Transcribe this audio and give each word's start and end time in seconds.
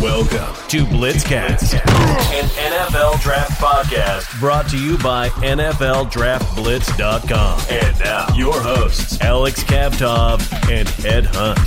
Welcome 0.00 0.54
to 0.68 0.86
Blitzcast, 0.86 1.74
an 1.74 2.48
NFL 2.48 3.20
draft 3.20 3.60
podcast 3.60 4.40
brought 4.40 4.70
to 4.70 4.82
you 4.82 4.96
by 4.96 5.28
NFLDraftBlitz.com. 5.28 7.60
And 7.68 8.00
now, 8.00 8.26
your 8.34 8.58
hosts, 8.58 9.20
Alex 9.20 9.62
Kavtov 9.62 10.40
and 10.70 10.88
Ed 11.04 11.26
Hunt. 11.26 11.58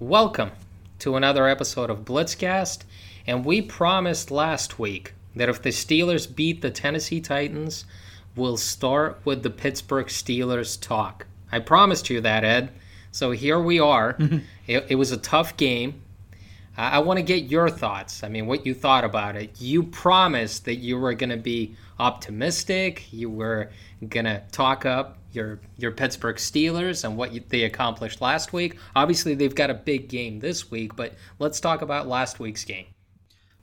Welcome 0.00 0.50
to 0.98 1.14
another 1.14 1.46
episode 1.46 1.90
of 1.90 2.04
Blitzcast. 2.04 2.82
And 3.24 3.44
we 3.44 3.62
promised 3.62 4.32
last 4.32 4.80
week 4.80 5.14
that 5.36 5.48
if 5.48 5.62
the 5.62 5.70
Steelers 5.70 6.34
beat 6.34 6.60
the 6.60 6.72
Tennessee 6.72 7.20
Titans, 7.20 7.84
we'll 8.34 8.56
start 8.56 9.20
with 9.24 9.44
the 9.44 9.50
Pittsburgh 9.50 10.08
Steelers 10.08 10.76
talk. 10.80 11.28
I 11.52 11.60
promised 11.60 12.10
you 12.10 12.20
that, 12.20 12.42
Ed. 12.42 12.72
So 13.14 13.30
here 13.30 13.60
we 13.60 13.78
are. 13.78 14.14
Mm-hmm. 14.24 14.38
it, 14.66 14.86
it, 14.88 14.94
was 14.94 15.12
a 15.12 15.16
tough 15.16 15.56
game. 15.56 16.02
I, 16.76 16.96
I 16.96 16.98
want 17.00 17.18
to 17.18 17.22
get 17.22 17.44
your 17.44 17.68
thoughts. 17.68 18.24
I 18.24 18.28
mean, 18.28 18.46
what 18.46 18.64
you 18.64 18.74
thought 18.74 19.04
about 19.04 19.36
it. 19.36 19.60
You 19.60 19.82
promised 19.82 20.64
that 20.64 20.76
you 20.76 20.98
were 20.98 21.14
going 21.14 21.30
to 21.30 21.36
be 21.36 21.76
optimistic. 21.98 23.12
You 23.12 23.28
were 23.30 23.70
going 24.08 24.24
to 24.24 24.42
talk 24.50 24.86
up 24.86 25.18
your 25.32 25.60
your 25.76 25.90
Pittsburgh 25.92 26.36
Steelers 26.36 27.04
and 27.04 27.16
what 27.16 27.32
you, 27.32 27.42
they 27.48 27.64
accomplished 27.64 28.20
last 28.20 28.52
week. 28.52 28.78
Obviously, 28.96 29.34
they've 29.34 29.54
got 29.54 29.70
a 29.70 29.74
big 29.74 30.08
game 30.08 30.40
this 30.40 30.70
week, 30.70 30.96
but 30.96 31.14
let's 31.38 31.60
talk 31.60 31.82
about 31.82 32.08
last 32.08 32.40
week's 32.40 32.64
game. 32.64 32.86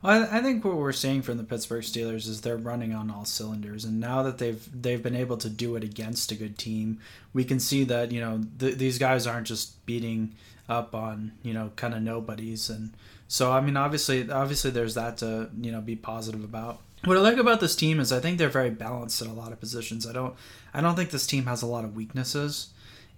Well, 0.01 0.27
I 0.31 0.41
think 0.41 0.65
what 0.65 0.77
we're 0.77 0.93
seeing 0.93 1.21
from 1.21 1.37
the 1.37 1.43
Pittsburgh 1.43 1.83
Steelers 1.83 2.27
is 2.27 2.41
they're 2.41 2.57
running 2.57 2.93
on 2.93 3.11
all 3.11 3.25
cylinders, 3.25 3.85
and 3.85 3.99
now 3.99 4.23
that 4.23 4.39
they've 4.39 4.67
they've 4.81 5.01
been 5.01 5.15
able 5.15 5.37
to 5.37 5.49
do 5.49 5.75
it 5.75 5.83
against 5.83 6.31
a 6.31 6.35
good 6.35 6.57
team, 6.57 6.99
we 7.33 7.45
can 7.45 7.59
see 7.59 7.83
that 7.83 8.11
you 8.11 8.19
know 8.19 8.41
th- 8.59 8.77
these 8.77 8.97
guys 8.97 9.27
aren't 9.27 9.45
just 9.45 9.85
beating 9.85 10.33
up 10.67 10.95
on 10.95 11.33
you 11.43 11.53
know 11.53 11.71
kind 11.75 11.93
of 11.93 12.01
nobodies, 12.01 12.67
and 12.69 12.93
so 13.27 13.51
I 13.51 13.61
mean 13.61 13.77
obviously 13.77 14.29
obviously 14.31 14.71
there's 14.71 14.95
that 14.95 15.17
to 15.17 15.49
you 15.61 15.71
know 15.71 15.81
be 15.81 15.95
positive 15.95 16.43
about. 16.43 16.79
What 17.05 17.17
I 17.17 17.21
like 17.21 17.37
about 17.37 17.59
this 17.59 17.75
team 17.75 17.99
is 17.99 18.11
I 18.11 18.19
think 18.19 18.37
they're 18.37 18.49
very 18.49 18.69
balanced 18.71 19.21
in 19.21 19.27
a 19.27 19.33
lot 19.33 19.51
of 19.51 19.59
positions. 19.59 20.07
I 20.07 20.13
don't 20.13 20.35
I 20.73 20.81
don't 20.81 20.95
think 20.95 21.11
this 21.11 21.27
team 21.27 21.45
has 21.45 21.61
a 21.61 21.67
lot 21.67 21.83
of 21.83 21.95
weaknesses, 21.95 22.69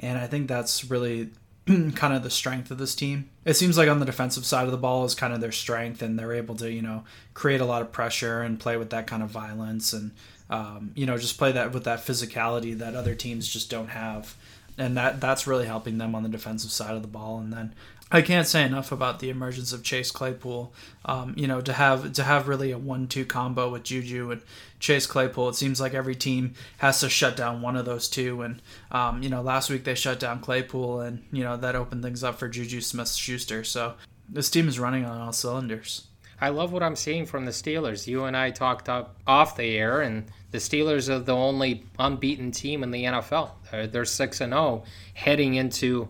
and 0.01 0.17
I 0.17 0.27
think 0.27 0.49
that's 0.49 0.83
really 0.83 1.29
kind 1.95 2.13
of 2.13 2.23
the 2.23 2.29
strength 2.29 2.71
of 2.71 2.77
this 2.77 2.95
team. 2.95 3.29
It 3.45 3.53
seems 3.53 3.77
like 3.77 3.89
on 3.89 3.99
the 3.99 4.05
defensive 4.05 4.45
side 4.45 4.65
of 4.65 4.71
the 4.71 4.77
ball 4.77 5.05
is 5.05 5.15
kind 5.15 5.33
of 5.33 5.41
their 5.41 5.51
strength, 5.51 6.01
and 6.01 6.17
they're 6.17 6.33
able 6.33 6.55
to, 6.55 6.71
you 6.71 6.81
know, 6.81 7.03
create 7.33 7.61
a 7.61 7.65
lot 7.65 7.81
of 7.81 7.91
pressure 7.91 8.41
and 8.41 8.59
play 8.59 8.77
with 8.77 8.89
that 8.89 9.07
kind 9.07 9.23
of 9.23 9.29
violence, 9.29 9.93
and 9.93 10.11
um, 10.49 10.91
you 10.95 11.05
know, 11.05 11.17
just 11.17 11.37
play 11.37 11.51
that 11.51 11.71
with 11.71 11.85
that 11.85 11.99
physicality 11.99 12.77
that 12.77 12.95
other 12.95 13.15
teams 13.15 13.47
just 13.47 13.69
don't 13.69 13.89
have, 13.89 14.35
and 14.77 14.97
that 14.97 15.21
that's 15.21 15.47
really 15.47 15.65
helping 15.65 15.97
them 15.97 16.15
on 16.15 16.23
the 16.23 16.29
defensive 16.29 16.71
side 16.71 16.95
of 16.95 17.01
the 17.01 17.07
ball. 17.07 17.39
And 17.39 17.53
then 17.53 17.73
I 18.13 18.21
can't 18.21 18.45
say 18.45 18.63
enough 18.63 18.91
about 18.91 19.19
the 19.19 19.31
emergence 19.31 19.73
of 19.73 19.81
Chase 19.81 20.11
Claypool. 20.11 20.71
Um, 21.03 21.33
you 21.35 21.47
know, 21.47 21.61
to 21.61 21.73
have 21.73 22.13
to 22.13 22.23
have 22.23 22.47
really 22.47 22.71
a 22.71 22.77
one-two 22.77 23.25
combo 23.25 23.71
with 23.71 23.83
Juju 23.83 24.29
and 24.29 24.41
Chase 24.79 25.07
Claypool, 25.07 25.49
it 25.49 25.55
seems 25.55 25.81
like 25.81 25.95
every 25.95 26.13
team 26.13 26.53
has 26.77 26.99
to 26.99 27.09
shut 27.09 27.35
down 27.35 27.63
one 27.63 27.75
of 27.75 27.85
those 27.85 28.07
two. 28.07 28.43
And 28.43 28.61
um, 28.91 29.23
you 29.23 29.29
know, 29.29 29.41
last 29.41 29.71
week 29.71 29.83
they 29.83 29.95
shut 29.95 30.19
down 30.19 30.41
Claypool, 30.41 31.01
and 31.01 31.23
you 31.31 31.43
know 31.43 31.57
that 31.57 31.75
opened 31.75 32.03
things 32.03 32.23
up 32.23 32.37
for 32.37 32.47
Juju 32.47 32.81
Smith-Schuster. 32.81 33.63
So 33.63 33.95
this 34.29 34.51
team 34.51 34.67
is 34.67 34.79
running 34.79 35.05
on 35.05 35.19
all 35.19 35.33
cylinders. 35.33 36.07
I 36.39 36.49
love 36.49 36.71
what 36.71 36.83
I'm 36.83 36.95
seeing 36.95 37.25
from 37.25 37.45
the 37.45 37.51
Steelers. 37.51 38.05
You 38.05 38.25
and 38.25 38.37
I 38.37 38.51
talked 38.51 38.89
up 38.89 39.15
off 39.25 39.57
the 39.57 39.75
air, 39.75 40.01
and 40.01 40.25
the 40.51 40.59
Steelers 40.59 41.09
are 41.09 41.17
the 41.17 41.35
only 41.35 41.85
unbeaten 41.97 42.51
team 42.51 42.83
in 42.83 42.91
the 42.91 43.05
NFL. 43.05 43.51
They're 43.91 44.05
six 44.05 44.39
and 44.39 44.53
zero 44.53 44.83
heading 45.15 45.55
into 45.55 46.09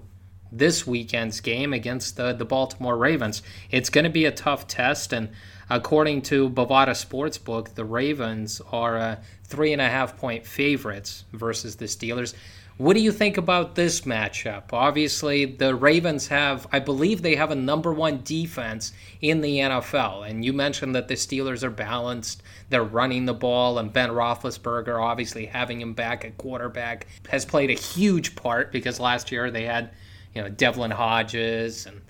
this 0.57 0.85
weekend's 0.85 1.39
game 1.39 1.73
against 1.73 2.15
the, 2.15 2.33
the 2.33 2.45
Baltimore 2.45 2.97
Ravens. 2.97 3.41
It's 3.71 3.89
going 3.89 4.03
to 4.03 4.09
be 4.09 4.25
a 4.25 4.31
tough 4.31 4.67
test, 4.67 5.11
and 5.11 5.29
according 5.69 6.21
to 6.23 6.49
Bovada 6.49 6.91
Sportsbook, 6.91 7.75
the 7.75 7.85
Ravens 7.85 8.61
are 8.71 8.97
uh, 8.97 9.15
three 9.43 9.73
and 9.73 9.81
a 9.81 9.89
half 9.89 10.17
point 10.17 10.45
favorites 10.45 11.25
versus 11.33 11.75
the 11.77 11.85
Steelers. 11.85 12.33
What 12.77 12.95
do 12.95 13.01
you 13.01 13.11
think 13.11 13.37
about 13.37 13.75
this 13.75 14.01
matchup? 14.01 14.73
Obviously, 14.73 15.45
the 15.45 15.75
Ravens 15.75 16.27
have, 16.29 16.65
I 16.71 16.79
believe, 16.79 17.21
they 17.21 17.35
have 17.35 17.51
a 17.51 17.55
number 17.55 17.93
one 17.93 18.21
defense 18.23 18.93
in 19.21 19.41
the 19.41 19.59
NFL. 19.59 20.27
And 20.27 20.43
you 20.43 20.53
mentioned 20.53 20.95
that 20.95 21.07
the 21.07 21.13
Steelers 21.13 21.61
are 21.61 21.69
balanced. 21.69 22.41
They're 22.69 22.83
running 22.83 23.25
the 23.25 23.33
ball, 23.35 23.77
and 23.77 23.93
Ben 23.93 24.09
Roethlisberger, 24.09 24.99
obviously 24.99 25.45
having 25.45 25.81
him 25.81 25.93
back 25.93 26.25
at 26.25 26.39
quarterback, 26.39 27.05
has 27.29 27.45
played 27.45 27.69
a 27.69 27.73
huge 27.73 28.35
part 28.35 28.71
because 28.71 28.99
last 28.99 29.31
year 29.31 29.51
they 29.51 29.65
had 29.65 29.91
you 30.33 30.41
know 30.41 30.49
Devlin 30.49 30.91
Hodges 30.91 31.85
and 31.85 32.01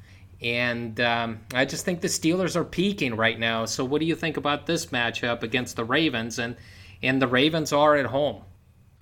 and 0.42 1.00
um, 1.00 1.40
I 1.54 1.64
just 1.64 1.86
think 1.86 2.02
the 2.02 2.10
Steelers 2.10 2.58
are 2.58 2.66
peaking 2.66 3.16
right 3.16 3.40
now. 3.40 3.64
So 3.64 3.86
what 3.86 4.02
do 4.02 4.06
you 4.06 4.16
think 4.16 4.36
about 4.36 4.66
this 4.66 4.88
matchup 4.88 5.42
against 5.42 5.78
the 5.78 5.86
Ravens? 5.86 6.38
And 6.38 6.58
and 7.02 7.22
the 7.22 7.28
Ravens 7.28 7.72
are 7.74 7.96
at 7.96 8.08
home. 8.08 8.44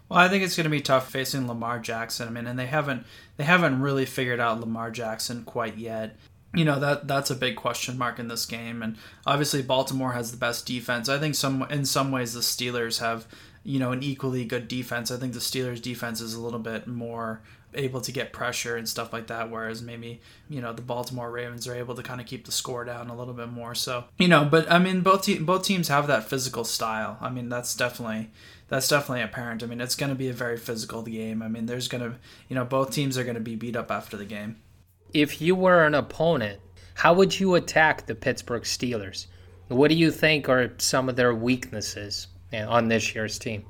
Well, 0.07 0.19
I 0.19 0.27
think 0.27 0.43
it's 0.43 0.55
going 0.55 0.65
to 0.65 0.69
be 0.69 0.81
tough 0.81 1.09
facing 1.09 1.47
Lamar 1.47 1.79
Jackson. 1.79 2.27
I 2.27 2.31
mean, 2.31 2.45
and 2.45 2.59
they 2.59 2.65
haven't 2.67 3.05
they 3.37 3.43
haven't 3.43 3.81
really 3.81 4.05
figured 4.05 4.39
out 4.39 4.59
Lamar 4.59 4.91
Jackson 4.91 5.43
quite 5.43 5.77
yet. 5.77 6.17
You 6.53 6.65
know 6.65 6.79
that 6.79 7.07
that's 7.07 7.31
a 7.31 7.35
big 7.35 7.55
question 7.55 7.97
mark 7.97 8.19
in 8.19 8.27
this 8.27 8.45
game, 8.45 8.83
and 8.83 8.97
obviously 9.25 9.61
Baltimore 9.61 10.11
has 10.11 10.31
the 10.31 10.37
best 10.37 10.65
defense. 10.65 11.07
I 11.07 11.17
think 11.17 11.35
some 11.35 11.63
in 11.69 11.85
some 11.85 12.11
ways 12.11 12.33
the 12.33 12.41
Steelers 12.41 12.99
have 12.99 13.25
you 13.63 13.79
know 13.79 13.93
an 13.93 14.03
equally 14.03 14.43
good 14.43 14.67
defense. 14.67 15.11
I 15.11 15.17
think 15.17 15.33
the 15.33 15.39
Steelers' 15.39 15.81
defense 15.81 16.19
is 16.21 16.33
a 16.33 16.41
little 16.41 16.59
bit 16.59 16.87
more 16.87 17.41
able 17.73 18.01
to 18.01 18.11
get 18.11 18.33
pressure 18.33 18.75
and 18.75 18.87
stuff 18.87 19.13
like 19.13 19.27
that. 19.27 19.49
Whereas 19.49 19.81
maybe 19.81 20.21
you 20.49 20.61
know 20.61 20.73
the 20.73 20.81
Baltimore 20.81 21.31
Ravens 21.31 21.67
are 21.67 21.75
able 21.75 21.95
to 21.95 22.03
kind 22.03 22.21
of 22.21 22.27
keep 22.27 22.45
the 22.45 22.51
score 22.51 22.83
down 22.83 23.09
a 23.09 23.15
little 23.15 23.33
bit 23.33 23.49
more. 23.49 23.75
So 23.75 24.05
you 24.17 24.27
know, 24.27 24.45
but 24.45 24.71
I 24.71 24.79
mean 24.79 25.01
both 25.01 25.23
te- 25.23 25.39
both 25.39 25.63
teams 25.63 25.87
have 25.87 26.07
that 26.07 26.27
physical 26.27 26.63
style. 26.63 27.17
I 27.21 27.29
mean 27.29 27.49
that's 27.49 27.75
definitely 27.75 28.31
that's 28.67 28.87
definitely 28.87 29.23
apparent. 29.23 29.63
I 29.63 29.65
mean 29.67 29.81
it's 29.81 29.95
going 29.95 30.09
to 30.09 30.15
be 30.15 30.29
a 30.29 30.33
very 30.33 30.57
physical 30.57 31.03
game. 31.03 31.41
I 31.41 31.47
mean 31.47 31.65
there's 31.65 31.87
going 31.87 32.03
to 32.03 32.17
you 32.47 32.55
know 32.55 32.65
both 32.65 32.91
teams 32.91 33.17
are 33.17 33.23
going 33.23 33.35
to 33.35 33.41
be 33.41 33.55
beat 33.55 33.75
up 33.75 33.91
after 33.91 34.17
the 34.17 34.25
game. 34.25 34.57
If 35.13 35.41
you 35.41 35.55
were 35.55 35.85
an 35.85 35.95
opponent, 35.95 36.59
how 36.93 37.13
would 37.13 37.39
you 37.39 37.55
attack 37.55 38.05
the 38.05 38.15
Pittsburgh 38.15 38.63
Steelers? 38.63 39.27
What 39.67 39.89
do 39.89 39.95
you 39.95 40.11
think 40.11 40.49
are 40.49 40.73
some 40.77 41.09
of 41.09 41.15
their 41.15 41.33
weaknesses 41.33 42.27
eh, 42.51 42.63
on 42.63 42.87
this 42.87 43.15
year's 43.15 43.39
team? 43.39 43.65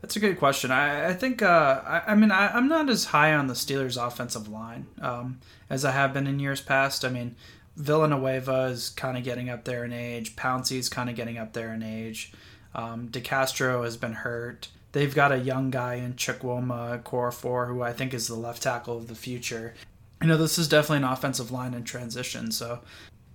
That's 0.00 0.16
a 0.16 0.20
good 0.20 0.38
question. 0.38 0.70
I, 0.70 1.08
I 1.08 1.14
think, 1.14 1.42
uh, 1.42 1.82
I, 1.84 2.02
I, 2.08 2.14
mean, 2.14 2.30
I, 2.30 2.56
am 2.56 2.68
not 2.68 2.88
as 2.88 3.06
high 3.06 3.34
on 3.34 3.48
the 3.48 3.54
Steelers' 3.54 4.00
offensive 4.00 4.48
line 4.48 4.86
um, 5.00 5.40
as 5.68 5.84
I 5.84 5.90
have 5.90 6.14
been 6.14 6.26
in 6.26 6.38
years 6.38 6.60
past. 6.60 7.04
I 7.04 7.08
mean, 7.08 7.34
Villanueva 7.76 8.64
is 8.64 8.90
kind 8.90 9.16
of 9.16 9.24
getting 9.24 9.50
up 9.50 9.64
there 9.64 9.84
in 9.84 9.92
age. 9.92 10.36
Pouncey's 10.36 10.88
kind 10.88 11.10
of 11.10 11.16
getting 11.16 11.38
up 11.38 11.52
there 11.52 11.72
in 11.72 11.82
age. 11.82 12.32
Um, 12.74 13.08
DeCastro 13.08 13.84
has 13.84 13.96
been 13.96 14.12
hurt. 14.12 14.68
They've 14.92 15.14
got 15.14 15.32
a 15.32 15.38
young 15.38 15.70
guy 15.70 15.94
in 15.94 16.14
Chukwuma 16.14 17.02
Okorafor, 17.02 17.68
who 17.68 17.82
I 17.82 17.92
think 17.92 18.14
is 18.14 18.28
the 18.28 18.34
left 18.34 18.62
tackle 18.62 18.96
of 18.96 19.08
the 19.08 19.14
future. 19.14 19.74
You 20.22 20.28
know, 20.28 20.36
this 20.36 20.58
is 20.58 20.68
definitely 20.68 20.98
an 21.06 21.12
offensive 21.12 21.50
line 21.50 21.74
in 21.74 21.84
transition. 21.84 22.50
So, 22.50 22.80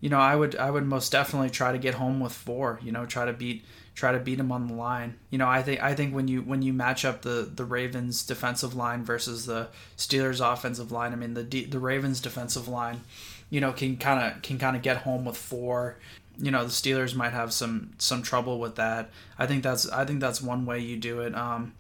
you 0.02 0.10
know, 0.10 0.20
I 0.20 0.36
would 0.36 0.56
I 0.56 0.72
would 0.72 0.86
most 0.86 1.12
definitely 1.12 1.50
try 1.50 1.72
to 1.72 1.78
get 1.78 1.94
home 1.94 2.20
with 2.20 2.34
four. 2.34 2.80
You 2.84 2.92
know, 2.92 3.06
try 3.06 3.26
to 3.26 3.34
beat 3.34 3.64
try 3.96 4.12
to 4.12 4.20
beat 4.20 4.36
them 4.36 4.52
on 4.52 4.68
the 4.68 4.74
line. 4.74 5.16
You 5.30 5.38
know, 5.38 5.48
I 5.48 5.62
think 5.62 5.82
I 5.82 5.94
think 5.94 6.16
when 6.16 6.28
you 6.28 6.42
when 6.42 6.62
you 6.62 6.74
match 6.74 7.06
up 7.06 7.22
the 7.22 7.50
the 7.54 7.66
Ravens 7.66 8.24
defensive 8.26 8.76
line 8.76 9.04
versus 9.04 9.46
the 9.46 9.68
Steelers 9.98 10.42
offensive 10.42 10.92
line, 10.92 11.14
I 11.14 11.16
mean 11.16 11.34
the 11.34 11.44
the 11.44 11.80
Ravens 11.80 12.20
defensive 12.20 12.68
line, 12.68 13.02
you 13.50 13.62
know, 13.62 13.72
can 13.72 13.98
kind 13.98 14.20
of 14.34 14.42
can 14.42 14.58
kind 14.58 14.76
of 14.76 14.82
get 14.82 14.98
home 14.98 15.26
with 15.26 15.38
four. 15.38 15.98
You 16.40 16.50
know, 16.50 16.64
the 16.64 16.72
Steelers 16.72 17.16
might 17.16 17.34
have 17.34 17.54
some 17.54 17.92
some 18.00 18.24
trouble 18.24 18.60
with 18.60 18.76
that. 18.76 19.12
I 19.38 19.46
think 19.46 19.62
that's 19.64 19.88
I 19.90 20.06
think 20.06 20.20
that's 20.20 20.42
one 20.42 20.66
way 20.66 20.80
you 20.80 20.98
do 20.98 21.22
it. 21.22 21.36
Um, 21.36 21.74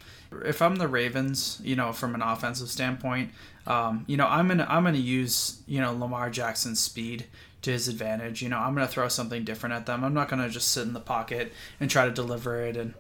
if 0.45 0.62
I'm 0.62 0.75
the 0.75 0.88
Ravens, 0.88 1.59
you 1.63 1.75
know, 1.75 1.91
from 1.94 2.13
an 2.13 2.22
offensive 2.22 2.69
standpoint, 2.69 3.31
um, 3.66 4.06
you 4.07 4.18
know, 4.18 4.28
I'm 4.28 4.47
gonna 4.47 4.68
I'm 4.69 4.84
gonna 4.84 4.97
use 4.97 5.62
you 5.66 5.81
know 5.81 5.94
Lamar 5.94 6.30
Jackson's 6.30 6.80
speed 6.80 7.25
to 7.63 7.72
his 7.72 7.88
advantage. 7.88 8.42
You 8.42 8.50
know, 8.50 8.60
I'm 8.60 8.75
going 8.75 8.86
to 8.86 8.92
throw 8.92 9.07
something 9.07 9.44
different 9.44 9.74
at 9.74 9.86
them. 9.86 10.04
I'm 10.04 10.13
not 10.13 10.30
going 10.30 10.42
to 10.42 10.50
just 10.50 10.69
sit 10.69 10.86
in 10.86 10.94
the 10.94 11.00
pocket 11.00 11.51
and 11.80 11.89
try 11.89 12.06
to 12.06 12.12
deliver 12.12 12.62
it 12.62 12.77
and 12.77 12.94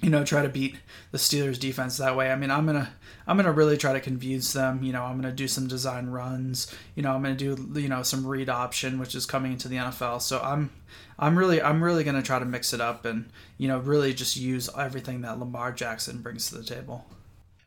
you 0.00 0.10
know 0.10 0.24
try 0.24 0.42
to 0.42 0.48
beat 0.48 0.76
the 1.12 1.18
Steelers 1.18 1.58
defense 1.58 1.96
that 1.96 2.16
way. 2.16 2.30
I 2.30 2.36
mean, 2.36 2.50
I'm 2.50 2.66
going 2.66 2.78
to 2.78 2.88
I'm 3.26 3.36
going 3.36 3.46
to 3.46 3.52
really 3.52 3.78
try 3.78 3.92
to 3.92 4.00
confuse 4.00 4.52
them. 4.52 4.82
You 4.82 4.92
know, 4.92 5.02
I'm 5.02 5.20
going 5.20 5.30
to 5.30 5.36
do 5.36 5.48
some 5.48 5.66
design 5.66 6.08
runs. 6.08 6.74
You 6.94 7.02
know, 7.02 7.12
I'm 7.12 7.22
going 7.22 7.36
to 7.36 7.56
do 7.56 7.80
you 7.80 7.88
know 7.88 8.02
some 8.02 8.26
read 8.26 8.50
option 8.50 8.98
which 8.98 9.14
is 9.14 9.26
coming 9.26 9.52
into 9.52 9.68
the 9.68 9.76
NFL. 9.76 10.20
So 10.20 10.40
I'm 10.40 10.70
I'm 11.18 11.38
really 11.38 11.62
I'm 11.62 11.82
really 11.82 12.04
going 12.04 12.16
to 12.16 12.22
try 12.22 12.38
to 12.38 12.44
mix 12.44 12.72
it 12.72 12.80
up 12.80 13.04
and 13.04 13.30
you 13.56 13.68
know 13.68 13.78
really 13.78 14.12
just 14.12 14.36
use 14.36 14.68
everything 14.76 15.22
that 15.22 15.38
Lamar 15.38 15.72
Jackson 15.72 16.20
brings 16.20 16.48
to 16.48 16.56
the 16.56 16.64
table. 16.64 17.06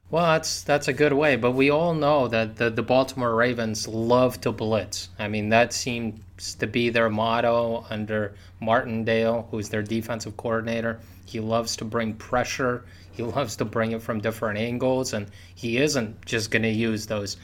Well, 0.09 0.25
that's 0.25 0.63
that's 0.63 0.87
a 0.87 0.93
good 0.93 1.11
way, 1.11 1.35
but 1.35 1.51
we 1.51 1.69
all 1.69 1.93
know 1.93 2.29
that 2.29 2.55
the, 2.55 2.69
the 2.69 2.81
Baltimore 2.81 3.35
Ravens 3.35 3.89
love 3.89 4.39
to 4.41 4.53
blitz. 4.53 5.09
I 5.19 5.27
mean, 5.27 5.49
that 5.49 5.73
seems 5.73 6.55
to 6.59 6.65
be 6.65 6.89
their 6.89 7.09
motto 7.09 7.85
under 7.89 8.33
Martindale, 8.61 9.49
who's 9.51 9.67
their 9.67 9.83
defensive 9.83 10.37
coordinator. 10.37 11.01
He 11.25 11.41
loves 11.41 11.75
to 11.77 11.85
bring 11.85 12.13
pressure. 12.13 12.85
He 13.11 13.23
loves 13.37 13.57
to 13.57 13.65
bring 13.65 13.91
it 13.91 14.01
from 14.01 14.21
different 14.21 14.59
angles, 14.59 15.11
and 15.11 15.27
he 15.55 15.77
isn't 15.77 16.25
just 16.25 16.51
going 16.51 16.63
to 16.63 16.69
use 16.69 17.05
those 17.07 17.35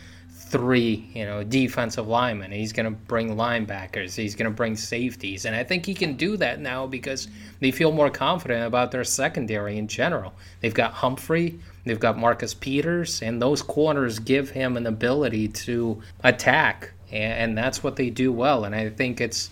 three, 0.44 1.10
you 1.14 1.26
know, 1.26 1.44
defensive 1.44 2.08
linemen. 2.08 2.52
He's 2.52 2.74
going 2.74 2.86
to 2.86 2.92
bring 2.92 3.36
linebackers. 3.36 4.16
He's 4.16 4.36
going 4.36 4.50
to 4.50 4.56
bring 4.56 4.76
safeties. 4.76 5.46
And 5.46 5.56
I 5.56 5.64
think 5.64 5.86
he 5.86 5.94
can 5.94 6.16
do 6.16 6.38
that 6.38 6.60
now 6.60 6.86
because 6.86 7.28
they 7.60 7.72
feel 7.72 7.92
more 7.92 8.10
confident 8.10 8.66
about 8.66 8.92
their 8.92 9.04
secondary 9.04 9.78
in 9.78 9.88
general. 9.88 10.34
They've 10.62 10.74
got 10.74 10.94
Humphrey, 10.94 11.60
they've 11.86 12.00
got 12.00 12.18
Marcus 12.18 12.54
Peters, 12.54 13.22
and 13.22 13.42
those 13.42 13.62
corners 13.62 14.20
give 14.20 14.50
him 14.50 14.78
an 14.78 14.86
ability 14.86 15.48
to 15.50 16.02
attack. 16.24 16.92
And 17.12 17.58
that's 17.58 17.84
what 17.84 17.96
they 17.96 18.10
do 18.10 18.32
well. 18.32 18.66
And 18.66 18.76
I 18.76 18.90
think 18.90 19.22
it's, 19.22 19.50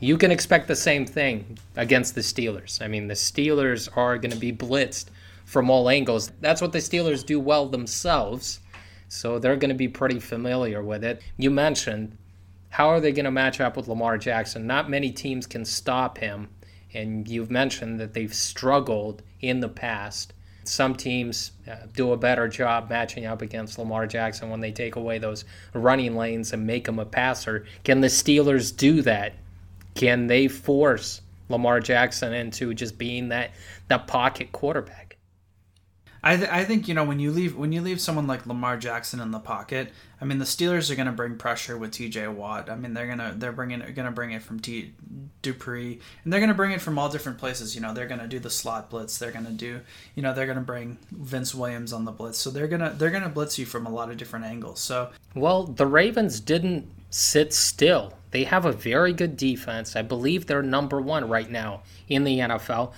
you 0.00 0.16
can 0.16 0.30
expect 0.30 0.68
the 0.68 0.76
same 0.76 1.06
thing 1.06 1.58
against 1.76 2.14
the 2.14 2.20
Steelers. 2.20 2.82
I 2.82 2.88
mean, 2.88 3.08
the 3.08 3.14
Steelers 3.14 3.88
are 3.96 4.16
going 4.16 4.32
to 4.32 4.38
be 4.38 4.52
blitzed 4.52 5.06
from 5.44 5.70
all 5.70 5.88
angles. 5.88 6.30
That's 6.40 6.60
what 6.62 6.72
the 6.72 6.78
Steelers 6.78 7.26
do 7.26 7.40
well 7.40 7.66
themselves 7.66 8.60
so 9.10 9.40
they're 9.40 9.56
going 9.56 9.70
to 9.70 9.74
be 9.74 9.88
pretty 9.88 10.20
familiar 10.20 10.82
with 10.82 11.02
it. 11.02 11.20
You 11.36 11.50
mentioned 11.50 12.16
how 12.70 12.88
are 12.88 13.00
they 13.00 13.10
going 13.10 13.24
to 13.24 13.30
match 13.32 13.60
up 13.60 13.76
with 13.76 13.88
Lamar 13.88 14.16
Jackson? 14.16 14.68
Not 14.68 14.88
many 14.88 15.10
teams 15.10 15.48
can 15.48 15.64
stop 15.64 16.18
him. 16.18 16.48
And 16.94 17.26
you've 17.26 17.50
mentioned 17.50 17.98
that 17.98 18.14
they've 18.14 18.32
struggled 18.32 19.22
in 19.40 19.58
the 19.58 19.68
past. 19.68 20.32
Some 20.62 20.94
teams 20.94 21.50
uh, 21.68 21.86
do 21.92 22.12
a 22.12 22.16
better 22.16 22.46
job 22.46 22.88
matching 22.88 23.26
up 23.26 23.42
against 23.42 23.78
Lamar 23.78 24.06
Jackson 24.06 24.48
when 24.48 24.60
they 24.60 24.70
take 24.70 24.94
away 24.94 25.18
those 25.18 25.44
running 25.74 26.16
lanes 26.16 26.52
and 26.52 26.64
make 26.64 26.86
him 26.86 27.00
a 27.00 27.04
passer. 27.04 27.66
Can 27.82 28.00
the 28.00 28.08
Steelers 28.08 28.76
do 28.76 29.02
that? 29.02 29.34
Can 29.96 30.28
they 30.28 30.46
force 30.46 31.20
Lamar 31.48 31.80
Jackson 31.80 32.32
into 32.32 32.74
just 32.74 32.96
being 32.96 33.30
that, 33.30 33.50
that 33.88 34.06
pocket 34.06 34.52
quarterback? 34.52 35.09
I, 36.22 36.36
th- 36.36 36.50
I 36.50 36.64
think 36.64 36.86
you 36.86 36.94
know 36.94 37.04
when 37.04 37.18
you 37.18 37.30
leave 37.30 37.56
when 37.56 37.72
you 37.72 37.80
leave 37.80 38.00
someone 38.00 38.26
like 38.26 38.46
Lamar 38.46 38.76
Jackson 38.76 39.20
in 39.20 39.30
the 39.30 39.38
pocket. 39.38 39.90
I 40.20 40.26
mean 40.26 40.38
the 40.38 40.44
Steelers 40.44 40.90
are 40.90 40.94
going 40.94 41.06
to 41.06 41.12
bring 41.12 41.36
pressure 41.36 41.78
with 41.78 41.92
T.J. 41.92 42.28
Watt. 42.28 42.68
I 42.68 42.76
mean 42.76 42.92
they're 42.92 43.06
gonna 43.06 43.34
they're 43.36 43.52
bringing 43.52 43.80
going 43.80 43.94
to 43.94 44.10
bring 44.10 44.32
it 44.32 44.42
from 44.42 44.60
T 44.60 44.92
Dupree 45.40 45.98
and 46.24 46.32
they're 46.32 46.40
going 46.40 46.48
to 46.48 46.54
bring 46.54 46.72
it 46.72 46.80
from 46.82 46.98
all 46.98 47.08
different 47.08 47.38
places. 47.38 47.74
You 47.74 47.80
know 47.80 47.94
they're 47.94 48.06
going 48.06 48.20
to 48.20 48.28
do 48.28 48.38
the 48.38 48.50
slot 48.50 48.90
blitz. 48.90 49.18
They're 49.18 49.32
going 49.32 49.46
to 49.46 49.52
do 49.52 49.80
you 50.14 50.22
know 50.22 50.34
they're 50.34 50.46
going 50.46 50.58
to 50.58 50.64
bring 50.64 50.98
Vince 51.10 51.54
Williams 51.54 51.92
on 51.92 52.04
the 52.04 52.12
blitz. 52.12 52.38
So 52.38 52.50
they're 52.50 52.68
gonna 52.68 52.94
they're 52.96 53.10
going 53.10 53.22
to 53.22 53.30
blitz 53.30 53.58
you 53.58 53.64
from 53.64 53.86
a 53.86 53.90
lot 53.90 54.10
of 54.10 54.18
different 54.18 54.44
angles. 54.44 54.80
So 54.80 55.10
well 55.34 55.64
the 55.64 55.86
Ravens 55.86 56.40
didn't 56.40 56.86
sit 57.08 57.54
still. 57.54 58.14
They 58.30 58.44
have 58.44 58.66
a 58.66 58.72
very 58.72 59.12
good 59.12 59.36
defense. 59.36 59.96
I 59.96 60.02
believe 60.02 60.46
they're 60.46 60.62
number 60.62 61.00
one 61.00 61.28
right 61.28 61.50
now 61.50 61.82
in 62.08 62.24
the 62.24 62.38
NFL 62.38 62.92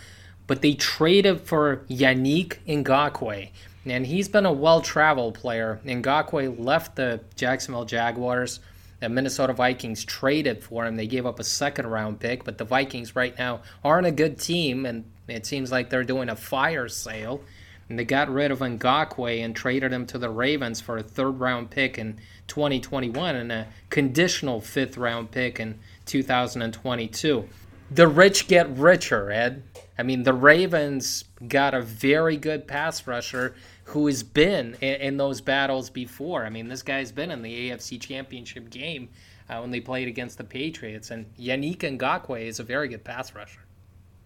but 0.46 0.62
they 0.62 0.74
traded 0.74 1.40
for 1.40 1.84
Yannick 1.88 2.56
Ngakoue. 2.66 3.50
And 3.84 4.06
he's 4.06 4.28
been 4.28 4.46
a 4.46 4.52
well 4.52 4.80
traveled 4.80 5.34
player. 5.34 5.80
Ngakoue 5.84 6.58
left 6.58 6.96
the 6.96 7.20
Jacksonville 7.34 7.84
Jaguars. 7.84 8.60
The 9.00 9.08
Minnesota 9.08 9.52
Vikings 9.52 10.04
traded 10.04 10.62
for 10.62 10.86
him. 10.86 10.96
They 10.96 11.08
gave 11.08 11.26
up 11.26 11.40
a 11.40 11.44
second 11.44 11.88
round 11.88 12.20
pick, 12.20 12.44
but 12.44 12.58
the 12.58 12.64
Vikings 12.64 13.16
right 13.16 13.36
now 13.36 13.62
aren't 13.82 14.06
a 14.06 14.12
good 14.12 14.38
team, 14.38 14.86
and 14.86 15.04
it 15.26 15.44
seems 15.44 15.72
like 15.72 15.90
they're 15.90 16.04
doing 16.04 16.28
a 16.28 16.36
fire 16.36 16.88
sale. 16.88 17.42
And 17.88 17.98
they 17.98 18.04
got 18.04 18.30
rid 18.30 18.52
of 18.52 18.60
Ngakoue 18.60 19.44
and 19.44 19.56
traded 19.56 19.92
him 19.92 20.06
to 20.06 20.18
the 20.18 20.30
Ravens 20.30 20.80
for 20.80 20.98
a 20.98 21.02
third 21.02 21.40
round 21.40 21.70
pick 21.70 21.98
in 21.98 22.18
2021 22.46 23.34
and 23.34 23.50
a 23.50 23.66
conditional 23.90 24.60
fifth 24.60 24.96
round 24.96 25.32
pick 25.32 25.58
in 25.58 25.80
2022. 26.06 27.48
The 27.90 28.08
rich 28.08 28.46
get 28.46 28.70
richer, 28.70 29.30
Ed. 29.32 29.64
I 30.02 30.04
mean, 30.04 30.24
the 30.24 30.34
Ravens 30.34 31.22
got 31.46 31.74
a 31.74 31.80
very 31.80 32.36
good 32.36 32.66
pass 32.66 33.06
rusher 33.06 33.54
who 33.84 34.08
has 34.08 34.24
been 34.24 34.74
in, 34.80 34.94
in 35.00 35.16
those 35.16 35.40
battles 35.40 35.90
before. 35.90 36.44
I 36.44 36.50
mean, 36.50 36.66
this 36.66 36.82
guy's 36.82 37.12
been 37.12 37.30
in 37.30 37.42
the 37.42 37.70
AFC 37.70 38.00
Championship 38.00 38.68
game 38.68 39.10
uh, 39.48 39.60
when 39.60 39.70
they 39.70 39.78
played 39.78 40.08
against 40.08 40.38
the 40.38 40.44
Patriots, 40.44 41.12
and 41.12 41.26
Yannick 41.38 41.78
Ngakoue 41.78 42.44
is 42.44 42.58
a 42.58 42.64
very 42.64 42.88
good 42.88 43.04
pass 43.04 43.32
rusher 43.32 43.60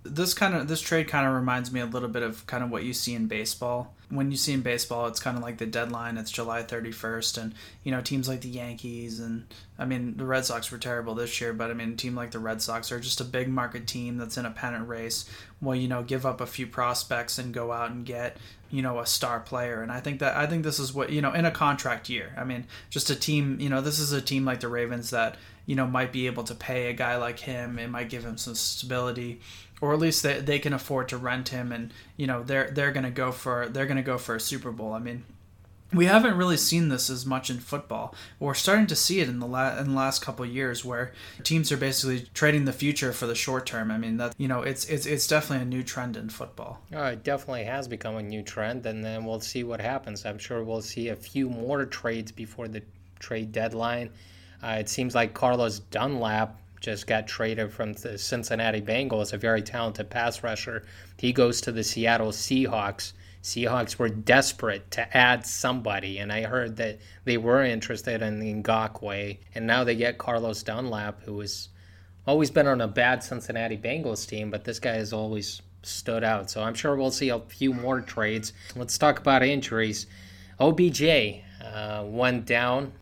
this 0.09 0.35
kind 0.35 0.55
of 0.55 0.69
this 0.69 0.81
trade 0.81 1.09
kind 1.09 1.27
of 1.27 1.35
reminds 1.35 1.73
me 1.73 1.81
a 1.81 1.87
little 1.87 2.09
bit 2.09 2.23
of 2.23 2.47
kind 2.47 2.63
of 2.63 2.71
what 2.71 2.85
you 2.85 2.93
see 2.93 3.13
in 3.13 3.27
baseball. 3.27 3.93
When 4.09 4.31
you 4.31 4.37
see 4.37 4.53
in 4.53 4.61
baseball, 4.61 5.07
it's 5.07 5.19
kind 5.19 5.37
of 5.37 5.43
like 5.43 5.59
the 5.59 5.67
deadline. 5.67 6.17
It's 6.17 6.31
July 6.31 6.63
31st, 6.63 7.39
and 7.43 7.55
you 7.83 7.91
know 7.91 8.01
teams 8.01 8.29
like 8.29 8.41
the 8.41 8.49
Yankees 8.49 9.19
and 9.19 9.47
I 9.79 9.85
mean 9.85 10.17
the 10.17 10.25
Red 10.25 10.45
Sox 10.45 10.71
were 10.71 10.79
terrible 10.79 11.15
this 11.15 11.41
year, 11.41 11.53
but 11.53 11.71
I 11.71 11.75
mean 11.75 11.93
a 11.93 11.97
team 11.97 12.15
like 12.15 12.31
the 12.31 12.39
Red 12.39 12.63
Sox 12.63 12.93
are 12.93 13.01
just 13.01 13.21
a 13.21 13.25
big 13.25 13.49
market 13.49 13.87
team 13.87 14.17
that's 14.17 14.37
in 14.37 14.47
a 14.47 14.51
pennant 14.51 14.89
race. 14.89 15.29
Well, 15.61 15.75
you 15.75 15.89
know, 15.89 16.03
give 16.03 16.25
up 16.25 16.41
a 16.41 16.47
few 16.47 16.67
prospects 16.67 17.39
and 17.39 17.53
go 17.53 17.73
out 17.73 17.91
and 17.91 18.07
get 18.07 18.37
you 18.71 18.83
know 18.83 19.01
a 19.01 19.07
star 19.07 19.41
player, 19.41 19.83
and 19.83 19.91
I 19.91 20.01
think 20.01 20.21
that 20.21 20.37
I 20.37 20.47
think 20.47 20.63
this 20.63 20.79
is 20.79 20.95
what 20.95 21.11
you 21.11 21.21
know 21.21 21.33
in 21.33 21.45
a 21.45 21.51
contract 21.51 22.09
year. 22.09 22.33
I 22.37 22.45
mean, 22.45 22.67
just 22.91 23.11
a 23.11 23.17
team. 23.17 23.59
You 23.61 23.71
know, 23.71 23.81
this 23.81 23.99
is 23.99 24.13
a 24.13 24.21
team 24.21 24.45
like 24.45 24.61
the 24.61 24.69
Ravens 24.69 25.11
that 25.11 25.37
you 25.67 25.75
know 25.75 25.87
might 25.87 26.13
be 26.13 26.27
able 26.27 26.45
to 26.45 26.55
pay 26.55 26.91
a 26.91 26.93
guy 26.93 27.17
like 27.17 27.41
him. 27.41 27.79
It 27.79 27.89
might 27.89 28.09
give 28.09 28.25
him 28.25 28.39
some 28.39 28.55
stability 28.55 29.41
or 29.81 29.93
at 29.93 29.99
least 29.99 30.23
they, 30.23 30.41
they 30.41 30.59
can 30.59 30.73
afford 30.73 31.09
to 31.09 31.17
rent 31.17 31.51
him 31.51 31.73
and 31.73 31.93
you 32.17 32.27
know 32.27 32.43
they're 32.43 32.71
they're 32.71 32.93
going 32.93 33.05
to 33.05 33.11
go 33.11 33.33
for 33.33 33.69
they're 33.69 33.87
to 33.87 34.03
go 34.03 34.19
for 34.19 34.35
a 34.37 34.41
Super 34.41 34.71
Bowl. 34.71 34.93
I 34.93 34.99
mean, 34.99 35.25
we 35.93 36.07
haven't 36.07 36.37
really 36.37 36.57
seen 36.57 36.89
this 36.89 37.09
as 37.09 37.25
much 37.25 37.49
in 37.49 37.59
football. 37.59 38.15
We're 38.41 38.55
starting 38.55 38.87
to 38.89 38.97
see 38.97 39.21
it 39.21 39.29
in 39.29 39.39
the 39.39 39.47
la- 39.47 39.79
in 39.79 39.91
the 39.91 39.95
last 39.95 40.23
couple 40.23 40.45
years 40.45 40.85
where 40.85 41.13
teams 41.43 41.71
are 41.71 41.77
basically 41.77 42.29
trading 42.35 42.65
the 42.65 42.73
future 42.73 43.13
for 43.13 43.27
the 43.27 43.35
short 43.35 43.67
term. 43.67 43.91
I 43.91 43.99
mean 43.99 44.17
that 44.17 44.35
you 44.39 44.49
know 44.49 44.63
it's 44.63 44.85
it's 44.87 45.07
it's 45.07 45.27
definitely 45.27 45.63
a 45.63 45.69
new 45.69 45.83
trend 45.83 46.17
in 46.17 46.29
football. 46.29 46.81
Oh, 46.93 47.07
it 47.07 47.23
definitely 47.23 47.65
has 47.65 47.87
become 47.89 48.17
a 48.17 48.23
new 48.23 48.43
trend, 48.43 48.85
and 48.87 49.05
then 49.05 49.25
we'll 49.25 49.41
see 49.41 49.65
what 49.65 49.81
happens. 49.81 50.25
I'm 50.27 50.39
sure 50.39 50.65
we'll 50.65 50.83
see 50.83 51.09
a 51.09 51.17
few 51.17 51.49
more 51.49 51.85
trades 51.85 52.33
before 52.33 52.69
the 52.69 52.83
trade 53.19 53.53
deadline. 53.53 54.11
Uh, 54.63 54.77
it 54.81 54.89
seems 54.89 55.15
like 55.15 55.35
Carlos 55.35 55.79
Dunlap 55.79 56.59
just 56.87 57.09
got 57.09 57.27
traded 57.27 57.73
from 57.73 57.95
the 57.95 58.17
Cincinnati 58.17 58.81
Bengals, 58.81 59.33
a 59.33 59.37
very 59.37 59.61
talented 59.61 60.09
pass 60.09 60.45
rusher. 60.45 60.85
He 61.19 61.33
goes 61.33 61.61
to 61.63 61.73
the 61.73 61.83
Seattle 61.83 62.31
Seahawks. 62.31 63.13
Seahawks 63.43 63.99
were 63.99 64.09
desperate 64.09 64.89
to 64.93 65.17
add 65.17 65.45
somebody, 65.45 66.19
and 66.19 66.33
I 66.33 66.43
heard 66.43 66.77
that 66.77 67.01
they 67.25 67.39
were 67.39 67.65
interested 67.65 68.23
in 68.23 68.63
Ngakoue, 68.63 69.37
and 69.57 69.67
now 69.67 69.83
they 69.83 69.97
get 69.97 70.17
Carlos 70.17 70.63
Dunlap, 70.63 71.25
who 71.25 71.41
has 71.41 71.71
always 72.25 72.53
been 72.53 72.69
on 72.69 72.81
a 72.81 72.87
bad 72.87 73.21
Cincinnati 73.21 73.77
Bengals 73.77 74.25
team, 74.29 74.49
but 74.49 74.63
this 74.63 74.79
guy 74.79 74.95
has 74.95 75.13
always 75.13 75.61
stood 75.83 76.23
out. 76.23 76.51
So 76.51 76.63
I'm 76.63 76.75
sure 76.75 76.95
we'll 76.95 77.11
see 77.11 77.31
a 77.31 77.41
few 77.41 77.75
more 77.75 78.01
trades. 78.01 78.53
Let's 78.77 78.97
talk 78.97 79.19
about 79.19 79.43
injuries. 79.43 80.07
OBJ 80.61 81.43
uh, 81.65 82.05
went 82.07 82.47
down 82.47 82.93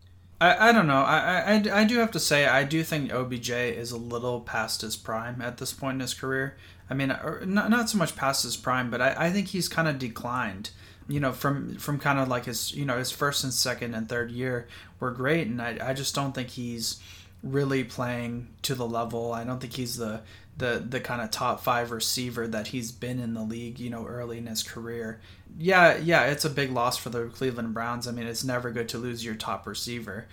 I, 0.40 0.68
I 0.68 0.72
don't 0.72 0.86
know. 0.86 1.02
I, 1.02 1.54
I, 1.56 1.80
I 1.80 1.84
do 1.84 1.98
have 1.98 2.10
to 2.12 2.20
say, 2.20 2.46
I 2.46 2.64
do 2.64 2.82
think 2.82 3.12
OBJ 3.12 3.50
is 3.50 3.92
a 3.92 3.96
little 3.96 4.40
past 4.40 4.80
his 4.80 4.96
prime 4.96 5.40
at 5.40 5.58
this 5.58 5.72
point 5.72 5.96
in 5.96 6.00
his 6.00 6.14
career. 6.14 6.56
I 6.90 6.94
mean, 6.94 7.10
uh, 7.10 7.40
not, 7.44 7.70
not 7.70 7.88
so 7.88 7.98
much 7.98 8.16
past 8.16 8.42
his 8.42 8.56
prime, 8.56 8.90
but 8.90 9.00
I, 9.00 9.14
I 9.16 9.30
think 9.30 9.48
he's 9.48 9.68
kind 9.68 9.88
of 9.88 9.98
declined. 9.98 10.70
You 11.06 11.20
know, 11.20 11.32
from 11.32 11.76
from 11.76 11.98
kind 11.98 12.18
of 12.18 12.28
like 12.28 12.46
his 12.46 12.72
you 12.72 12.86
know 12.86 12.96
his 12.96 13.10
first 13.10 13.44
and 13.44 13.52
second 13.52 13.94
and 13.94 14.08
third 14.08 14.30
year 14.30 14.68
were 15.00 15.10
great, 15.10 15.46
and 15.46 15.60
I, 15.60 15.76
I 15.82 15.92
just 15.92 16.14
don't 16.14 16.34
think 16.34 16.48
he's 16.48 16.98
really 17.42 17.84
playing 17.84 18.48
to 18.62 18.74
the 18.74 18.86
level. 18.86 19.32
I 19.32 19.44
don't 19.44 19.60
think 19.60 19.74
he's 19.74 19.98
the 19.98 20.22
the 20.56 20.84
the 20.86 21.00
kind 21.00 21.20
of 21.20 21.30
top 21.30 21.62
five 21.62 21.90
receiver 21.90 22.46
that 22.48 22.68
he's 22.68 22.92
been 22.92 23.18
in 23.18 23.34
the 23.34 23.42
league. 23.42 23.78
You 23.78 23.90
know, 23.90 24.06
early 24.06 24.38
in 24.38 24.46
his 24.46 24.62
career 24.62 25.20
yeah, 25.58 25.96
yeah, 25.96 26.24
it's 26.24 26.44
a 26.44 26.50
big 26.50 26.72
loss 26.72 26.96
for 26.96 27.10
the 27.10 27.26
Cleveland 27.26 27.74
Browns. 27.74 28.08
I 28.08 28.12
mean, 28.12 28.26
it's 28.26 28.44
never 28.44 28.70
good 28.70 28.88
to 28.90 28.98
lose 28.98 29.24
your 29.24 29.34
top 29.34 29.66
receiver, 29.66 30.26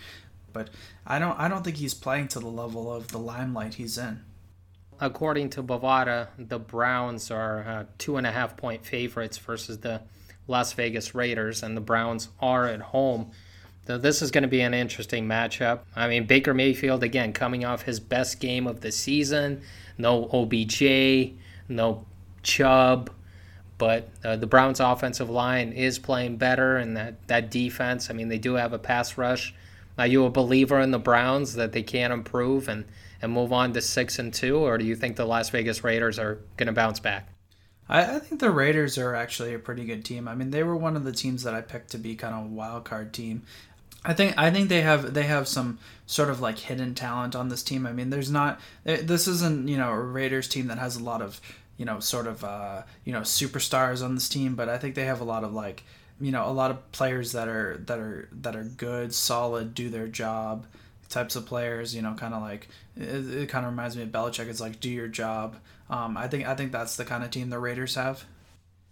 but 0.52 0.70
I 1.06 1.20
don't 1.20 1.40
I 1.40 1.48
don't 1.48 1.64
think 1.64 1.78
he's 1.78 1.94
playing 1.94 2.30
to 2.30 2.40
the 2.40 2.48
level 2.48 2.92
of 2.92 3.10
the 3.10 3.20
limelight 3.20 3.76
he's 3.76 3.98
in. 3.98 4.24
According 5.00 5.50
to 5.52 5.64
Bovada, 5.64 6.28
the 6.38 6.60
Browns 6.60 7.32
are 7.32 7.64
uh, 7.64 7.84
two 7.98 8.18
and 8.18 8.28
a 8.28 8.32
half 8.32 8.58
point 8.58 8.86
favorites 8.86 9.38
versus 9.38 9.80
the 9.80 10.02
Las 10.48 10.74
Vegas 10.74 11.14
Raiders, 11.14 11.64
and 11.64 11.78
the 11.78 11.82
Browns 11.82 12.30
are 12.40 12.68
at 12.68 12.82
home. 12.82 13.32
So 13.92 13.98
this 13.98 14.22
is 14.22 14.32
going 14.32 14.44
to 14.44 14.48
be 14.48 14.62
an 14.62 14.74
interesting 14.74 15.28
matchup. 15.28 15.80
I 15.94 16.08
mean, 16.08 16.26
Baker 16.26 16.54
Mayfield 16.54 17.04
again 17.04 17.34
coming 17.34 17.66
off 17.66 17.82
his 17.82 18.00
best 18.00 18.40
game 18.40 18.66
of 18.66 18.80
the 18.80 18.90
season. 18.90 19.64
No 19.98 20.30
OBJ, 20.32 21.34
no 21.68 22.06
Chubb 22.42 23.10
but 23.78 24.10
uh, 24.24 24.38
the 24.38 24.48
Browns' 24.48 24.80
offensive 24.80 25.30
line 25.30 25.74
is 25.74 25.98
playing 26.00 26.38
better, 26.38 26.78
and 26.78 26.96
that, 26.96 27.28
that 27.28 27.50
defense, 27.50 28.10
I 28.10 28.14
mean, 28.14 28.30
they 28.30 28.38
do 28.38 28.54
have 28.54 28.74
a 28.74 28.80
pass 28.80 29.18
rush. 29.18 29.56
Are 29.98 30.06
you 30.08 30.24
a 30.26 30.30
believer 30.30 30.80
in 30.80 30.92
the 30.92 31.00
Browns 31.00 31.56
that 31.56 31.72
they 31.72 31.82
can 31.82 32.12
improve 32.12 32.70
and, 32.70 32.86
and 33.22 33.32
move 33.34 33.52
on 33.52 33.74
to 33.74 33.82
6 33.82 34.20
and 34.20 34.32
2, 34.32 34.56
or 34.56 34.78
do 34.78 34.86
you 34.86 34.96
think 34.96 35.16
the 35.16 35.26
Las 35.26 35.50
Vegas 35.50 35.84
Raiders 35.84 36.20
are 36.20 36.36
going 36.58 36.68
to 36.68 36.74
bounce 36.74 37.00
back? 37.00 37.32
I, 37.92 38.16
I 38.16 38.20
think 38.20 38.40
the 38.40 38.52
Raiders 38.52 38.98
are 38.98 39.14
actually 39.16 39.54
a 39.54 39.60
pretty 39.60 39.84
good 39.84 40.06
team. 40.06 40.28
I 40.28 40.36
mean, 40.36 40.52
they 40.52 40.64
were 40.64 40.78
one 40.78 40.96
of 40.96 41.04
the 41.04 41.12
teams 41.12 41.44
that 41.44 41.54
I 41.54 41.62
picked 41.62 41.92
to 41.92 41.98
be 41.98 42.16
kind 42.16 42.34
of 42.34 42.46
a 42.46 42.54
wild 42.54 42.86
card 42.86 43.14
team. 43.14 43.44
I 44.04 44.14
think 44.14 44.38
I 44.38 44.50
think 44.50 44.70
they 44.70 44.82
have 44.82 45.14
they 45.14 45.24
have 45.24 45.48
some 45.48 45.80
sort 46.06 46.30
of 46.30 46.42
like 46.42 46.58
hidden 46.58 46.96
talent 46.96 47.36
on 47.36 47.50
this 47.50 47.64
team. 47.64 47.86
I 47.86 47.94
mean, 47.94 48.10
there's 48.10 48.32
not 48.32 48.60
this 48.84 49.28
isn't 49.28 49.68
you 49.68 49.78
know 49.78 49.92
a 49.92 50.00
Raiders 50.00 50.48
team 50.48 50.68
that 50.68 50.80
has 50.80 50.96
a 50.96 51.04
lot 51.04 51.22
of 51.22 51.40
you 51.82 51.86
know, 51.86 52.00
sort 52.00 52.28
of, 52.28 52.44
uh, 52.44 52.84
you 53.06 53.12
know, 53.12 53.22
superstars 53.22 54.06
on 54.06 54.14
this 54.14 54.30
team, 54.30 54.54
but 54.54 54.70
I 54.70 54.78
think 54.78 54.94
they 54.94 55.06
have 55.06 55.20
a 55.20 55.24
lot 55.24 55.44
of 55.44 55.52
like 55.52 55.84
you 56.20 56.32
know 56.32 56.48
a 56.48 56.54
lot 56.54 56.70
of 56.70 56.92
players 56.92 57.32
that 57.32 57.48
are 57.48 57.78
that 57.88 57.98
are 57.98 58.30
that 58.44 58.56
are 58.56 58.64
good, 58.64 59.16
solid, 59.16 59.74
do 59.74 59.90
their 59.90 60.08
job 60.08 60.68
types 61.10 61.36
of 61.36 61.48
players. 61.48 61.96
You 61.96 62.04
know, 62.04 62.14
kind 62.14 62.36
of 62.36 62.44
like 62.44 62.68
it, 62.96 63.34
it 63.34 63.50
kind 63.50 63.66
of 63.66 63.72
reminds 63.72 63.98
me 63.98 64.04
of 64.04 64.10
Belichick. 64.10 64.48
It's 64.48 64.62
like 64.62 64.80
do 64.80 64.92
your 64.92 65.08
job. 65.08 65.56
Um, 65.90 66.18
I 66.18 66.28
think 66.28 66.48
I 66.48 66.54
think 66.54 66.72
that's 66.72 66.98
the 66.98 67.04
kind 67.04 67.24
of 67.24 67.32
team 67.32 67.50
the 67.50 67.58
Raiders 67.58 67.96
have. 67.96 68.26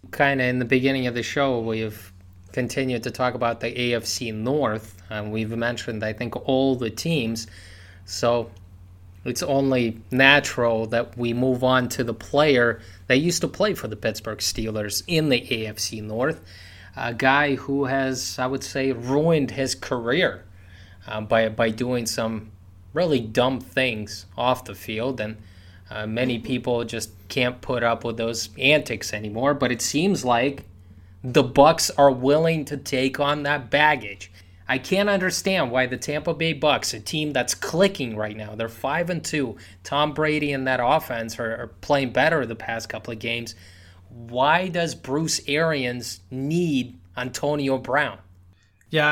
Kind 0.09 0.41
of 0.41 0.47
in 0.47 0.57
the 0.57 0.65
beginning 0.65 1.05
of 1.05 1.13
the 1.13 1.21
show, 1.21 1.59
we've 1.59 2.11
continued 2.51 3.03
to 3.03 3.11
talk 3.11 3.33
about 3.33 3.59
the 3.59 3.71
AFC 3.71 4.33
North, 4.33 5.01
and 5.09 5.31
we've 5.31 5.55
mentioned 5.55 6.03
I 6.03 6.13
think 6.13 6.35
all 6.47 6.75
the 6.75 6.89
teams. 6.89 7.47
So 8.05 8.49
it's 9.25 9.43
only 9.43 10.01
natural 10.11 10.85
that 10.87 11.17
we 11.17 11.33
move 11.33 11.63
on 11.63 11.89
to 11.89 12.03
the 12.03 12.13
player 12.13 12.79
that 13.07 13.17
used 13.17 13.41
to 13.41 13.47
play 13.47 13.73
for 13.73 13.87
the 13.87 13.95
Pittsburgh 13.95 14.39
Steelers 14.39 15.03
in 15.07 15.29
the 15.29 15.41
AFC 15.41 16.01
North, 16.01 16.41
a 16.95 17.13
guy 17.13 17.55
who 17.55 17.85
has, 17.85 18.39
I 18.39 18.47
would 18.47 18.63
say, 18.63 18.91
ruined 18.91 19.51
his 19.51 19.75
career 19.75 20.45
uh, 21.07 21.21
by 21.21 21.49
by 21.49 21.69
doing 21.69 22.05
some 22.05 22.51
really 22.93 23.19
dumb 23.19 23.59
things 23.59 24.25
off 24.37 24.65
the 24.65 24.75
field, 24.75 25.19
and 25.19 25.37
uh, 25.89 26.07
many 26.07 26.39
people 26.39 26.83
just 26.83 27.11
can't 27.27 27.61
put 27.61 27.83
up 27.83 28.03
with 28.03 28.17
those 28.17 28.49
antics 28.57 29.13
anymore. 29.13 29.53
But 29.53 29.71
it 29.71 29.81
seems 29.81 30.23
like 30.23 30.63
the 31.23 31.43
Bucs 31.43 31.91
are 31.97 32.11
willing 32.11 32.65
to 32.65 32.77
take 32.77 33.19
on 33.19 33.43
that 33.43 33.69
baggage. 33.69 34.31
I 34.67 34.77
can't 34.77 35.09
understand 35.09 35.71
why 35.71 35.87
the 35.87 35.97
Tampa 35.97 36.33
Bay 36.33 36.53
Bucs, 36.53 36.93
a 36.93 36.99
team 36.99 37.33
that's 37.33 37.55
clicking 37.55 38.15
right 38.15 38.37
now, 38.37 38.55
they're 38.55 38.69
five 38.69 39.09
and 39.09 39.23
two. 39.23 39.57
Tom 39.83 40.13
Brady 40.13 40.53
and 40.53 40.67
that 40.67 40.79
offense 40.81 41.39
are, 41.39 41.63
are 41.63 41.67
playing 41.81 42.11
better 42.11 42.45
the 42.45 42.55
past 42.55 42.87
couple 42.87 43.11
of 43.11 43.19
games. 43.19 43.55
Why 44.09 44.67
does 44.67 44.95
Bruce 44.95 45.41
Arians 45.47 46.21
need 46.29 46.99
Antonio 47.17 47.79
Brown? 47.79 48.19
Yeah, 48.91 49.07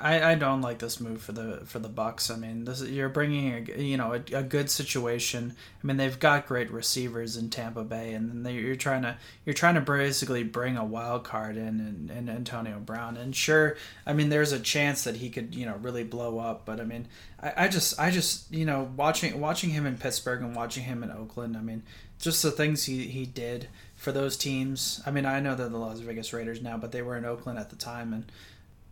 I, 0.00 0.16
I, 0.16 0.30
I 0.30 0.34
don't 0.36 0.62
like 0.62 0.78
this 0.78 1.00
move 1.00 1.20
for 1.20 1.32
the 1.32 1.60
for 1.66 1.78
the 1.78 1.88
Bucs. 1.90 2.34
I 2.34 2.38
mean, 2.38 2.64
this 2.64 2.80
is, 2.80 2.90
you're 2.90 3.10
bringing 3.10 3.52
a 3.52 3.82
you 3.82 3.98
know 3.98 4.14
a, 4.14 4.36
a, 4.36 4.42
good 4.42 4.70
situation. 4.70 5.54
I 5.82 5.86
mean, 5.86 5.98
they've 5.98 6.18
got 6.18 6.46
great 6.46 6.70
receivers 6.70 7.36
in 7.36 7.50
Tampa 7.50 7.84
Bay, 7.84 8.14
and 8.14 8.46
then 8.46 8.54
you're 8.54 8.74
trying 8.74 9.02
to 9.02 9.18
you're 9.44 9.52
trying 9.52 9.74
to 9.74 9.82
basically 9.82 10.44
bring 10.44 10.78
a 10.78 10.84
wild 10.84 11.24
card 11.24 11.58
in, 11.58 12.10
in 12.16 12.30
Antonio 12.30 12.78
Brown. 12.78 13.18
And 13.18 13.36
sure, 13.36 13.76
I 14.06 14.14
mean, 14.14 14.30
there's 14.30 14.52
a 14.52 14.58
chance 14.58 15.04
that 15.04 15.16
he 15.16 15.28
could 15.28 15.54
you 15.54 15.66
know 15.66 15.76
really 15.82 16.04
blow 16.04 16.38
up, 16.38 16.64
but 16.64 16.80
I 16.80 16.84
mean, 16.84 17.06
I, 17.42 17.64
I 17.64 17.68
just 17.68 18.00
I 18.00 18.10
just 18.10 18.50
you 18.50 18.64
know 18.64 18.90
watching 18.96 19.38
watching 19.38 19.68
him 19.70 19.84
in 19.84 19.98
Pittsburgh 19.98 20.40
and 20.40 20.56
watching 20.56 20.84
him 20.84 21.02
in 21.02 21.10
Oakland. 21.10 21.54
I 21.54 21.60
mean, 21.60 21.82
just 22.18 22.42
the 22.42 22.50
things 22.50 22.84
he 22.84 23.08
he 23.08 23.26
did 23.26 23.68
for 23.94 24.10
those 24.10 24.38
teams. 24.38 25.02
I 25.04 25.10
mean, 25.10 25.26
I 25.26 25.40
know 25.40 25.54
they're 25.54 25.68
the 25.68 25.76
Las 25.76 25.98
Vegas 25.98 26.32
Raiders 26.32 26.62
now, 26.62 26.78
but 26.78 26.92
they 26.92 27.02
were 27.02 27.18
in 27.18 27.26
Oakland 27.26 27.58
at 27.58 27.68
the 27.68 27.76
time, 27.76 28.14
and 28.14 28.24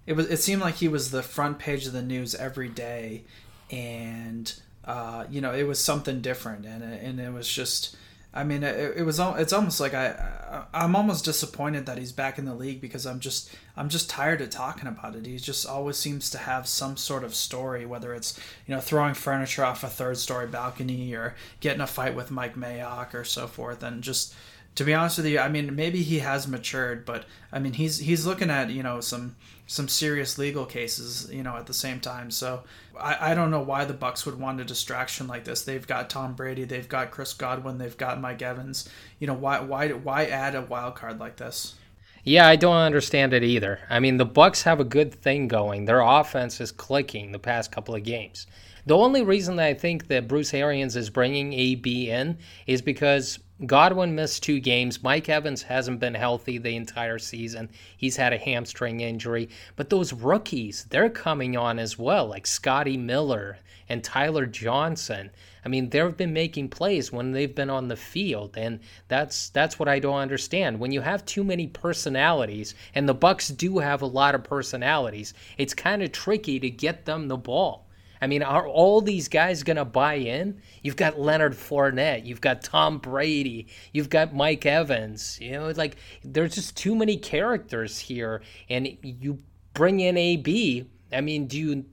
it 0.06 0.14
was 0.14 0.28
it 0.28 0.38
seemed 0.38 0.62
like 0.62 0.76
he 0.76 0.88
was 0.88 1.10
the 1.10 1.22
front 1.22 1.58
page 1.58 1.86
of 1.86 1.92
the 1.92 2.02
news 2.02 2.34
every 2.34 2.68
day, 2.68 3.24
and 3.70 4.52
uh, 4.84 5.24
you 5.30 5.40
know 5.40 5.52
it 5.52 5.64
was 5.64 5.78
something 5.78 6.20
different, 6.20 6.64
and 6.64 6.82
it, 6.82 7.02
and 7.02 7.20
it 7.20 7.32
was 7.32 7.48
just. 7.48 7.96
I 8.34 8.44
mean, 8.44 8.64
it, 8.64 8.98
it 8.98 9.02
was. 9.02 9.18
It's 9.18 9.54
almost 9.54 9.80
like 9.80 9.94
I, 9.94 10.66
I'm 10.74 10.94
almost 10.94 11.24
disappointed 11.24 11.86
that 11.86 11.96
he's 11.96 12.12
back 12.12 12.38
in 12.38 12.44
the 12.44 12.54
league 12.54 12.82
because 12.82 13.06
I'm 13.06 13.18
just, 13.18 13.50
I'm 13.78 13.88
just 13.88 14.10
tired 14.10 14.42
of 14.42 14.50
talking 14.50 14.88
about 14.88 15.16
it. 15.16 15.24
He 15.24 15.38
just 15.38 15.66
always 15.66 15.96
seems 15.96 16.28
to 16.30 16.38
have 16.38 16.68
some 16.68 16.98
sort 16.98 17.24
of 17.24 17.34
story, 17.34 17.86
whether 17.86 18.12
it's, 18.12 18.38
you 18.66 18.74
know, 18.74 18.80
throwing 18.82 19.14
furniture 19.14 19.64
off 19.64 19.82
a 19.82 19.88
third 19.88 20.18
story 20.18 20.46
balcony 20.46 21.14
or 21.14 21.34
getting 21.60 21.80
a 21.80 21.86
fight 21.86 22.14
with 22.14 22.30
Mike 22.30 22.56
Mayock 22.56 23.14
or 23.14 23.24
so 23.24 23.46
forth, 23.46 23.82
and 23.82 24.02
just, 24.02 24.34
to 24.74 24.84
be 24.84 24.92
honest 24.92 25.16
with 25.16 25.26
you, 25.28 25.38
I 25.38 25.48
mean, 25.48 25.74
maybe 25.74 26.02
he 26.02 26.18
has 26.18 26.46
matured, 26.46 27.06
but 27.06 27.24
I 27.50 27.58
mean, 27.58 27.72
he's 27.72 27.98
he's 28.00 28.26
looking 28.26 28.50
at 28.50 28.68
you 28.68 28.82
know 28.82 29.00
some 29.00 29.36
some 29.66 29.88
serious 29.88 30.38
legal 30.38 30.64
cases, 30.64 31.28
you 31.32 31.42
know, 31.42 31.56
at 31.56 31.66
the 31.66 31.74
same 31.74 32.00
time. 32.00 32.30
So 32.30 32.62
I, 32.98 33.32
I 33.32 33.34
don't 33.34 33.50
know 33.50 33.60
why 33.60 33.84
the 33.84 33.94
Bucs 33.94 34.24
would 34.24 34.38
want 34.38 34.60
a 34.60 34.64
distraction 34.64 35.26
like 35.26 35.44
this. 35.44 35.62
They've 35.62 35.86
got 35.86 36.08
Tom 36.08 36.34
Brady, 36.34 36.64
they've 36.64 36.88
got 36.88 37.10
Chris 37.10 37.32
Godwin, 37.32 37.78
they've 37.78 37.96
got 37.96 38.20
Mike 38.20 38.42
Evans. 38.42 38.88
You 39.18 39.26
know, 39.26 39.34
why 39.34 39.60
why 39.60 39.88
why 39.88 40.26
add 40.26 40.54
a 40.54 40.62
wild 40.62 40.94
card 40.94 41.18
like 41.18 41.36
this? 41.36 41.74
Yeah, 42.22 42.48
I 42.48 42.56
don't 42.56 42.76
understand 42.76 43.34
it 43.34 43.44
either. 43.44 43.78
I 43.88 44.00
mean, 44.00 44.16
the 44.16 44.26
Bucs 44.26 44.64
have 44.64 44.80
a 44.80 44.84
good 44.84 45.14
thing 45.14 45.46
going. 45.46 45.84
Their 45.84 46.00
offense 46.00 46.60
is 46.60 46.72
clicking 46.72 47.30
the 47.30 47.38
past 47.38 47.70
couple 47.70 47.94
of 47.94 48.02
games. 48.02 48.48
The 48.84 48.96
only 48.96 49.22
reason 49.22 49.56
that 49.56 49.66
I 49.66 49.74
think 49.74 50.08
that 50.08 50.26
Bruce 50.26 50.52
Arians 50.52 50.96
is 50.96 51.10
bringing 51.10 51.52
AB 51.52 52.10
in 52.10 52.38
is 52.66 52.82
because 52.82 53.38
Godwin 53.64 54.14
missed 54.14 54.42
two 54.42 54.60
games. 54.60 55.02
Mike 55.02 55.30
Evans 55.30 55.62
hasn't 55.62 55.98
been 55.98 56.12
healthy 56.12 56.58
the 56.58 56.76
entire 56.76 57.18
season. 57.18 57.70
He's 57.96 58.16
had 58.16 58.34
a 58.34 58.38
hamstring 58.38 59.00
injury. 59.00 59.48
But 59.76 59.88
those 59.88 60.12
rookies, 60.12 60.84
they're 60.90 61.08
coming 61.08 61.56
on 61.56 61.78
as 61.78 61.98
well, 61.98 62.26
like 62.26 62.46
Scotty 62.46 62.98
Miller 62.98 63.56
and 63.88 64.04
Tyler 64.04 64.44
Johnson. 64.44 65.30
I 65.64 65.70
mean, 65.70 65.88
they've 65.88 66.14
been 66.14 66.34
making 66.34 66.68
plays 66.68 67.10
when 67.10 67.32
they've 67.32 67.54
been 67.54 67.70
on 67.70 67.88
the 67.88 67.96
field, 67.96 68.58
and 68.58 68.78
that's 69.08 69.48
that's 69.48 69.78
what 69.78 69.88
I 69.88 70.00
don't 70.00 70.16
understand. 70.16 70.78
When 70.78 70.92
you 70.92 71.00
have 71.00 71.24
too 71.24 71.42
many 71.42 71.66
personalities, 71.66 72.74
and 72.94 73.08
the 73.08 73.14
Bucs 73.14 73.56
do 73.56 73.78
have 73.78 74.02
a 74.02 74.06
lot 74.06 74.34
of 74.34 74.44
personalities, 74.44 75.32
it's 75.56 75.72
kind 75.72 76.02
of 76.02 76.12
tricky 76.12 76.60
to 76.60 76.68
get 76.68 77.06
them 77.06 77.28
the 77.28 77.38
ball. 77.38 77.85
I 78.20 78.26
mean, 78.26 78.42
are 78.42 78.66
all 78.66 79.00
these 79.00 79.28
guys 79.28 79.62
going 79.62 79.76
to 79.76 79.84
buy 79.84 80.14
in? 80.14 80.60
You've 80.82 80.96
got 80.96 81.18
Leonard 81.18 81.54
Fournette, 81.54 82.24
you've 82.26 82.40
got 82.40 82.62
Tom 82.62 82.98
Brady, 82.98 83.68
you've 83.92 84.10
got 84.10 84.34
Mike 84.34 84.66
Evans. 84.66 85.38
You 85.40 85.52
know, 85.52 85.70
like 85.70 85.96
there's 86.24 86.54
just 86.54 86.76
too 86.76 86.94
many 86.94 87.16
characters 87.16 87.98
here, 87.98 88.42
and 88.68 88.88
you 89.02 89.38
bring 89.74 90.00
in 90.00 90.16
AB. 90.16 90.88
I 91.12 91.20
mean, 91.20 91.46
do 91.46 91.58
you 91.58 91.84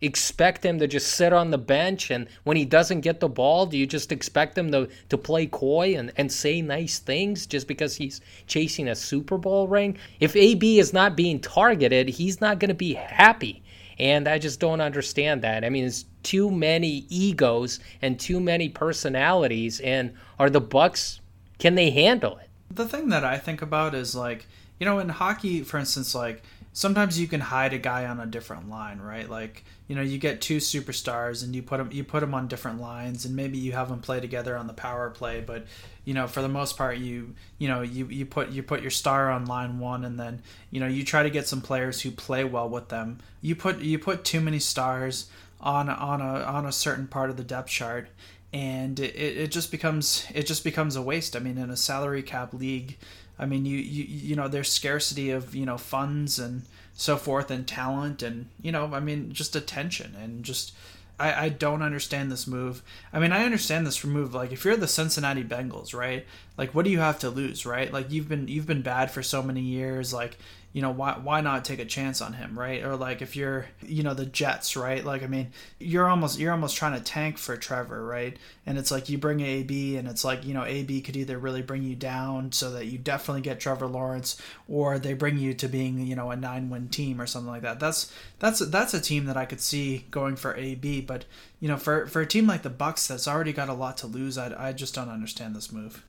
expect 0.00 0.64
him 0.64 0.78
to 0.78 0.86
just 0.86 1.14
sit 1.14 1.32
on 1.32 1.50
the 1.50 1.58
bench 1.58 2.10
and 2.10 2.28
when 2.44 2.56
he 2.56 2.64
doesn't 2.64 3.00
get 3.00 3.18
the 3.18 3.28
ball 3.28 3.66
do 3.66 3.76
you 3.76 3.84
just 3.84 4.12
expect 4.12 4.56
him 4.56 4.70
to, 4.70 4.88
to 5.08 5.18
play 5.18 5.44
coy 5.44 5.96
and, 5.96 6.12
and 6.16 6.30
say 6.30 6.62
nice 6.62 7.00
things 7.00 7.46
just 7.46 7.66
because 7.66 7.96
he's 7.96 8.20
chasing 8.46 8.86
a 8.88 8.94
super 8.94 9.36
bowl 9.36 9.66
ring 9.66 9.98
if 10.20 10.36
ab 10.36 10.62
is 10.62 10.92
not 10.92 11.16
being 11.16 11.40
targeted 11.40 12.08
he's 12.08 12.40
not 12.40 12.60
going 12.60 12.68
to 12.68 12.74
be 12.74 12.94
happy 12.94 13.60
and 13.98 14.28
I 14.28 14.38
just 14.38 14.60
don't 14.60 14.80
understand 14.80 15.42
that. 15.42 15.64
I 15.64 15.70
mean, 15.70 15.84
it's 15.84 16.04
too 16.22 16.50
many 16.50 17.06
egos 17.08 17.80
and 18.02 18.18
too 18.18 18.40
many 18.40 18.68
personalities. 18.68 19.80
And 19.80 20.14
are 20.38 20.50
the 20.50 20.60
Bucs, 20.60 21.20
Can 21.58 21.74
they 21.74 21.90
handle 21.90 22.38
it? 22.38 22.48
The 22.70 22.86
thing 22.86 23.08
that 23.08 23.24
I 23.24 23.38
think 23.38 23.62
about 23.62 23.94
is 23.94 24.14
like, 24.14 24.46
you 24.78 24.86
know, 24.86 24.98
in 25.00 25.08
hockey, 25.08 25.62
for 25.62 25.78
instance, 25.78 26.14
like 26.14 26.42
sometimes 26.78 27.18
you 27.18 27.26
can 27.26 27.40
hide 27.40 27.72
a 27.72 27.78
guy 27.78 28.06
on 28.06 28.20
a 28.20 28.26
different 28.26 28.70
line, 28.70 29.00
right? 29.00 29.28
Like, 29.28 29.64
you 29.88 29.96
know, 29.96 30.02
you 30.02 30.16
get 30.16 30.40
two 30.40 30.58
superstars 30.58 31.42
and 31.42 31.52
you 31.52 31.60
put 31.60 31.78
them 31.78 31.90
you 31.90 32.04
put 32.04 32.20
them 32.20 32.34
on 32.34 32.46
different 32.46 32.80
lines, 32.80 33.24
and 33.24 33.34
maybe 33.34 33.58
you 33.58 33.72
have 33.72 33.88
them 33.88 33.98
play 33.98 34.20
together 34.20 34.56
on 34.56 34.68
the 34.68 34.72
power 34.72 35.10
play, 35.10 35.40
but 35.40 35.66
you 36.04 36.14
know, 36.14 36.28
for 36.28 36.40
the 36.40 36.48
most 36.48 36.76
part, 36.76 36.98
you 36.98 37.34
you 37.58 37.66
know 37.66 37.82
you, 37.82 38.06
you 38.06 38.24
put 38.24 38.50
you 38.50 38.62
put 38.62 38.80
your 38.80 38.92
star 38.92 39.28
on 39.28 39.46
line 39.46 39.80
one, 39.80 40.04
and 40.04 40.20
then 40.20 40.40
you 40.70 40.78
know 40.78 40.86
you 40.86 41.04
try 41.04 41.24
to 41.24 41.30
get 41.30 41.48
some 41.48 41.60
players 41.60 42.00
who 42.02 42.12
play 42.12 42.44
well 42.44 42.68
with 42.68 42.90
them. 42.90 43.18
You 43.40 43.56
put 43.56 43.80
you 43.80 43.98
put 43.98 44.24
too 44.24 44.40
many 44.40 44.60
stars 44.60 45.28
on 45.60 45.88
on 45.88 46.20
a 46.20 46.44
on 46.44 46.64
a 46.64 46.70
certain 46.70 47.08
part 47.08 47.28
of 47.28 47.36
the 47.36 47.42
depth 47.42 47.70
chart, 47.70 48.08
and 48.52 49.00
it, 49.00 49.16
it 49.16 49.50
just 49.50 49.72
becomes 49.72 50.26
it 50.32 50.46
just 50.46 50.62
becomes 50.62 50.94
a 50.94 51.02
waste. 51.02 51.34
I 51.34 51.40
mean, 51.40 51.58
in 51.58 51.70
a 51.70 51.76
salary 51.76 52.22
cap 52.22 52.54
league, 52.54 52.98
I 53.38 53.46
mean, 53.46 53.64
you 53.64 53.78
you 53.78 54.04
you 54.04 54.36
know, 54.36 54.48
there's 54.48 54.70
scarcity 54.70 55.30
of 55.30 55.54
you 55.54 55.66
know 55.66 55.78
funds 55.78 56.38
and 56.38 56.62
so 56.98 57.16
forth 57.16 57.48
and 57.48 57.66
talent 57.66 58.24
and 58.24 58.46
you 58.60 58.72
know 58.72 58.92
i 58.92 58.98
mean 58.98 59.32
just 59.32 59.54
attention 59.54 60.16
and 60.20 60.44
just 60.44 60.74
I, 61.20 61.46
I 61.46 61.48
don't 61.48 61.82
understand 61.82 62.30
this 62.30 62.46
move. 62.46 62.80
I 63.12 63.18
mean, 63.18 63.32
I 63.32 63.44
understand 63.44 63.84
this 63.84 64.04
move. 64.04 64.34
Like, 64.34 64.52
if 64.52 64.64
you're 64.64 64.76
the 64.76 64.86
Cincinnati 64.86 65.42
Bengals, 65.42 65.92
right? 65.92 66.24
Like, 66.56 66.76
what 66.76 66.84
do 66.84 66.92
you 66.92 67.00
have 67.00 67.18
to 67.20 67.28
lose, 67.28 67.66
right? 67.66 67.92
Like, 67.92 68.12
you've 68.12 68.28
been 68.28 68.46
you've 68.46 68.68
been 68.68 68.82
bad 68.82 69.10
for 69.10 69.20
so 69.20 69.42
many 69.42 69.60
years. 69.60 70.14
Like, 70.14 70.38
you 70.78 70.82
know 70.82 70.92
why 70.92 71.18
why 71.20 71.40
not 71.40 71.64
take 71.64 71.80
a 71.80 71.84
chance 71.84 72.20
on 72.20 72.34
him 72.34 72.56
right? 72.56 72.84
Or 72.84 72.94
like 72.94 73.20
if 73.20 73.34
you're 73.34 73.66
you 73.84 74.04
know 74.04 74.14
the 74.14 74.24
jets 74.24 74.76
right? 74.76 75.04
Like 75.04 75.24
i 75.24 75.26
mean 75.26 75.50
you're 75.80 76.08
almost 76.08 76.38
you're 76.38 76.52
almost 76.52 76.76
trying 76.76 76.96
to 76.96 77.02
tank 77.02 77.36
for 77.36 77.56
trevor 77.56 78.04
right? 78.04 78.36
And 78.64 78.78
it's 78.78 78.92
like 78.92 79.08
you 79.08 79.18
bring 79.18 79.42
ab 79.42 79.72
and 79.72 80.06
it's 80.06 80.24
like 80.24 80.44
you 80.44 80.54
know 80.54 80.62
ab 80.62 81.00
could 81.02 81.16
either 81.16 81.36
really 81.36 81.62
bring 81.62 81.82
you 81.82 81.96
down 81.96 82.52
so 82.52 82.70
that 82.74 82.86
you 82.86 82.96
definitely 82.96 83.40
get 83.40 83.58
trevor 83.58 83.88
lawrence 83.88 84.40
or 84.68 85.00
they 85.00 85.14
bring 85.14 85.36
you 85.36 85.52
to 85.54 85.66
being 85.66 85.98
you 85.98 86.14
know 86.14 86.30
a 86.30 86.36
nine 86.36 86.70
win 86.70 86.86
team 86.88 87.20
or 87.20 87.26
something 87.26 87.50
like 87.50 87.62
that. 87.62 87.80
That's 87.80 88.12
that's 88.38 88.60
that's 88.60 88.94
a 88.94 89.00
team 89.00 89.24
that 89.24 89.36
i 89.36 89.44
could 89.44 89.60
see 89.60 90.06
going 90.12 90.36
for 90.36 90.56
ab 90.56 91.00
but 91.06 91.24
you 91.58 91.66
know 91.66 91.76
for 91.76 92.06
for 92.06 92.20
a 92.20 92.26
team 92.26 92.46
like 92.46 92.62
the 92.62 92.70
bucs 92.70 93.08
that's 93.08 93.26
already 93.26 93.52
got 93.52 93.68
a 93.68 93.74
lot 93.74 93.96
to 93.96 94.06
lose 94.06 94.38
i, 94.38 94.68
I 94.68 94.72
just 94.72 94.94
don't 94.94 95.08
understand 95.08 95.56
this 95.56 95.72
move 95.72 96.04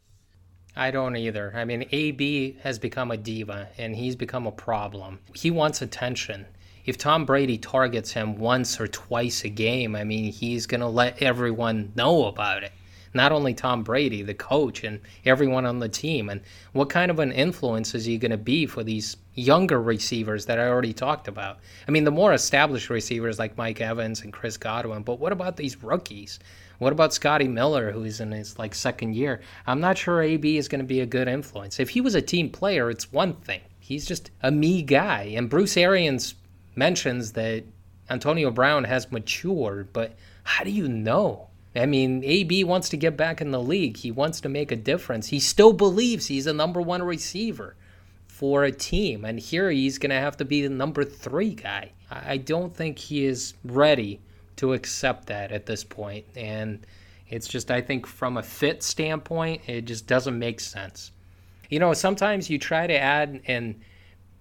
I 0.80 0.92
don't 0.92 1.18
either. 1.18 1.52
I 1.54 1.66
mean, 1.66 1.86
AB 1.92 2.58
has 2.64 2.80
become 2.80 3.12
a 3.12 3.18
diva 3.18 3.68
and 3.78 3.94
he's 3.98 4.16
become 4.16 4.48
a 4.48 4.52
problem. 4.52 5.20
He 5.36 5.52
wants 5.52 5.82
attention. 5.82 6.46
If 6.86 6.98
Tom 6.98 7.26
Brady 7.26 7.58
targets 7.58 8.14
him 8.14 8.38
once 8.38 8.80
or 8.80 8.88
twice 8.88 9.44
a 9.44 9.50
game, 9.50 9.94
I 9.94 10.06
mean, 10.06 10.32
he's 10.32 10.66
going 10.66 10.80
to 10.80 10.88
let 10.88 11.22
everyone 11.22 11.92
know 11.96 12.28
about 12.28 12.64
it. 12.64 12.72
not 13.14 13.32
only 13.32 13.54
Tom 13.54 13.84
Brady, 13.84 14.22
the 14.22 14.34
coach, 14.34 14.84
and 14.84 15.00
everyone 15.26 15.66
on 15.66 15.80
the 15.80 15.90
team. 15.90 16.30
And 16.30 16.42
what 16.74 16.90
kind 16.90 17.12
of 17.12 17.20
an 17.20 17.32
influence 17.32 17.96
is 17.96 18.06
he 18.06 18.18
going 18.18 18.32
to 18.32 18.38
be 18.38 18.66
for 18.66 18.84
these 18.84 19.18
younger 19.34 19.82
receivers 19.82 20.46
that 20.46 20.60
I 20.60 20.68
already 20.68 20.94
talked 20.94 21.28
about? 21.28 21.60
I 21.88 21.92
mean, 21.92 22.04
the 22.04 22.12
more 22.12 22.34
established 22.34 22.90
receivers 22.90 23.40
like 23.40 23.58
Mike 23.58 23.82
Evans 23.82 24.22
and 24.22 24.34
Chris 24.34 24.58
Godwin, 24.58 25.04
but 25.04 25.20
what 25.20 25.32
about 25.32 25.58
these 25.58 25.82
rookies? 25.84 26.40
What 26.80 26.94
about 26.94 27.14
Scotty 27.14 27.48
Miller, 27.48 27.92
who's 27.92 28.22
in 28.22 28.32
his 28.32 28.58
like 28.58 28.74
second 28.74 29.14
year? 29.16 29.42
I'm 29.68 29.82
not 29.82 29.98
sure 29.98 30.22
AB 30.22 30.58
is 30.58 30.70
going 30.70 30.80
to 30.80 30.88
be 30.88 31.02
a 31.02 31.06
good 31.06 31.28
influence. 31.28 31.80
If 31.80 31.90
he 31.90 32.02
was 32.02 32.16
a 32.16 32.22
team 32.22 32.50
player, 32.50 32.90
it's 32.90 33.12
one 33.12 33.34
thing. 33.34 33.62
He's 33.80 34.06
just 34.06 34.32
a 34.42 34.50
me 34.50 34.82
guy. 34.82 35.34
And 35.36 35.50
Bruce 35.50 35.76
Arians 35.76 36.36
mentions 36.76 37.34
that 37.34 37.66
Antonio 38.10 38.50
Brown 38.50 38.86
has 38.86 39.12
matured, 39.12 39.92
but 39.92 40.16
how 40.44 40.64
do 40.64 40.72
you 40.72 40.88
know? 40.88 41.50
I 41.76 41.86
mean, 41.86 42.24
AB 42.24 42.64
wants 42.64 42.90
to 42.90 42.98
get 42.98 43.18
back 43.18 43.42
in 43.42 43.52
the 43.52 43.62
league. 43.62 43.98
He 43.98 44.12
wants 44.12 44.42
to 44.42 44.50
make 44.50 44.72
a 44.72 44.78
difference. 44.78 45.28
He 45.28 45.40
still 45.40 45.74
believes 45.74 46.28
he's 46.28 46.48
a 46.48 46.54
number 46.54 46.82
one 46.82 47.04
receiver 47.04 47.76
for 48.28 48.64
a 48.64 48.72
team. 48.72 49.26
And 49.26 49.38
here 49.38 49.70
he's 49.70 49.98
going 49.98 50.10
to 50.12 50.16
have 50.16 50.38
to 50.38 50.46
be 50.46 50.62
the 50.62 50.70
number 50.70 51.04
three 51.04 51.56
guy. 51.56 51.92
I 52.10 52.38
don't 52.38 52.76
think 52.76 52.98
he 52.98 53.26
is 53.26 53.54
ready 53.64 54.22
to 54.60 54.74
accept 54.74 55.28
that 55.28 55.52
at 55.52 55.66
this 55.66 55.84
point. 55.84 56.26
And 56.36 56.86
it's 57.30 57.48
just, 57.48 57.72
I 57.72 57.82
think, 57.82 58.06
from 58.06 58.38
a 58.38 58.44
fit 58.44 58.84
standpoint, 58.84 59.62
it 59.68 59.86
just 59.86 60.06
doesn't 60.06 60.38
make 60.38 60.60
sense. 60.60 61.12
You 61.70 61.80
know, 61.80 61.94
sometimes 61.94 62.50
you 62.50 62.58
try 62.58 62.86
to 62.86 62.98
add 62.98 63.42
and 63.46 63.80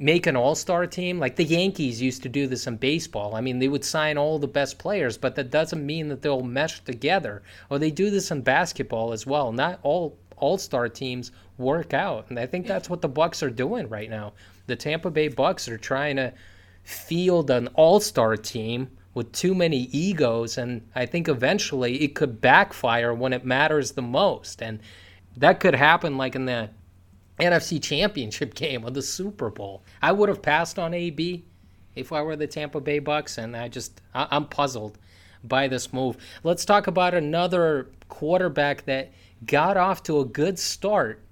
make 0.01 0.27
an 0.27 0.37
all-star 0.37 0.87
team 0.87 1.19
like 1.19 1.37
the 1.37 1.45
yankees 1.45 2.01
used 2.01 2.23
to 2.23 2.29
do 2.29 2.47
this 2.47 2.67
in 2.67 2.77
baseball. 2.77 3.35
I 3.35 3.41
mean 3.41 3.59
they 3.59 3.69
would 3.69 3.85
sign 3.85 4.17
all 4.17 4.39
the 4.39 4.47
best 4.47 4.79
players 4.79 5.19
but 5.19 5.35
that 5.35 5.51
doesn't 5.51 5.85
mean 5.85 6.09
that 6.09 6.23
they'll 6.23 6.43
mesh 6.43 6.81
together. 6.85 7.43
Or 7.69 7.79
they 7.79 7.91
do 7.91 8.09
this 8.09 8.31
in 8.31 8.43
basketball 8.43 9.13
as 9.13 9.27
well. 9.27 9.51
Not 9.53 9.81
all 9.83 10.17
all-star 10.37 10.89
teams 10.89 11.33
work 11.59 11.93
out. 11.93 12.31
And 12.31 12.39
i 12.39 12.47
think 12.47 12.69
that's 12.69 12.89
what 12.89 13.03
the 13.03 13.09
bucs 13.09 13.43
are 13.43 13.51
doing 13.51 13.89
right 13.89 14.09
now. 14.09 14.35
The 14.67 14.77
tampa 14.77 15.11
bay 15.11 15.29
bucs 15.29 15.69
are 15.69 15.79
trying 15.79 16.15
to 16.17 16.33
field 16.85 17.51
an 17.51 17.67
all-star 17.75 18.37
team 18.37 18.89
with 19.19 19.31
too 19.33 19.55
many 19.55 19.89
egos 19.93 20.57
and 20.57 20.89
i 20.95 21.05
think 21.05 21.29
eventually 21.29 22.03
it 22.03 22.15
could 22.15 22.41
backfire 22.41 23.13
when 23.13 23.35
it 23.35 23.45
matters 23.45 23.93
the 23.93 24.03
most 24.03 24.63
and 24.63 24.81
that 25.37 25.61
could 25.61 25.75
happen 25.75 26.17
like 26.17 26.35
in 26.35 26.47
the 26.47 26.71
NFC 27.39 27.83
Championship 27.83 28.55
game 28.57 28.85
or 28.85 28.91
the 28.91 29.03
Super 29.03 29.51
Bowl. 29.51 29.85
I 30.03 30.13
would 30.13 30.29
have 30.29 30.43
passed 30.43 30.79
on 30.79 30.95
AB 30.95 31.45
if 31.95 32.13
I 32.13 32.23
were 32.23 32.37
the 32.37 32.47
Tampa 32.47 32.81
Bay 32.81 33.01
Bucs, 33.01 33.39
and 33.39 33.57
I 33.57 33.69
just 33.69 34.01
I, 34.15 34.37
am 34.37 34.47
puzzled 34.47 34.99
by 35.45 35.69
this 35.69 35.93
move. 35.93 36.17
Let's 36.43 36.65
talk 36.65 36.87
about 36.87 37.15
another 37.15 37.89
quarterback 38.09 38.85
that 38.87 39.13
got 39.47 39.77
off 39.77 40.03
to 40.05 40.21
a 40.21 40.25
good 40.25 40.59
start. 40.59 41.23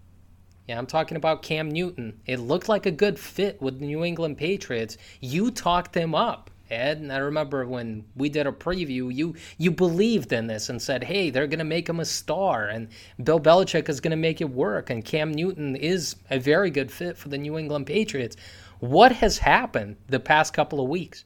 Yeah, 0.68 0.78
I'm 0.78 0.86
talking 0.86 1.16
about 1.16 1.42
Cam 1.42 1.70
Newton. 1.70 2.20
It 2.26 2.40
looked 2.40 2.68
like 2.68 2.86
a 2.86 2.90
good 2.90 3.18
fit 3.18 3.62
with 3.62 3.78
the 3.78 3.86
New 3.86 4.04
England 4.04 4.36
Patriots. 4.38 4.98
You 5.20 5.50
talked 5.52 5.94
him 5.94 6.14
up. 6.14 6.50
Ed, 6.70 6.98
and 6.98 7.12
I 7.12 7.18
remember 7.18 7.66
when 7.66 8.04
we 8.16 8.28
did 8.28 8.46
a 8.46 8.52
preview, 8.52 9.14
you 9.14 9.34
you 9.58 9.70
believed 9.70 10.32
in 10.32 10.46
this 10.46 10.68
and 10.68 10.80
said, 10.80 11.04
"Hey, 11.04 11.30
they're 11.30 11.46
going 11.46 11.58
to 11.58 11.64
make 11.64 11.88
him 11.88 12.00
a 12.00 12.04
star, 12.04 12.66
and 12.66 12.88
Bill 13.22 13.40
Belichick 13.40 13.88
is 13.88 14.00
going 14.00 14.10
to 14.10 14.16
make 14.16 14.40
it 14.40 14.50
work, 14.50 14.90
and 14.90 15.04
Cam 15.04 15.32
Newton 15.32 15.76
is 15.76 16.16
a 16.30 16.38
very 16.38 16.70
good 16.70 16.90
fit 16.90 17.16
for 17.16 17.28
the 17.28 17.38
New 17.38 17.58
England 17.58 17.86
Patriots." 17.86 18.36
What 18.78 19.12
has 19.12 19.38
happened 19.38 19.96
the 20.08 20.20
past 20.20 20.52
couple 20.52 20.80
of 20.80 20.88
weeks? 20.88 21.24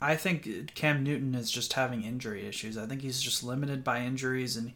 I 0.00 0.16
think 0.16 0.74
Cam 0.74 1.02
Newton 1.02 1.34
is 1.34 1.50
just 1.50 1.72
having 1.72 2.04
injury 2.04 2.46
issues. 2.46 2.78
I 2.78 2.86
think 2.86 3.02
he's 3.02 3.20
just 3.20 3.42
limited 3.42 3.82
by 3.82 4.00
injuries, 4.00 4.56
and 4.56 4.72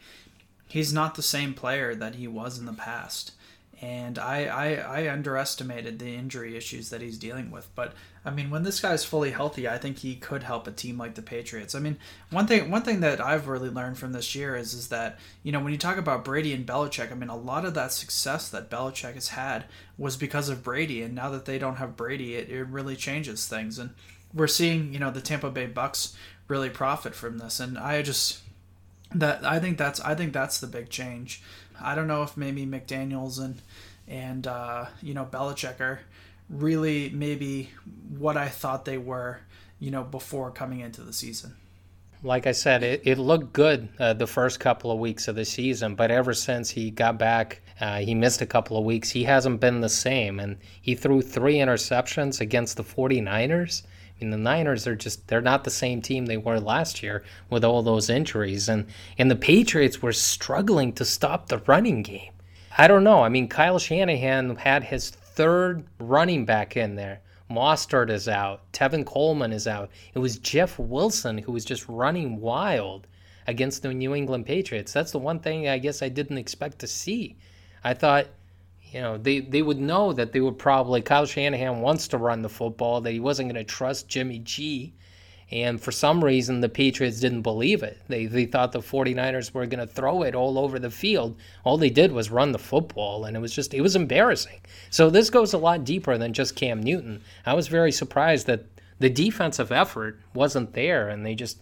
he's 0.67 0.93
not 0.93 1.15
the 1.15 1.23
same 1.23 1.55
player 1.55 1.95
that 1.95 2.17
he 2.17 2.27
was 2.27 2.59
in 2.59 2.67
the 2.67 2.73
past 2.73 3.33
and 3.81 4.19
I, 4.19 4.47
I, 4.47 5.03
I 5.05 5.13
underestimated 5.13 5.99
the 5.99 6.15
injury 6.15 6.57
issues 6.57 6.91
that 6.91 7.03
he's 7.03 7.19
dealing 7.19 7.51
with. 7.51 7.69
But 7.75 7.93
I 8.27 8.31
mean, 8.31 8.51
when 8.51 8.65
this 8.65 8.81
guy's 8.81 9.05
fully 9.05 9.31
healthy, 9.31 9.69
I 9.69 9.79
think 9.79 9.99
he 9.99 10.17
could 10.17 10.43
help 10.43 10.67
a 10.67 10.73
team 10.73 10.99
like 10.99 11.15
the 11.15 11.23
Patriots. 11.23 11.77
I 11.77 11.79
mean, 11.79 11.97
one 12.31 12.49
thing 12.49 12.73
one 12.73 12.83
thing 12.83 12.99
that 13.01 13.21
I've 13.21 13.47
really 13.47 13.71
learned 13.71 13.99
from 13.99 14.13
this 14.13 14.35
year 14.35 14.57
is 14.57 14.75
is 14.75 14.89
that 14.89 15.21
you 15.45 15.53
know 15.53 15.61
when 15.61 15.71
you 15.71 15.79
talk 15.79 15.97
about 15.97 16.25
Brady 16.25 16.53
and 16.53 16.67
Belichick, 16.67 17.13
I 17.13 17.15
mean, 17.15 17.29
a 17.29 17.37
lot 17.37 17.65
of 17.65 17.75
that 17.75 17.93
success 17.93 18.49
that 18.49 18.69
Belichick 18.69 19.15
has 19.15 19.29
had 19.29 19.67
was 19.97 20.17
because 20.17 20.49
of 20.49 20.65
Brady, 20.65 21.03
and 21.03 21.15
now 21.15 21.31
that 21.31 21.45
they 21.45 21.57
don't 21.57 21.77
have 21.77 21.97
Brady, 21.97 22.35
it, 22.35 22.51
it 22.51 22.65
really 22.65 22.97
changes 22.97 23.47
things. 23.47 23.79
And 23.79 23.91
we're 24.35 24.49
seeing 24.49 24.93
you 24.93 24.99
know 24.99 25.13
the 25.13 25.21
Tampa 25.21 25.51
Bay 25.51 25.69
Bucs 25.69 26.17
really 26.49 26.69
profit 26.69 27.15
from 27.15 27.39
this, 27.39 27.61
and 27.61 27.79
I 27.79 28.03
just 28.03 28.41
that 29.15 29.45
I 29.45 29.61
think 29.61 29.79
that's 29.79 30.01
I 30.01 30.17
think 30.17 30.33
that's 30.33 30.59
the 30.59 30.67
big 30.67 30.91
change. 30.91 31.43
I 31.81 31.95
don't 31.95 32.09
know 32.09 32.25
if 32.25 32.37
maybe 32.37 32.67
McDaniels 32.67 33.39
and 33.39 33.63
and 34.09 34.49
uh, 34.49 34.87
you 35.01 35.15
know 35.15 35.25
Belichick 35.25 35.79
are 35.79 36.01
really 36.49 37.11
maybe 37.11 37.71
what 38.19 38.37
I 38.37 38.49
thought 38.49 38.85
they 38.85 38.99
were, 38.99 39.41
you 39.79 39.91
know, 39.91 40.05
before 40.05 40.51
coming 40.51 40.81
into 40.81 41.03
the 41.03 41.13
season. 41.13 41.57
Like 42.23 42.47
I 42.47 42.53
said, 42.53 42.83
it, 42.83 43.03
it 43.05 43.19
looked 43.19 43.53
good 43.53 43.89
uh, 43.99 44.15
the 44.15 44.27
first 44.27 44.59
couple 44.59 44.91
of 44.91 44.99
weeks 44.99 45.29
of 45.29 45.37
the 45.37 45.45
season, 45.45 45.95
but 45.95 46.11
ever 46.11 46.33
since 46.33 46.71
he 46.71 46.91
got 46.91 47.19
back, 47.19 47.61
uh, 47.81 47.99
he 47.99 48.15
missed 48.15 48.41
a 48.41 48.47
couple 48.47 48.79
of 48.79 48.85
weeks. 48.85 49.11
He 49.11 49.25
hasn't 49.25 49.61
been 49.61 49.81
the 49.81 49.89
same, 49.89 50.41
and 50.41 50.57
he 50.81 50.95
threw 50.95 51.21
three 51.21 51.57
interceptions 51.57 52.41
against 52.41 52.77
the 52.77 52.83
49ers. 52.83 53.83
I 53.85 54.25
mean, 54.25 54.31
the 54.31 54.39
Niners 54.39 54.87
are 54.87 54.97
just, 54.97 55.29
they're 55.29 55.43
not 55.43 55.65
the 55.65 55.71
same 55.71 56.01
team 56.01 56.25
they 56.25 56.39
were 56.39 56.59
last 56.59 57.03
year 57.03 57.23
with 57.51 57.65
all 57.65 57.83
those 57.83 58.09
injuries. 58.09 58.69
And, 58.69 58.87
and 59.19 59.31
the 59.31 59.37
Patriots 59.37 60.01
were 60.01 60.13
struggling 60.13 60.95
to 60.95 61.05
stop 61.05 61.49
the 61.49 61.59
running 61.59 62.03
game. 62.03 62.33
I 62.79 62.89
don't 62.89 63.05
know. 63.05 63.23
I 63.23 63.29
mean, 63.29 63.47
Kyle 63.49 63.79
Shanahan 63.79 64.57
had 64.57 64.85
his 64.85 65.13
third 65.37 65.85
running 65.99 66.45
back 66.45 66.77
in 66.77 66.97
there. 66.97 67.21
Mostert 67.51 68.11
is 68.11 68.29
out. 68.29 68.73
Tevin 68.73 69.07
Coleman 69.07 69.53
is 69.53 69.69
out. 69.69 69.91
It 70.15 70.19
was 70.19 70.39
Jeff 70.39 70.79
Wilson 70.79 71.39
who 71.39 71.53
was 71.53 71.65
just 71.65 71.89
running 71.89 72.41
wild 72.41 73.07
against 73.47 73.83
the 73.83 73.95
New 73.95 74.15
England 74.15 74.47
Patriots. 74.47 74.93
That's 74.93 75.13
the 75.13 75.21
one 75.21 75.39
thing 75.39 75.69
I 75.69 75.79
guess 75.79 76.03
I 76.03 76.09
didn't 76.09 76.39
expect 76.39 76.81
to 76.81 76.89
see. 76.89 77.37
I 77.85 77.95
thought 77.95 78.27
you 78.93 79.01
know, 79.01 79.19
they, 79.19 79.41
they 79.41 79.63
would 79.63 79.81
know 79.81 80.13
that 80.13 80.33
they 80.33 80.41
would 80.41 80.59
probably, 80.59 81.03
Kyle 81.03 81.27
Shanahan 81.27 81.81
wants 81.81 82.09
to 82.09 82.19
run 82.19 82.43
the 82.43 82.49
football, 82.49 83.01
that 83.01 83.13
he 83.13 83.21
wasn't 83.21 83.53
going 83.53 83.63
to 83.63 83.71
trust 83.71 84.09
Jimmy 84.09 84.39
G. 84.39 84.95
And 85.51 85.81
for 85.81 85.93
some 85.93 86.25
reason, 86.25 86.61
the 86.61 86.69
Patriots 86.69 87.21
didn't 87.21 87.43
believe 87.43 87.85
it. 87.85 88.01
They, 88.09 88.27
they 88.27 88.47
thought 88.47 88.73
the 88.73 88.81
49ers 88.81 89.55
were 89.55 89.67
going 89.67 89.87
to 89.87 89.93
throw 89.93 90.23
it 90.23 90.35
all 90.35 90.59
over 90.59 90.81
the 90.81 90.91
field. 90.91 91.37
All 91.63 91.79
they 91.79 91.91
did 91.91 92.11
was 92.11 92.31
run 92.31 92.51
the 92.51 92.59
football, 92.59 93.25
and 93.25 93.37
it 93.37 93.41
was 93.41 93.55
just, 93.55 93.73
it 93.73 93.81
was 93.81 93.95
embarrassing. 93.95 94.61
So 94.91 95.09
this 95.09 95.31
goes 95.31 95.53
a 95.53 95.59
lot 95.59 95.85
deeper 95.85 96.19
than 96.19 96.33
just 96.33 96.57
Cam 96.57 96.83
Newton. 96.83 97.23
I 97.45 97.55
was 97.55 97.69
very 97.69 97.93
surprised 97.93 98.49
that 98.49 98.65
the 98.99 99.09
defensive 99.09 99.71
effort 99.71 100.19
wasn't 100.35 100.73
there, 100.73 101.09
and 101.09 101.25
they 101.25 101.37
just, 101.37 101.61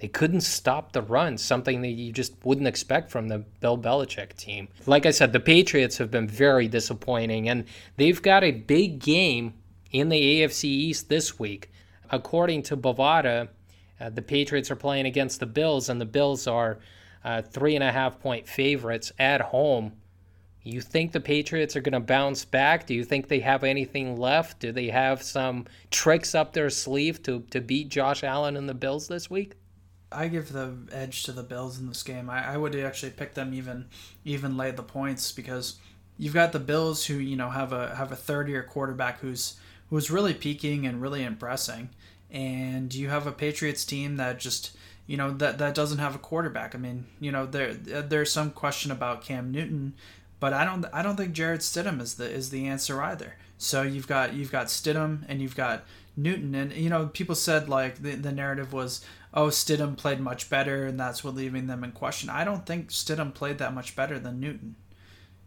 they 0.00 0.08
couldn't 0.08 0.42
stop 0.42 0.92
the 0.92 1.00
run, 1.00 1.38
something 1.38 1.80
that 1.82 1.92
you 1.92 2.12
just 2.12 2.34
wouldn't 2.44 2.68
expect 2.68 3.10
from 3.10 3.28
the 3.28 3.38
Bill 3.60 3.78
Belichick 3.78 4.36
team. 4.36 4.68
Like 4.84 5.06
I 5.06 5.10
said, 5.10 5.32
the 5.32 5.40
Patriots 5.40 5.96
have 5.96 6.10
been 6.10 6.28
very 6.28 6.68
disappointing, 6.68 7.48
and 7.48 7.64
they've 7.96 8.20
got 8.20 8.44
a 8.44 8.50
big 8.50 8.98
game 8.98 9.54
in 9.90 10.10
the 10.10 10.20
AFC 10.20 10.64
East 10.64 11.08
this 11.08 11.38
week. 11.38 11.70
According 12.12 12.64
to 12.64 12.76
Bovada, 12.76 13.48
uh, 13.98 14.10
the 14.10 14.22
Patriots 14.22 14.70
are 14.70 14.76
playing 14.76 15.06
against 15.06 15.40
the 15.40 15.46
Bills, 15.46 15.88
and 15.88 16.00
the 16.00 16.06
Bills 16.06 16.46
are 16.46 16.78
uh, 17.24 17.42
three 17.42 17.74
and 17.74 17.82
a 17.82 17.90
half 17.90 18.20
point 18.20 18.46
favorites 18.46 19.12
at 19.18 19.40
home. 19.40 19.92
You 20.64 20.80
think 20.80 21.10
the 21.10 21.20
Patriots 21.20 21.74
are 21.74 21.80
going 21.80 21.94
to 21.94 22.00
bounce 22.00 22.44
back? 22.44 22.86
Do 22.86 22.94
you 22.94 23.02
think 23.02 23.26
they 23.26 23.40
have 23.40 23.64
anything 23.64 24.16
left? 24.16 24.60
Do 24.60 24.70
they 24.70 24.88
have 24.88 25.22
some 25.22 25.66
tricks 25.90 26.34
up 26.34 26.52
their 26.52 26.70
sleeve 26.70 27.22
to, 27.24 27.40
to 27.50 27.60
beat 27.60 27.88
Josh 27.88 28.22
Allen 28.22 28.56
and 28.56 28.68
the 28.68 28.74
Bills 28.74 29.08
this 29.08 29.28
week? 29.28 29.54
I 30.12 30.28
give 30.28 30.52
the 30.52 30.76
edge 30.92 31.24
to 31.24 31.32
the 31.32 31.42
Bills 31.42 31.80
in 31.80 31.88
this 31.88 32.02
game. 32.02 32.30
I, 32.30 32.54
I 32.54 32.56
would 32.56 32.76
actually 32.76 33.12
pick 33.12 33.34
them 33.34 33.54
even 33.54 33.86
even 34.24 34.56
lay 34.56 34.70
the 34.70 34.82
points 34.82 35.32
because 35.32 35.76
you've 36.18 36.34
got 36.34 36.52
the 36.52 36.60
Bills 36.60 37.06
who 37.06 37.14
you 37.14 37.34
know 37.34 37.50
have 37.50 37.72
a 37.72 37.94
have 37.94 38.12
a 38.12 38.16
third 38.16 38.48
year 38.48 38.62
quarterback 38.62 39.20
who's 39.20 39.56
who's 39.90 40.10
really 40.10 40.34
peaking 40.34 40.86
and 40.86 41.02
really 41.02 41.22
impressing, 41.22 41.90
and 42.32 42.92
you 42.94 43.10
have 43.10 43.26
a 43.26 43.32
Patriots 43.32 43.84
team 43.84 44.16
that 44.16 44.40
just 44.40 44.76
you 45.06 45.16
know 45.16 45.30
that 45.32 45.58
that 45.58 45.74
doesn't 45.74 45.98
have 45.98 46.14
a 46.14 46.18
quarterback. 46.18 46.74
I 46.74 46.78
mean, 46.78 47.06
you 47.20 47.30
know 47.30 47.46
there 47.46 47.74
there's 47.74 48.32
some 48.32 48.50
question 48.50 48.90
about 48.90 49.22
Cam 49.22 49.52
Newton, 49.52 49.94
but 50.40 50.52
I 50.52 50.64
don't 50.64 50.86
I 50.92 51.02
don't 51.02 51.16
think 51.16 51.32
Jarrett 51.32 51.60
Stidham 51.60 52.00
is 52.00 52.14
the 52.14 52.28
is 52.28 52.50
the 52.50 52.66
answer 52.66 53.02
either. 53.02 53.36
So 53.58 53.82
you've 53.82 54.08
got 54.08 54.34
you've 54.34 54.50
got 54.50 54.66
Stidham 54.66 55.24
and 55.28 55.40
you've 55.40 55.54
got 55.54 55.84
Newton, 56.16 56.54
and 56.54 56.72
you 56.72 56.88
know 56.88 57.06
people 57.06 57.34
said 57.34 57.68
like 57.68 58.02
the 58.02 58.14
the 58.14 58.32
narrative 58.32 58.72
was 58.72 59.04
oh, 59.34 59.46
Stidham 59.46 59.96
played 59.96 60.20
much 60.20 60.50
better, 60.50 60.84
and 60.84 60.98
that's 60.98 61.24
what 61.24 61.34
leaving 61.34 61.66
them 61.66 61.84
in 61.84 61.92
question. 61.92 62.28
I 62.28 62.44
don't 62.44 62.66
think 62.66 62.90
Stidham 62.90 63.32
played 63.32 63.58
that 63.58 63.74
much 63.74 63.96
better 63.96 64.18
than 64.18 64.40
Newton. 64.40 64.76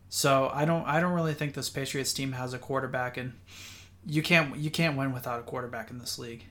So 0.10 0.50
I 0.54 0.66
don't 0.66 0.86
I 0.86 1.00
don't 1.00 1.14
really 1.14 1.34
think 1.34 1.54
this 1.54 1.70
Patriots 1.70 2.14
team 2.14 2.34
has 2.34 2.54
a 2.54 2.60
quarterback, 2.60 3.18
and 3.18 3.34
you 4.06 4.22
can't 4.22 4.56
you 4.58 4.70
can't 4.70 4.98
win 4.98 5.14
without 5.14 5.40
a 5.40 5.44
quarterback 5.44 5.90
in 5.90 6.00
this 6.00 6.20
league. 6.20 6.46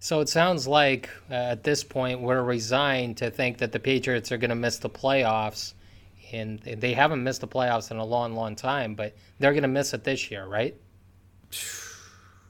So 0.00 0.20
it 0.20 0.28
sounds 0.28 0.68
like 0.68 1.10
uh, 1.30 1.34
at 1.34 1.64
this 1.64 1.82
point 1.82 2.20
we're 2.20 2.42
resigned 2.42 3.16
to 3.18 3.30
think 3.30 3.58
that 3.58 3.72
the 3.72 3.80
Patriots 3.80 4.30
are 4.30 4.38
going 4.38 4.50
to 4.50 4.56
miss 4.56 4.78
the 4.78 4.90
playoffs, 4.90 5.74
and 6.32 6.60
they 6.60 6.92
haven't 6.92 7.22
missed 7.22 7.40
the 7.40 7.48
playoffs 7.48 7.90
in 7.90 7.96
a 7.96 8.04
long, 8.04 8.34
long 8.34 8.54
time, 8.54 8.94
but 8.94 9.16
they're 9.38 9.52
going 9.52 9.62
to 9.62 9.68
miss 9.68 9.94
it 9.94 10.04
this 10.04 10.30
year, 10.30 10.46
right? 10.46 10.74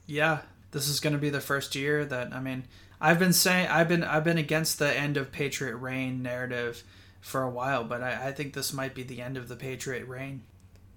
Yeah, 0.05 0.39
this 0.71 0.87
is 0.87 0.99
going 0.99 1.13
to 1.13 1.19
be 1.19 1.29
the 1.29 1.39
first 1.39 1.75
year 1.75 2.03
that 2.03 2.33
I 2.33 2.39
mean, 2.39 2.63
I've 2.99 3.19
been 3.19 3.31
saying 3.31 3.67
I've 3.67 3.87
been 3.87 4.03
I've 4.03 4.23
been 4.23 4.39
against 4.39 4.79
the 4.79 4.91
end 4.91 5.17
of 5.17 5.31
Patriot 5.31 5.75
reign 5.75 6.23
narrative 6.23 6.83
for 7.21 7.43
a 7.43 7.49
while, 7.49 7.83
but 7.83 8.01
I, 8.01 8.29
I 8.29 8.31
think 8.31 8.55
this 8.55 8.73
might 8.73 8.95
be 8.95 9.03
the 9.03 9.21
end 9.21 9.37
of 9.37 9.47
the 9.47 9.55
Patriot 9.55 10.07
reign. 10.07 10.41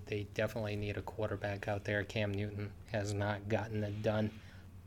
They 0.06 0.28
definitely 0.32 0.76
need 0.76 0.96
a 0.96 1.02
quarterback 1.02 1.68
out 1.68 1.84
there. 1.84 2.02
Cam 2.04 2.32
Newton 2.32 2.70
has 2.90 3.12
not 3.12 3.50
gotten 3.50 3.84
it 3.84 4.02
done. 4.02 4.30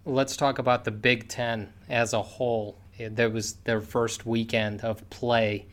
Let's 0.07 0.37
talk 0.37 0.59
about 0.59 0.83
the 0.83 0.91
Big 0.91 1.27
Ten 1.27 1.73
as 1.89 2.13
a 2.13 2.21
whole. 2.21 2.77
There 2.99 3.31
was 3.31 3.53
their 3.63 3.81
first 3.81 4.23
weekend 4.23 4.81
of 4.81 5.09
play, 5.09 5.65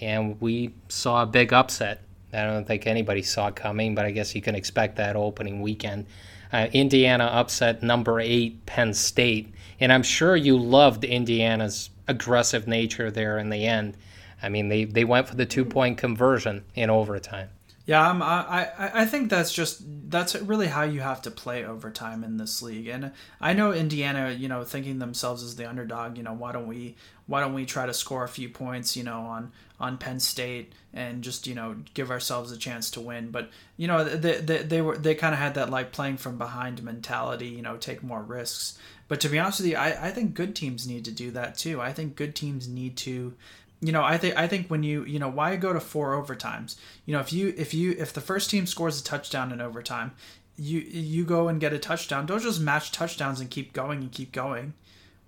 and 0.00 0.40
we 0.40 0.74
saw 0.88 1.24
a 1.24 1.26
big 1.26 1.52
upset. 1.52 2.04
I 2.32 2.44
don't 2.44 2.64
think 2.64 2.86
anybody 2.86 3.22
saw 3.22 3.50
coming, 3.50 3.96
but 3.96 4.04
I 4.04 4.12
guess 4.12 4.32
you 4.32 4.42
can 4.42 4.54
expect 4.54 4.94
that 4.98 5.16
opening 5.16 5.60
weekend. 5.60 6.06
Uh, 6.52 6.68
Indiana 6.72 7.24
upset 7.24 7.82
number 7.82 8.20
eight 8.20 8.64
Penn 8.64 8.94
State, 8.94 9.52
and 9.80 9.92
I'm 9.92 10.04
sure 10.04 10.36
you 10.36 10.56
loved 10.56 11.02
Indiana's 11.02 11.90
aggressive 12.06 12.68
nature 12.68 13.10
there 13.10 13.38
in 13.40 13.50
the 13.50 13.66
end. 13.66 13.96
I 14.40 14.50
mean, 14.50 14.68
they, 14.68 14.84
they 14.84 15.04
went 15.04 15.26
for 15.26 15.34
the 15.34 15.46
two 15.46 15.64
point 15.64 15.98
conversion 15.98 16.64
in 16.76 16.90
overtime. 16.90 17.48
Yeah, 17.90 18.08
I'm, 18.08 18.22
I, 18.22 18.70
I 18.78 19.04
think 19.04 19.30
that's 19.30 19.52
just 19.52 19.82
that's 20.08 20.36
really 20.36 20.68
how 20.68 20.84
you 20.84 21.00
have 21.00 21.22
to 21.22 21.30
play 21.32 21.64
overtime 21.64 22.22
in 22.22 22.36
this 22.36 22.62
league. 22.62 22.86
And 22.86 23.10
I 23.40 23.52
know 23.52 23.72
Indiana, 23.72 24.30
you 24.30 24.46
know, 24.46 24.62
thinking 24.62 25.00
themselves 25.00 25.42
as 25.42 25.56
the 25.56 25.68
underdog. 25.68 26.16
You 26.16 26.22
know, 26.22 26.32
why 26.32 26.52
don't 26.52 26.68
we 26.68 26.94
why 27.26 27.40
don't 27.40 27.52
we 27.52 27.66
try 27.66 27.86
to 27.86 27.92
score 27.92 28.22
a 28.22 28.28
few 28.28 28.48
points, 28.48 28.96
you 28.96 29.02
know, 29.02 29.22
on 29.22 29.50
on 29.80 29.98
Penn 29.98 30.20
State 30.20 30.72
and 30.94 31.24
just 31.24 31.48
you 31.48 31.56
know 31.56 31.78
give 31.92 32.12
ourselves 32.12 32.52
a 32.52 32.56
chance 32.56 32.92
to 32.92 33.00
win. 33.00 33.32
But 33.32 33.50
you 33.76 33.88
know, 33.88 34.04
they 34.04 34.36
they, 34.36 34.58
they 34.58 34.80
were 34.80 34.96
they 34.96 35.16
kind 35.16 35.34
of 35.34 35.40
had 35.40 35.54
that 35.54 35.70
like 35.70 35.90
playing 35.90 36.18
from 36.18 36.38
behind 36.38 36.84
mentality. 36.84 37.48
You 37.48 37.62
know, 37.62 37.76
take 37.76 38.04
more 38.04 38.22
risks. 38.22 38.78
But 39.08 39.20
to 39.22 39.28
be 39.28 39.40
honest 39.40 39.58
with 39.58 39.70
you, 39.70 39.76
I, 39.76 40.06
I 40.06 40.10
think 40.12 40.34
good 40.34 40.54
teams 40.54 40.86
need 40.86 41.06
to 41.06 41.10
do 41.10 41.32
that 41.32 41.58
too. 41.58 41.80
I 41.80 41.92
think 41.92 42.14
good 42.14 42.36
teams 42.36 42.68
need 42.68 42.96
to 42.98 43.34
you 43.80 43.92
know, 43.92 44.02
I 44.02 44.18
think 44.18 44.36
I 44.36 44.46
think 44.46 44.68
when 44.68 44.82
you 44.82 45.04
you 45.04 45.18
know 45.18 45.28
why 45.28 45.56
go 45.56 45.72
to 45.72 45.80
four 45.80 46.12
overtimes? 46.20 46.76
You 47.06 47.14
know, 47.14 47.20
if 47.20 47.32
you 47.32 47.54
if 47.56 47.72
you 47.72 47.92
if 47.98 48.12
the 48.12 48.20
first 48.20 48.50
team 48.50 48.66
scores 48.66 49.00
a 49.00 49.04
touchdown 49.04 49.52
in 49.52 49.60
overtime, 49.60 50.12
you 50.56 50.80
you 50.80 51.24
go 51.24 51.48
and 51.48 51.60
get 51.60 51.72
a 51.72 51.78
touchdown. 51.78 52.26
Don't 52.26 52.42
just 52.42 52.60
match 52.60 52.92
touchdowns 52.92 53.40
and 53.40 53.50
keep 53.50 53.72
going 53.72 54.00
and 54.00 54.12
keep 54.12 54.32
going. 54.32 54.74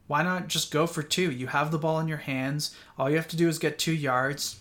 Why 0.06 0.22
not 0.22 0.48
just 0.48 0.70
go 0.70 0.86
for 0.86 1.02
two? 1.02 1.30
You 1.30 1.46
have 1.46 1.70
the 1.70 1.78
ball 1.78 1.98
in 1.98 2.08
your 2.08 2.18
hands. 2.18 2.76
All 2.98 3.08
you 3.08 3.16
have 3.16 3.28
to 3.28 3.36
do 3.36 3.48
is 3.48 3.58
get 3.58 3.78
two 3.78 3.94
yards. 3.94 4.60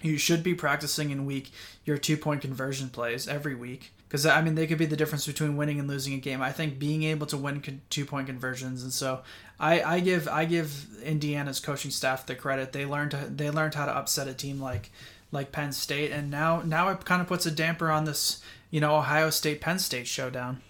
You 0.00 0.16
should 0.16 0.42
be 0.42 0.54
practicing 0.54 1.10
in 1.10 1.26
week 1.26 1.50
your 1.84 1.98
two 1.98 2.16
point 2.16 2.40
conversion 2.40 2.88
plays 2.88 3.28
every 3.28 3.54
week 3.54 3.92
because 4.10 4.26
I 4.26 4.42
mean 4.42 4.56
they 4.56 4.66
could 4.66 4.76
be 4.76 4.86
the 4.86 4.96
difference 4.96 5.24
between 5.24 5.56
winning 5.56 5.78
and 5.78 5.88
losing 5.88 6.14
a 6.14 6.18
game. 6.18 6.42
I 6.42 6.50
think 6.50 6.80
being 6.80 7.04
able 7.04 7.28
to 7.28 7.36
win 7.36 7.80
two 7.90 8.04
point 8.04 8.26
conversions, 8.26 8.82
and 8.82 8.92
so 8.92 9.20
I, 9.60 9.82
I 9.82 10.00
give 10.00 10.26
I 10.26 10.46
give 10.46 11.00
Indiana's 11.04 11.60
coaching 11.60 11.92
staff 11.92 12.26
the 12.26 12.34
credit. 12.34 12.72
They 12.72 12.84
learned 12.84 13.12
to, 13.12 13.30
they 13.32 13.50
learned 13.50 13.74
how 13.74 13.86
to 13.86 13.96
upset 13.96 14.26
a 14.26 14.34
team 14.34 14.60
like 14.60 14.90
like 15.30 15.52
Penn 15.52 15.70
State, 15.70 16.10
and 16.10 16.28
now 16.28 16.60
now 16.62 16.88
it 16.88 17.04
kind 17.04 17.22
of 17.22 17.28
puts 17.28 17.46
a 17.46 17.52
damper 17.52 17.88
on 17.88 18.04
this 18.04 18.42
you 18.70 18.80
know 18.80 18.96
Ohio 18.96 19.30
State 19.30 19.60
Penn 19.60 19.78
State 19.78 20.08
showdown. 20.08 20.60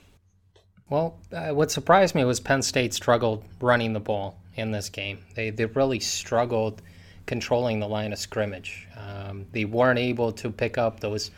Well, 0.90 1.18
uh, 1.32 1.54
what 1.54 1.70
surprised 1.70 2.14
me 2.14 2.24
was 2.24 2.40
Penn 2.40 2.60
State 2.60 2.92
struggled 2.92 3.42
running 3.58 3.94
the 3.94 4.00
ball 4.00 4.36
in 4.54 4.70
this 4.70 4.90
game. 4.90 5.20
They 5.34 5.48
they 5.48 5.64
really 5.64 6.00
struggled 6.00 6.82
controlling 7.24 7.80
the 7.80 7.88
line 7.88 8.12
of 8.12 8.18
scrimmage. 8.18 8.86
Um, 8.98 9.46
they 9.52 9.64
weren't 9.64 9.98
able 9.98 10.32
to 10.32 10.50
pick 10.50 10.76
up 10.76 11.00
those 11.00 11.30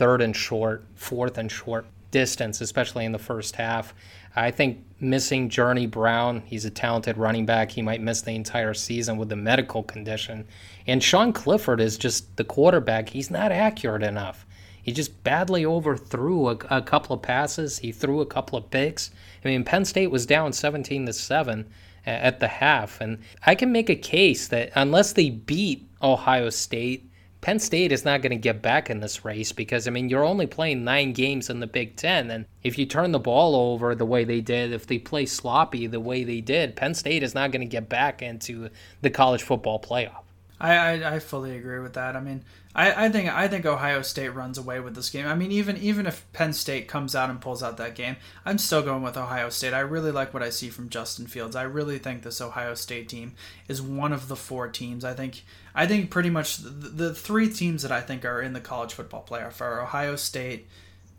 third 0.00 0.22
and 0.22 0.34
short, 0.34 0.82
fourth 0.94 1.36
and 1.36 1.52
short 1.52 1.84
distance, 2.10 2.62
especially 2.62 3.04
in 3.04 3.12
the 3.12 3.18
first 3.18 3.56
half. 3.56 3.92
I 4.34 4.50
think 4.50 4.82
missing 4.98 5.50
Journey 5.50 5.86
Brown, 5.86 6.42
he's 6.46 6.64
a 6.64 6.70
talented 6.70 7.18
running 7.18 7.44
back. 7.44 7.70
He 7.70 7.82
might 7.82 8.00
miss 8.00 8.22
the 8.22 8.34
entire 8.34 8.72
season 8.72 9.18
with 9.18 9.28
the 9.28 9.36
medical 9.36 9.82
condition. 9.82 10.46
And 10.86 11.02
Sean 11.02 11.34
Clifford 11.34 11.82
is 11.82 11.98
just 11.98 12.34
the 12.38 12.44
quarterback. 12.44 13.10
He's 13.10 13.30
not 13.30 13.52
accurate 13.52 14.02
enough. 14.02 14.46
He 14.82 14.90
just 14.90 15.22
badly 15.22 15.66
overthrew 15.66 16.48
a, 16.48 16.56
a 16.70 16.80
couple 16.80 17.14
of 17.14 17.20
passes. 17.20 17.76
He 17.76 17.92
threw 17.92 18.22
a 18.22 18.26
couple 18.26 18.58
of 18.58 18.70
picks. 18.70 19.10
I 19.44 19.48
mean, 19.48 19.64
Penn 19.64 19.84
State 19.84 20.10
was 20.10 20.24
down 20.24 20.54
17 20.54 21.04
to 21.04 21.12
7 21.12 21.66
at 22.06 22.40
the 22.40 22.48
half. 22.48 23.02
And 23.02 23.18
I 23.44 23.54
can 23.54 23.70
make 23.70 23.90
a 23.90 23.94
case 23.96 24.48
that 24.48 24.72
unless 24.74 25.12
they 25.12 25.28
beat 25.28 25.86
Ohio 26.02 26.48
State, 26.48 27.09
Penn 27.40 27.58
State 27.58 27.90
is 27.90 28.04
not 28.04 28.20
going 28.20 28.30
to 28.30 28.36
get 28.36 28.60
back 28.60 28.90
in 28.90 29.00
this 29.00 29.24
race 29.24 29.50
because, 29.50 29.88
I 29.88 29.90
mean, 29.90 30.10
you're 30.10 30.24
only 30.24 30.46
playing 30.46 30.84
nine 30.84 31.12
games 31.12 31.48
in 31.48 31.60
the 31.60 31.66
Big 31.66 31.96
Ten. 31.96 32.30
And 32.30 32.44
if 32.62 32.76
you 32.76 32.84
turn 32.84 33.12
the 33.12 33.18
ball 33.18 33.54
over 33.54 33.94
the 33.94 34.04
way 34.04 34.24
they 34.24 34.42
did, 34.42 34.72
if 34.72 34.86
they 34.86 34.98
play 34.98 35.24
sloppy 35.24 35.86
the 35.86 36.00
way 36.00 36.22
they 36.22 36.42
did, 36.42 36.76
Penn 36.76 36.94
State 36.94 37.22
is 37.22 37.34
not 37.34 37.50
going 37.50 37.62
to 37.62 37.66
get 37.66 37.88
back 37.88 38.20
into 38.20 38.68
the 39.00 39.10
college 39.10 39.42
football 39.42 39.80
playoff. 39.80 40.22
I, 40.60 40.76
I, 40.76 41.14
I 41.14 41.18
fully 41.18 41.56
agree 41.56 41.78
with 41.78 41.94
that. 41.94 42.14
I 42.14 42.20
mean, 42.20 42.44
I, 42.72 43.06
I 43.06 43.08
think 43.08 43.28
I 43.28 43.48
think 43.48 43.66
Ohio 43.66 44.00
State 44.02 44.28
runs 44.28 44.56
away 44.56 44.78
with 44.78 44.94
this 44.94 45.10
game. 45.10 45.26
I 45.26 45.34
mean, 45.34 45.50
even 45.50 45.76
even 45.78 46.06
if 46.06 46.24
Penn 46.32 46.52
State 46.52 46.86
comes 46.86 47.16
out 47.16 47.28
and 47.28 47.40
pulls 47.40 47.62
out 47.62 47.76
that 47.78 47.96
game, 47.96 48.16
I'm 48.44 48.58
still 48.58 48.82
going 48.82 49.02
with 49.02 49.16
Ohio 49.16 49.48
State. 49.50 49.74
I 49.74 49.80
really 49.80 50.12
like 50.12 50.32
what 50.32 50.42
I 50.44 50.50
see 50.50 50.68
from 50.68 50.88
Justin 50.88 51.26
Fields. 51.26 51.56
I 51.56 51.62
really 51.62 51.98
think 51.98 52.22
this 52.22 52.40
Ohio 52.40 52.74
State 52.74 53.08
team 53.08 53.34
is 53.66 53.82
one 53.82 54.12
of 54.12 54.28
the 54.28 54.36
four 54.36 54.68
teams. 54.68 55.04
I 55.04 55.14
think 55.14 55.42
I 55.74 55.86
think 55.86 56.10
pretty 56.10 56.30
much 56.30 56.58
the, 56.58 56.70
the 56.70 57.14
three 57.14 57.52
teams 57.52 57.82
that 57.82 57.90
I 57.90 58.00
think 58.00 58.24
are 58.24 58.40
in 58.40 58.52
the 58.52 58.60
college 58.60 58.94
football 58.94 59.26
playoff 59.28 59.60
are 59.60 59.82
Ohio 59.82 60.14
State, 60.14 60.68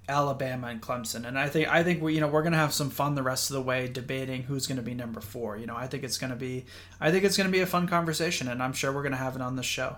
Alabama 0.07 0.67
and 0.67 0.81
Clemson. 0.81 1.27
And 1.27 1.37
I 1.37 1.49
think 1.49 1.67
I 1.67 1.83
think 1.83 2.01
we 2.01 2.13
you 2.13 2.21
know 2.21 2.29
we're 2.29 2.43
gonna 2.43 2.55
have 2.55 2.73
some 2.73 2.89
fun 2.89 3.15
the 3.15 3.23
rest 3.23 3.49
of 3.49 3.55
the 3.55 3.61
way 3.61 3.89
debating 3.89 4.43
who's 4.43 4.67
gonna 4.67 4.81
be 4.81 4.93
number 4.93 5.19
four. 5.19 5.57
You 5.57 5.65
know 5.65 5.75
I 5.75 5.87
think 5.87 6.05
it's 6.05 6.17
gonna 6.17 6.37
be 6.37 6.63
I 7.01 7.11
think 7.11 7.25
it's 7.25 7.35
gonna 7.35 7.49
be 7.49 7.59
a 7.59 7.65
fun 7.65 7.89
conversation, 7.89 8.47
and 8.47 8.63
I'm 8.63 8.71
sure 8.71 8.93
we're 8.93 9.03
gonna 9.03 9.17
have 9.17 9.35
it 9.35 9.41
on 9.41 9.57
this 9.57 9.65
show. 9.65 9.97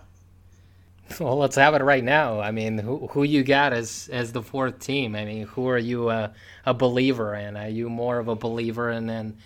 Well, 1.20 1.38
let's 1.38 1.56
have 1.58 1.76
it 1.76 1.84
right 1.84 2.04
now. 2.04 2.40
I 2.40 2.52
mean, 2.52 2.78
who 2.78 3.08
who 3.08 3.24
you 3.24 3.44
got 3.44 3.74
as 3.74 4.10
as 4.12 4.32
the 4.32 4.42
fourth 4.42 4.80
team? 4.80 5.16
I 5.16 5.26
mean, 5.26 5.46
who 5.46 5.68
are 5.68 5.78
you 5.78 6.10
a, 6.10 6.34
a 6.66 6.74
believer 6.74 7.36
in? 7.36 7.56
Are 7.58 7.70
you 7.70 7.90
more 7.90 8.20
of 8.20 8.28
a 8.28 8.36
believer 8.36 8.90
in 8.90 9.10
an 9.10 9.38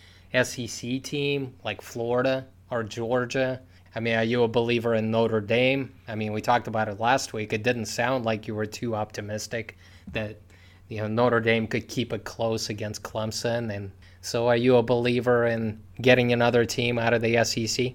SEC 0.43 1.03
team 1.03 1.55
like 1.63 1.81
Florida 1.81 2.47
or 2.69 2.83
Georgia? 2.83 3.61
I 3.95 3.99
mean, 3.99 4.15
are 4.15 4.23
you 4.23 4.43
a 4.43 4.47
believer 4.47 4.93
in 4.93 5.11
Notre 5.11 5.41
Dame? 5.41 5.91
I 6.07 6.15
mean, 6.15 6.31
we 6.31 6.41
talked 6.41 6.67
about 6.67 6.87
it 6.87 6.99
last 6.99 7.33
week. 7.33 7.51
It 7.51 7.63
didn't 7.63 7.87
sound 7.87 8.25
like 8.25 8.47
you 8.47 8.53
were 8.53 8.65
too 8.65 8.95
optimistic 8.95 9.77
that 10.13 10.39
you 10.87 10.99
know 10.99 11.07
Notre 11.07 11.39
Dame 11.41 11.67
could 11.67 11.87
keep 11.87 12.13
it 12.13 12.23
close 12.23 12.69
against 12.69 13.03
Clemson. 13.03 13.75
And 13.75 13.91
so, 14.21 14.47
are 14.47 14.57
you 14.57 14.77
a 14.77 14.83
believer 14.83 15.47
in 15.47 15.81
getting 16.01 16.31
another 16.31 16.65
team 16.65 16.97
out 16.97 17.13
of 17.13 17.21
the 17.21 17.43
SEC? 17.43 17.93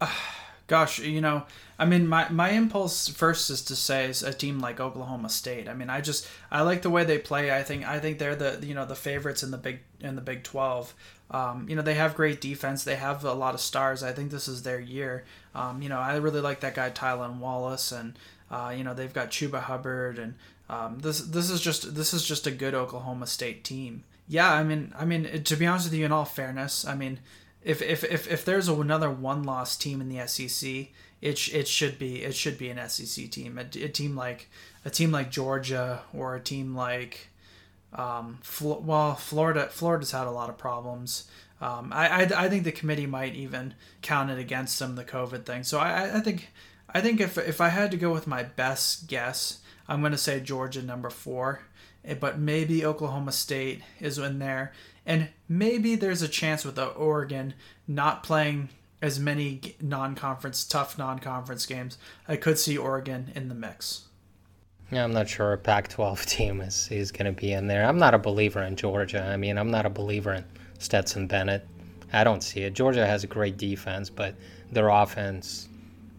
Gosh, 0.66 0.98
you 0.98 1.20
know, 1.20 1.44
I 1.78 1.84
mean, 1.84 2.06
my, 2.06 2.28
my 2.30 2.50
impulse 2.50 3.08
first 3.08 3.50
is 3.50 3.60
to 3.62 3.76
say 3.76 4.08
is 4.08 4.22
a 4.22 4.32
team 4.32 4.60
like 4.60 4.80
Oklahoma 4.80 5.28
State. 5.28 5.68
I 5.68 5.74
mean, 5.74 5.90
I 5.90 6.00
just 6.00 6.26
I 6.50 6.62
like 6.62 6.82
the 6.82 6.90
way 6.90 7.04
they 7.04 7.18
play. 7.18 7.50
I 7.50 7.62
think 7.62 7.86
I 7.86 7.98
think 7.98 8.18
they're 8.18 8.36
the 8.36 8.64
you 8.64 8.74
know 8.74 8.86
the 8.86 8.94
favorites 8.94 9.42
in 9.42 9.50
the 9.50 9.58
big 9.58 9.80
in 10.00 10.14
the 10.14 10.22
Big 10.22 10.42
Twelve. 10.42 10.94
Um, 11.30 11.66
you 11.68 11.74
know, 11.74 11.82
they 11.82 11.94
have 11.94 12.14
great 12.14 12.40
defense. 12.40 12.84
They 12.84 12.96
have 12.96 13.24
a 13.24 13.32
lot 13.32 13.54
of 13.54 13.60
stars. 13.60 14.02
I 14.02 14.12
think 14.12 14.30
this 14.30 14.46
is 14.46 14.62
their 14.62 14.78
year. 14.80 15.24
Um, 15.54 15.82
you 15.82 15.88
know, 15.88 15.98
I 15.98 16.16
really 16.16 16.40
like 16.40 16.60
that 16.60 16.74
guy 16.74 16.90
Tylan 16.90 17.38
Wallace, 17.38 17.92
and 17.92 18.18
uh, 18.50 18.72
you 18.76 18.84
know 18.84 18.94
they've 18.94 19.12
got 19.12 19.30
Chuba 19.30 19.62
Hubbard, 19.62 20.18
and 20.18 20.34
um, 20.70 21.00
this 21.00 21.20
this 21.20 21.50
is 21.50 21.60
just 21.60 21.94
this 21.94 22.14
is 22.14 22.24
just 22.24 22.46
a 22.46 22.50
good 22.50 22.74
Oklahoma 22.74 23.26
State 23.26 23.64
team. 23.64 24.04
Yeah, 24.28 24.50
I 24.50 24.62
mean, 24.62 24.94
I 24.96 25.04
mean 25.04 25.42
to 25.42 25.56
be 25.56 25.66
honest 25.66 25.90
with 25.90 25.98
you, 25.98 26.04
in 26.04 26.12
all 26.12 26.24
fairness, 26.24 26.86
I 26.86 26.94
mean, 26.94 27.20
if 27.64 27.82
if 27.82 28.04
if, 28.04 28.30
if 28.30 28.44
there's 28.44 28.68
another 28.68 29.10
one 29.10 29.42
loss 29.42 29.76
team 29.76 30.00
in 30.00 30.08
the 30.08 30.26
SEC, 30.26 30.88
it 31.20 31.38
sh- 31.38 31.54
it 31.54 31.66
should 31.66 31.98
be 31.98 32.22
it 32.22 32.34
should 32.34 32.58
be 32.58 32.68
an 32.68 32.88
SEC 32.88 33.30
team, 33.30 33.58
a, 33.58 33.62
a 33.62 33.88
team 33.88 34.14
like 34.14 34.48
a 34.84 34.90
team 34.90 35.10
like 35.10 35.30
Georgia 35.30 36.02
or 36.12 36.36
a 36.36 36.40
team 36.40 36.76
like 36.76 37.30
um, 37.94 38.40
well, 38.60 39.14
Florida 39.14 39.68
Florida's 39.70 40.10
had 40.10 40.26
a 40.26 40.30
lot 40.30 40.50
of 40.50 40.58
problems. 40.58 41.28
Um, 41.60 41.92
I, 41.92 42.08
I, 42.08 42.44
I 42.44 42.48
think 42.48 42.64
the 42.64 42.72
committee 42.72 43.06
might 43.06 43.34
even 43.34 43.74
count 44.02 44.30
it 44.30 44.38
against 44.38 44.78
them 44.78 44.96
the 44.96 45.04
COVID 45.04 45.44
thing. 45.46 45.62
So 45.62 45.78
I, 45.78 46.16
I 46.16 46.20
think 46.20 46.50
I 46.92 47.00
think 47.00 47.20
if 47.20 47.38
if 47.38 47.60
I 47.60 47.68
had 47.68 47.90
to 47.92 47.96
go 47.96 48.12
with 48.12 48.26
my 48.26 48.42
best 48.42 49.06
guess, 49.06 49.60
I'm 49.88 50.00
going 50.00 50.12
to 50.12 50.18
say 50.18 50.40
Georgia 50.40 50.82
number 50.82 51.10
four, 51.10 51.62
eh, 52.04 52.14
but 52.14 52.38
maybe 52.38 52.84
Oklahoma 52.84 53.32
State 53.32 53.82
is 54.00 54.18
in 54.18 54.40
there, 54.40 54.72
and 55.06 55.28
maybe 55.48 55.94
there's 55.94 56.22
a 56.22 56.28
chance 56.28 56.64
with 56.64 56.78
Oregon 56.78 57.54
not 57.86 58.22
playing 58.22 58.70
as 59.02 59.20
many 59.20 59.76
non-conference 59.80 60.64
tough 60.64 60.96
non-conference 60.96 61.66
games. 61.66 61.98
I 62.26 62.36
could 62.36 62.58
see 62.58 62.78
Oregon 62.78 63.30
in 63.34 63.48
the 63.48 63.54
mix. 63.54 64.04
Yeah, 64.90 65.04
I'm 65.04 65.12
not 65.12 65.28
sure 65.28 65.52
a 65.52 65.58
Pac-12 65.58 66.24
team 66.26 66.60
is 66.60 66.88
is 66.90 67.12
going 67.12 67.26
to 67.26 67.38
be 67.38 67.52
in 67.52 67.66
there. 67.66 67.84
I'm 67.84 67.98
not 67.98 68.14
a 68.14 68.18
believer 68.18 68.62
in 68.62 68.76
Georgia. 68.76 69.22
I 69.22 69.36
mean, 69.36 69.58
I'm 69.58 69.70
not 69.70 69.86
a 69.86 69.90
believer 69.90 70.32
in 70.34 70.44
Stetson 70.78 71.26
Bennett. 71.26 71.66
I 72.12 72.24
don't 72.24 72.42
see 72.42 72.60
it. 72.60 72.74
Georgia 72.74 73.06
has 73.06 73.24
a 73.24 73.26
great 73.26 73.56
defense, 73.56 74.08
but 74.08 74.36
their 74.70 74.88
offense 74.88 75.68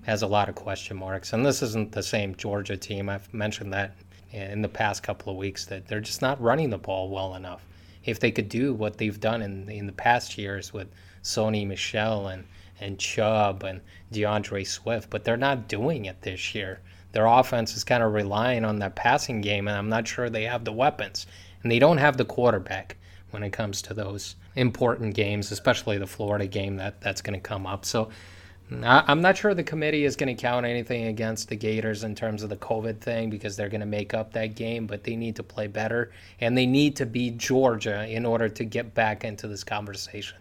has 0.04 0.22
a 0.22 0.28
lot 0.28 0.50
of 0.50 0.56
question 0.56 0.98
marks. 0.98 1.34
And 1.34 1.46
this 1.46 1.62
isn't 1.62 1.92
the 1.92 2.04
same 2.04 2.36
Georgia 2.36 2.78
team. 2.78 3.10
I've 3.10 3.34
mentioned 3.34 3.74
that 3.74 3.96
in 4.32 4.62
the 4.62 4.70
past 4.70 5.04
couple 5.04 5.32
of 5.32 5.38
weeks 5.38 5.66
that 5.66 5.88
they're 5.88 6.02
just 6.02 6.22
not 6.22 6.42
running 6.42 6.70
the 6.70 6.78
ball 6.78 7.10
well 7.10 7.36
enough. 7.36 7.66
If 8.06 8.20
they 8.20 8.32
could 8.32 8.50
do 8.50 8.74
what 8.74 8.98
they've 8.98 9.20
done 9.20 9.42
in 9.42 9.70
in 9.70 9.88
the 9.88 9.92
past 9.92 10.38
years 10.38 10.72
with 10.72 10.88
Sony 11.24 11.68
Michel 11.68 12.28
and 12.28 12.46
and 12.80 13.00
Chubb 13.00 13.64
and 13.64 13.82
D'Andre 14.12 14.64
Swift, 14.64 15.10
but 15.10 15.24
they're 15.24 15.38
not 15.38 15.68
doing 15.68 16.06
it 16.06 16.22
this 16.22 16.54
year. 16.54 16.82
Their 17.14 17.26
offense 17.26 17.78
is 17.78 17.86
kind 17.86 18.04
of 18.04 18.14
relying 18.14 18.66
on 18.66 18.80
that 18.80 18.96
passing 18.96 19.40
game, 19.40 19.68
and 19.68 19.78
I'm 19.78 19.90
not 19.90 20.08
sure 20.08 20.30
they 20.30 20.44
have 20.44 20.66
the 20.66 20.74
weapons. 20.74 21.26
And 21.64 21.72
they 21.72 21.80
don't 21.80 21.98
have 21.98 22.18
the 22.18 22.26
quarterback 22.26 22.98
when 23.32 23.42
it 23.42 23.52
comes 23.52 23.82
to 23.84 23.94
those 23.94 24.36
important 24.56 25.16
games, 25.16 25.52
especially 25.52 25.98
the 25.98 26.08
Florida 26.08 26.48
game 26.48 26.76
that, 26.76 27.02
that's 27.02 27.22
going 27.22 27.40
to 27.40 27.40
come 27.40 27.66
up. 27.66 27.86
So 27.86 28.10
I'm 28.72 29.22
not 29.22 29.38
sure 29.38 29.54
the 29.54 29.64
committee 29.64 30.06
is 30.06 30.16
going 30.16 30.36
to 30.36 30.42
count 30.42 30.66
anything 30.66 31.06
against 31.06 31.50
the 31.50 31.56
Gators 31.56 32.04
in 32.04 32.16
terms 32.16 32.42
of 32.42 32.50
the 32.50 32.58
COVID 32.58 33.00
thing 33.00 33.30
because 33.30 33.56
they're 33.56 33.70
going 33.70 33.82
to 33.82 33.86
make 33.86 34.14
up 34.14 34.34
that 34.34 34.56
game, 34.56 34.88
but 34.88 35.04
they 35.04 35.16
need 35.16 35.36
to 35.36 35.44
play 35.44 35.68
better 35.68 36.12
and 36.40 36.58
they 36.58 36.66
need 36.66 36.96
to 36.96 37.06
beat 37.06 37.38
Georgia 37.38 38.08
in 38.08 38.26
order 38.26 38.50
to 38.50 38.66
get 38.66 38.96
back 38.96 39.24
into 39.24 39.48
this 39.48 39.64
conversation. 39.64 40.38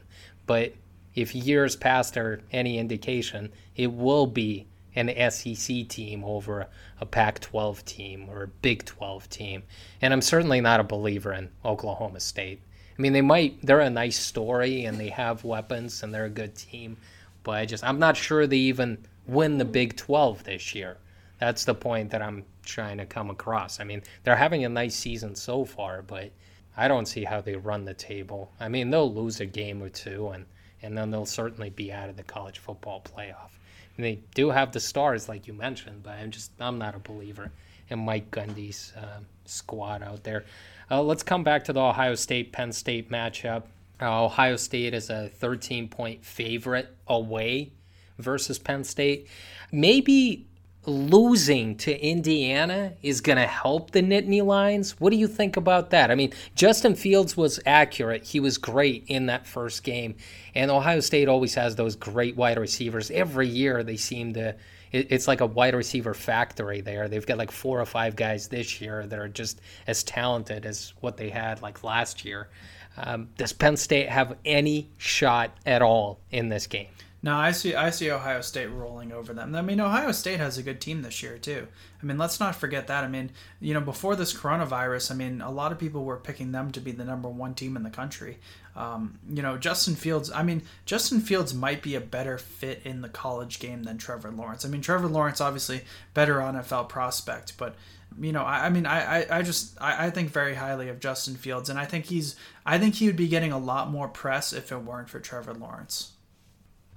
But 0.46 0.72
if 1.14 1.34
years 1.34 1.76
past 1.76 2.16
are 2.16 2.40
any 2.50 2.78
indication, 2.78 3.52
it 3.76 3.92
will 3.92 4.26
be 4.26 4.66
an 4.96 5.30
SEC 5.30 5.88
team 5.88 6.24
over 6.24 6.66
a 7.00 7.06
Pac 7.06 7.40
12 7.40 7.84
team 7.84 8.28
or 8.30 8.44
a 8.44 8.48
Big 8.48 8.84
12 8.84 9.28
team. 9.28 9.62
And 10.00 10.12
I'm 10.12 10.22
certainly 10.22 10.60
not 10.60 10.80
a 10.80 10.84
believer 10.84 11.32
in 11.32 11.50
Oklahoma 11.64 12.20
State. 12.20 12.60
I 12.96 13.02
mean, 13.02 13.12
they 13.12 13.20
might, 13.20 13.60
they're 13.62 13.80
a 13.80 13.90
nice 13.90 14.18
story 14.18 14.84
and 14.84 14.98
they 14.98 15.08
have 15.08 15.44
weapons 15.44 16.02
and 16.02 16.14
they're 16.14 16.26
a 16.26 16.30
good 16.30 16.54
team, 16.54 16.96
but 17.44 17.52
I 17.52 17.66
just, 17.66 17.85
I'm 17.85 17.98
not 17.98 18.16
sure 18.16 18.46
they 18.46 18.57
even 18.57 18.98
win 19.26 19.59
the 19.59 19.64
Big 19.64 19.96
12 19.96 20.44
this 20.44 20.74
year. 20.74 20.96
That's 21.38 21.64
the 21.64 21.74
point 21.74 22.11
that 22.11 22.22
I'm 22.22 22.44
trying 22.64 22.98
to 22.98 23.07
come 23.07 23.30
across. 23.30 23.78
I 23.78 23.85
mean, 23.85 24.02
they're 24.22 24.37
having 24.37 24.64
a 24.64 24.68
nice 24.68 24.96
season 24.96 25.35
so 25.35 25.64
far, 25.64 26.02
but 26.02 26.30
I 26.76 26.88
don't 26.88 27.07
see 27.07 27.24
how 27.24 27.40
they 27.40 27.57
run 27.57 27.85
the 27.85 27.94
table. 27.94 28.50
I 28.59 28.68
mean, 28.68 28.90
they'll 28.90 29.12
lose 29.12 29.40
a 29.40 29.46
game 29.46 29.83
or 29.83 29.88
two 29.88 30.28
and 30.28 30.46
and 30.83 30.98
then 30.98 31.11
they'll 31.11 31.24
certainly 31.24 31.70
be 31.70 31.90
out 31.90 32.11
of 32.11 32.16
the 32.18 32.22
college 32.22 32.59
football 32.59 33.00
playoff. 33.00 33.57
And 33.96 34.04
they 34.04 34.18
do 34.35 34.50
have 34.50 34.70
the 34.70 34.80
stars, 34.80 35.30
like 35.30 35.46
you 35.46 35.54
mentioned, 35.54 36.02
but 36.02 36.18
I'm 36.18 36.30
just 36.30 36.50
I'm 36.61 36.78
not 36.78 36.94
a 36.94 36.98
believer 36.98 37.50
in 37.88 38.00
Mike 38.00 38.30
Gundy's 38.30 38.92
uh, 38.96 39.20
squad 39.46 40.02
out 40.02 40.24
there. 40.24 40.44
Uh, 40.90 41.02
let's 41.02 41.22
come 41.22 41.42
back 41.42 41.64
to 41.64 41.72
the 41.72 41.80
Ohio 41.80 42.14
State 42.14 42.52
Penn 42.52 42.70
State 42.70 43.11
matchup. 43.11 43.62
Uh, 44.00 44.24
Ohio 44.24 44.57
State 44.57 44.94
is 44.94 45.11
a 45.11 45.28
13 45.28 45.88
point 45.88 46.24
favorite 46.24 46.94
away 47.07 47.72
versus 48.18 48.59
Penn 48.59 48.85
State. 48.85 49.28
Maybe 49.72 50.46
losing 50.87 51.76
to 51.76 51.98
Indiana 51.98 52.92
is 53.02 53.20
going 53.20 53.38
to 53.38 53.46
help 53.46 53.92
the 53.92 54.02
Nittany 54.02 54.44
Lions. 54.44 55.00
What 55.00 55.11
do 55.11 55.16
you 55.16 55.26
think 55.26 55.57
about 55.57 55.90
that? 55.90 56.11
I 56.11 56.14
mean, 56.14 56.33
Justin 56.54 56.94
Fields 56.94 57.37
was 57.37 57.59
accurate. 57.64 58.24
He 58.24 58.40
was 58.40 58.59
great 58.59 59.04
in 59.07 59.26
that 59.26 59.46
first 59.46 59.83
game. 59.83 60.16
And 60.54 60.70
Ohio 60.70 61.00
State 61.00 61.28
always 61.28 61.54
has 61.54 61.76
those 61.76 61.96
great 61.96 62.37
wide 62.37 62.59
receivers. 62.59 63.11
Every 63.11 63.48
year 63.48 63.83
they 63.83 63.96
seem 63.96 64.35
to 64.35 64.54
it's 64.94 65.26
like 65.26 65.40
a 65.40 65.46
wide 65.46 65.74
receiver 65.74 66.14
factory 66.14 66.80
there. 66.80 67.09
They've 67.09 67.26
got 67.26 67.37
like 67.37 67.50
four 67.50 67.80
or 67.80 67.85
five 67.85 68.14
guys 68.14 68.46
this 68.46 68.80
year 68.80 69.04
that 69.09 69.18
are 69.18 69.26
just 69.26 69.61
as 69.88 70.04
talented 70.04 70.64
as 70.64 70.92
what 71.00 71.16
they 71.16 71.30
had 71.30 71.62
like 71.62 71.83
last 71.83 72.24
year. 72.24 72.48
Um, 72.96 73.28
does 73.37 73.52
Penn 73.52 73.76
State 73.76 74.09
have 74.09 74.37
any 74.44 74.88
shot 74.98 75.50
at 75.66 75.83
all 75.83 76.20
in 76.30 76.48
this 76.48 76.66
game? 76.66 76.88
No, 77.24 77.34
I 77.37 77.52
see. 77.52 77.74
I 77.74 77.88
see 77.88 78.10
Ohio 78.10 78.42
State 78.42 78.66
rolling 78.66 79.10
over 79.10 79.32
them. 79.32 79.54
I 79.54 79.62
mean, 79.62 79.80
Ohio 79.80 80.12
State 80.12 80.40
has 80.40 80.58
a 80.58 80.62
good 80.62 80.78
team 80.78 81.00
this 81.00 81.22
year 81.22 81.38
too. 81.38 81.66
I 82.02 82.04
mean, 82.04 82.18
let's 82.18 82.38
not 82.38 82.54
forget 82.54 82.88
that. 82.88 83.02
I 83.02 83.08
mean, 83.08 83.30
you 83.60 83.72
know, 83.72 83.80
before 83.80 84.14
this 84.14 84.34
coronavirus, 84.34 85.10
I 85.10 85.14
mean, 85.14 85.40
a 85.40 85.50
lot 85.50 85.72
of 85.72 85.78
people 85.78 86.04
were 86.04 86.18
picking 86.18 86.52
them 86.52 86.70
to 86.72 86.80
be 86.80 86.92
the 86.92 87.02
number 87.02 87.30
one 87.30 87.54
team 87.54 87.78
in 87.78 87.82
the 87.82 87.88
country. 87.88 88.40
Um, 88.76 89.18
you 89.26 89.40
know, 89.40 89.56
Justin 89.56 89.94
Fields. 89.94 90.30
I 90.30 90.42
mean, 90.42 90.64
Justin 90.84 91.22
Fields 91.22 91.54
might 91.54 91.82
be 91.82 91.94
a 91.94 92.00
better 92.00 92.37
fit 92.37 92.82
in 92.84 93.00
the 93.00 93.08
college 93.08 93.58
game 93.58 93.84
than 93.84 93.96
Trevor 93.96 94.30
Lawrence. 94.30 94.66
I 94.66 94.68
mean, 94.68 94.82
Trevor 94.82 95.08
Lawrence 95.08 95.40
obviously 95.40 95.80
better 96.12 96.34
NFL 96.40 96.90
prospect, 96.90 97.56
but 97.56 97.74
you 98.20 98.32
know, 98.32 98.42
I, 98.42 98.66
I 98.66 98.68
mean, 98.68 98.84
I, 98.84 99.22
I, 99.22 99.38
I 99.38 99.42
just 99.42 99.80
I, 99.80 100.08
I 100.08 100.10
think 100.10 100.28
very 100.28 100.56
highly 100.56 100.90
of 100.90 101.00
Justin 101.00 101.37
Fields, 101.37 101.70
and 101.70 101.78
I 101.78 101.87
think 101.87 102.04
he's 102.04 102.37
I 102.66 102.78
think 102.78 102.96
he 102.96 103.06
would 103.06 103.16
be 103.16 103.28
getting 103.28 103.50
a 103.50 103.58
lot 103.58 103.90
more 103.90 104.08
press 104.08 104.52
if 104.52 104.70
it 104.70 104.82
weren't 104.82 105.08
for 105.08 105.20
Trevor 105.20 105.54
Lawrence. 105.54 106.10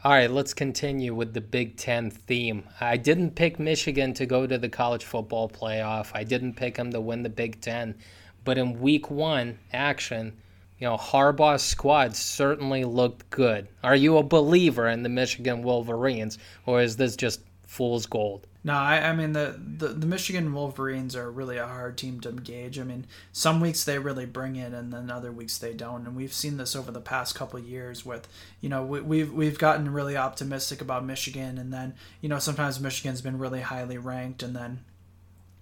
All 0.03 0.11
right, 0.11 0.29
let's 0.29 0.53
continue 0.53 1.15
with 1.15 1.33
the 1.33 1.41
Big 1.41 1.75
Ten 1.75 2.11
theme. 2.11 2.65
I 2.79 2.97
didn't 2.97 3.31
pick 3.31 3.59
Michigan 3.59 4.13
to 4.13 4.27
go 4.27 4.45
to 4.45 4.59
the 4.59 4.69
college 4.69 5.03
football 5.03 5.49
playoff. 5.49 6.11
I 6.13 6.23
didn't 6.23 6.53
pick 6.53 6.75
them 6.75 6.91
to 6.91 7.01
win 7.01 7.23
the 7.23 7.29
Big 7.29 7.59
Ten. 7.61 7.95
But 8.43 8.59
in 8.59 8.79
week 8.79 9.09
one 9.09 9.57
action, 9.73 10.37
you 10.77 10.87
know, 10.87 10.97
Harbaugh's 10.97 11.63
squad 11.63 12.15
certainly 12.15 12.83
looked 12.83 13.27
good. 13.31 13.69
Are 13.83 13.95
you 13.95 14.17
a 14.17 14.23
believer 14.23 14.87
in 14.87 15.01
the 15.01 15.09
Michigan 15.09 15.63
Wolverines, 15.63 16.37
or 16.67 16.79
is 16.79 16.95
this 16.95 17.15
just 17.15 17.41
fool's 17.65 18.05
gold? 18.05 18.45
No, 18.67 18.73
I, 18.73 18.97
I 18.97 19.13
mean 19.13 19.31
the, 19.31 19.57
the 19.57 19.87
the 19.87 20.05
Michigan 20.05 20.51
Wolverines 20.51 21.15
are 21.15 21.31
really 21.31 21.55
a 21.55 21.65
hard 21.65 21.97
team 21.97 22.19
to 22.19 22.33
gauge. 22.33 22.77
I 22.77 22.83
mean, 22.83 23.07
some 23.31 23.61
weeks 23.61 23.85
they 23.85 23.97
really 23.97 24.25
bring 24.25 24.57
it, 24.57 24.73
and 24.73 24.91
then 24.91 25.09
other 25.09 25.31
weeks 25.31 25.57
they 25.57 25.73
don't. 25.73 26.05
And 26.05 26.17
we've 26.17 26.33
seen 26.33 26.57
this 26.57 26.75
over 26.75 26.91
the 26.91 26.99
past 26.99 27.33
couple 27.33 27.61
years 27.61 28.05
with, 28.05 28.27
you 28.59 28.67
know, 28.67 28.83
we, 28.83 28.99
we've 28.99 29.31
we've 29.31 29.57
gotten 29.57 29.93
really 29.93 30.17
optimistic 30.17 30.81
about 30.81 31.05
Michigan, 31.05 31.57
and 31.57 31.71
then 31.71 31.93
you 32.19 32.27
know 32.27 32.39
sometimes 32.39 32.81
Michigan's 32.81 33.21
been 33.21 33.37
really 33.39 33.61
highly 33.61 33.97
ranked, 33.97 34.43
and 34.43 34.53
then 34.53 34.81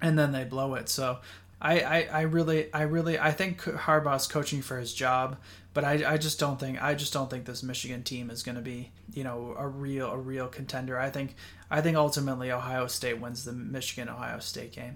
and 0.01 0.17
then 0.17 0.31
they 0.31 0.43
blow 0.43 0.73
it. 0.73 0.89
So 0.89 1.19
I, 1.61 1.81
I, 1.81 2.07
I 2.11 2.21
really 2.21 2.73
I 2.73 2.81
really 2.81 3.19
I 3.19 3.31
think 3.33 3.61
Harbaugh's 3.61 4.25
coaching 4.25 4.63
for 4.63 4.79
his 4.79 4.95
job, 4.95 5.37
but 5.75 5.83
I, 5.83 6.13
I 6.13 6.17
just 6.17 6.39
don't 6.39 6.59
think 6.59 6.81
I 6.81 6.95
just 6.95 7.13
don't 7.13 7.29
think 7.29 7.45
this 7.45 7.61
Michigan 7.61 8.01
team 8.01 8.31
is 8.31 8.41
going 8.41 8.55
to 8.55 8.61
be 8.61 8.91
you 9.13 9.23
know 9.23 9.53
a 9.59 9.67
real 9.67 10.07
a 10.07 10.17
real 10.17 10.47
contender. 10.47 10.97
I 10.97 11.11
think 11.11 11.35
I 11.69 11.81
think 11.81 11.97
ultimately 11.97 12.51
Ohio 12.51 12.87
State 12.87 13.19
wins 13.19 13.43
the 13.43 13.51
Michigan 13.51 14.09
Ohio 14.09 14.39
State 14.39 14.71
game. 14.71 14.95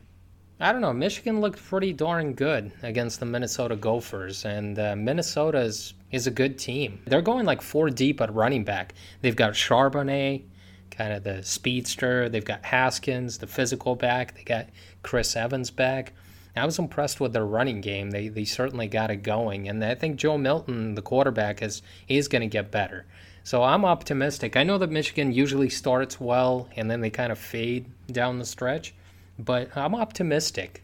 I 0.61 0.71
don't 0.71 0.81
know. 0.81 0.93
Michigan 0.93 1.41
looked 1.41 1.63
pretty 1.63 1.93
darn 1.93 2.33
good 2.33 2.71
against 2.81 3.19
the 3.19 3.25
Minnesota 3.25 3.75
Gophers, 3.75 4.43
and 4.43 4.77
uh, 4.77 4.95
Minnesota 4.95 5.59
is, 5.59 5.93
is 6.11 6.27
a 6.27 6.31
good 6.31 6.59
team. 6.59 6.99
They're 7.07 7.21
going 7.21 7.45
like 7.45 7.61
four 7.61 7.89
deep 7.89 8.19
at 8.19 8.33
running 8.33 8.65
back. 8.65 8.93
They've 9.21 9.37
got 9.37 9.53
Charbonnet, 9.53 10.43
kind 10.91 11.13
of 11.13 11.23
the 11.23 11.43
speedster. 11.43 12.27
They've 12.27 12.43
got 12.43 12.65
Haskins, 12.65 13.37
the 13.37 13.47
physical 13.47 13.95
back. 13.95 14.35
They 14.35 14.43
got 14.43 14.67
Chris 15.01 15.37
Evans 15.37 15.71
back. 15.71 16.11
I 16.55 16.65
was 16.65 16.79
impressed 16.79 17.19
with 17.19 17.33
their 17.33 17.45
running 17.45 17.81
game. 17.81 18.11
They 18.11 18.27
they 18.27 18.45
certainly 18.45 18.87
got 18.87 19.11
it 19.11 19.23
going, 19.23 19.69
and 19.69 19.83
I 19.83 19.95
think 19.95 20.17
Joe 20.17 20.37
Milton, 20.37 20.95
the 20.95 21.01
quarterback, 21.01 21.61
is 21.61 21.81
is 22.07 22.27
going 22.27 22.41
to 22.41 22.47
get 22.47 22.71
better. 22.71 23.05
So 23.43 23.63
I'm 23.63 23.85
optimistic. 23.85 24.55
I 24.55 24.63
know 24.63 24.77
that 24.77 24.91
Michigan 24.91 25.31
usually 25.31 25.69
starts 25.69 26.19
well 26.19 26.69
and 26.75 26.91
then 26.91 27.01
they 27.01 27.09
kind 27.09 27.31
of 27.31 27.39
fade 27.39 27.89
down 28.11 28.37
the 28.37 28.45
stretch, 28.45 28.93
but 29.39 29.75
I'm 29.75 29.95
optimistic. 29.95 30.83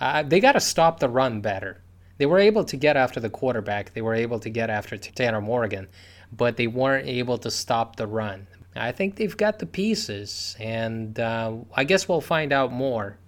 Uh, 0.00 0.22
they 0.22 0.38
got 0.38 0.52
to 0.52 0.60
stop 0.60 1.00
the 1.00 1.08
run 1.08 1.40
better. 1.40 1.80
They 2.18 2.26
were 2.26 2.38
able 2.38 2.64
to 2.64 2.76
get 2.76 2.96
after 2.96 3.18
the 3.18 3.30
quarterback. 3.30 3.94
They 3.94 4.02
were 4.02 4.14
able 4.14 4.38
to 4.40 4.50
get 4.50 4.70
after 4.70 4.96
Tanner 4.96 5.40
Morgan, 5.40 5.88
but 6.30 6.56
they 6.56 6.68
weren't 6.68 7.08
able 7.08 7.38
to 7.38 7.50
stop 7.50 7.96
the 7.96 8.06
run. 8.06 8.46
I 8.76 8.92
think 8.92 9.16
they've 9.16 9.36
got 9.36 9.58
the 9.58 9.66
pieces, 9.66 10.56
and 10.60 11.18
uh, 11.18 11.56
I 11.74 11.84
guess 11.84 12.08
we'll 12.08 12.20
find 12.20 12.52
out 12.52 12.72
more 12.72 13.18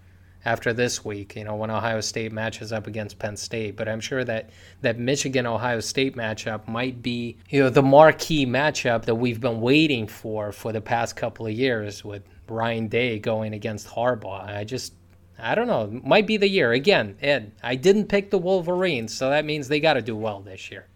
after 0.46 0.72
this 0.72 1.04
week, 1.04 1.34
you 1.34 1.42
know, 1.42 1.56
when 1.56 1.70
Ohio 1.70 2.00
State 2.00 2.30
matches 2.30 2.72
up 2.72 2.86
against 2.86 3.18
Penn 3.18 3.36
State. 3.36 3.76
But 3.76 3.88
I'm 3.88 4.00
sure 4.00 4.22
that 4.24 4.50
that 4.80 4.96
Michigan 4.96 5.44
Ohio 5.44 5.80
State 5.80 6.16
matchup 6.16 6.68
might 6.68 7.02
be, 7.02 7.36
you 7.50 7.64
know, 7.64 7.68
the 7.68 7.82
marquee 7.82 8.46
matchup 8.46 9.04
that 9.06 9.16
we've 9.16 9.40
been 9.40 9.60
waiting 9.60 10.06
for 10.06 10.52
for 10.52 10.72
the 10.72 10.80
past 10.80 11.16
couple 11.16 11.46
of 11.48 11.52
years 11.52 12.04
with 12.04 12.22
Ryan 12.48 12.86
Day 12.86 13.18
going 13.18 13.54
against 13.54 13.88
Harbaugh. 13.88 14.46
I 14.46 14.62
just 14.62 14.94
I 15.36 15.56
don't 15.56 15.66
know. 15.66 16.00
Might 16.04 16.28
be 16.28 16.36
the 16.36 16.48
year. 16.48 16.72
Again, 16.72 17.16
Ed, 17.20 17.52
I 17.62 17.74
didn't 17.74 18.06
pick 18.06 18.30
the 18.30 18.38
Wolverines, 18.38 19.12
so 19.12 19.30
that 19.30 19.44
means 19.44 19.66
they 19.66 19.80
got 19.80 19.94
to 19.94 20.02
do 20.02 20.16
well 20.16 20.40
this 20.40 20.70
year. 20.70 20.86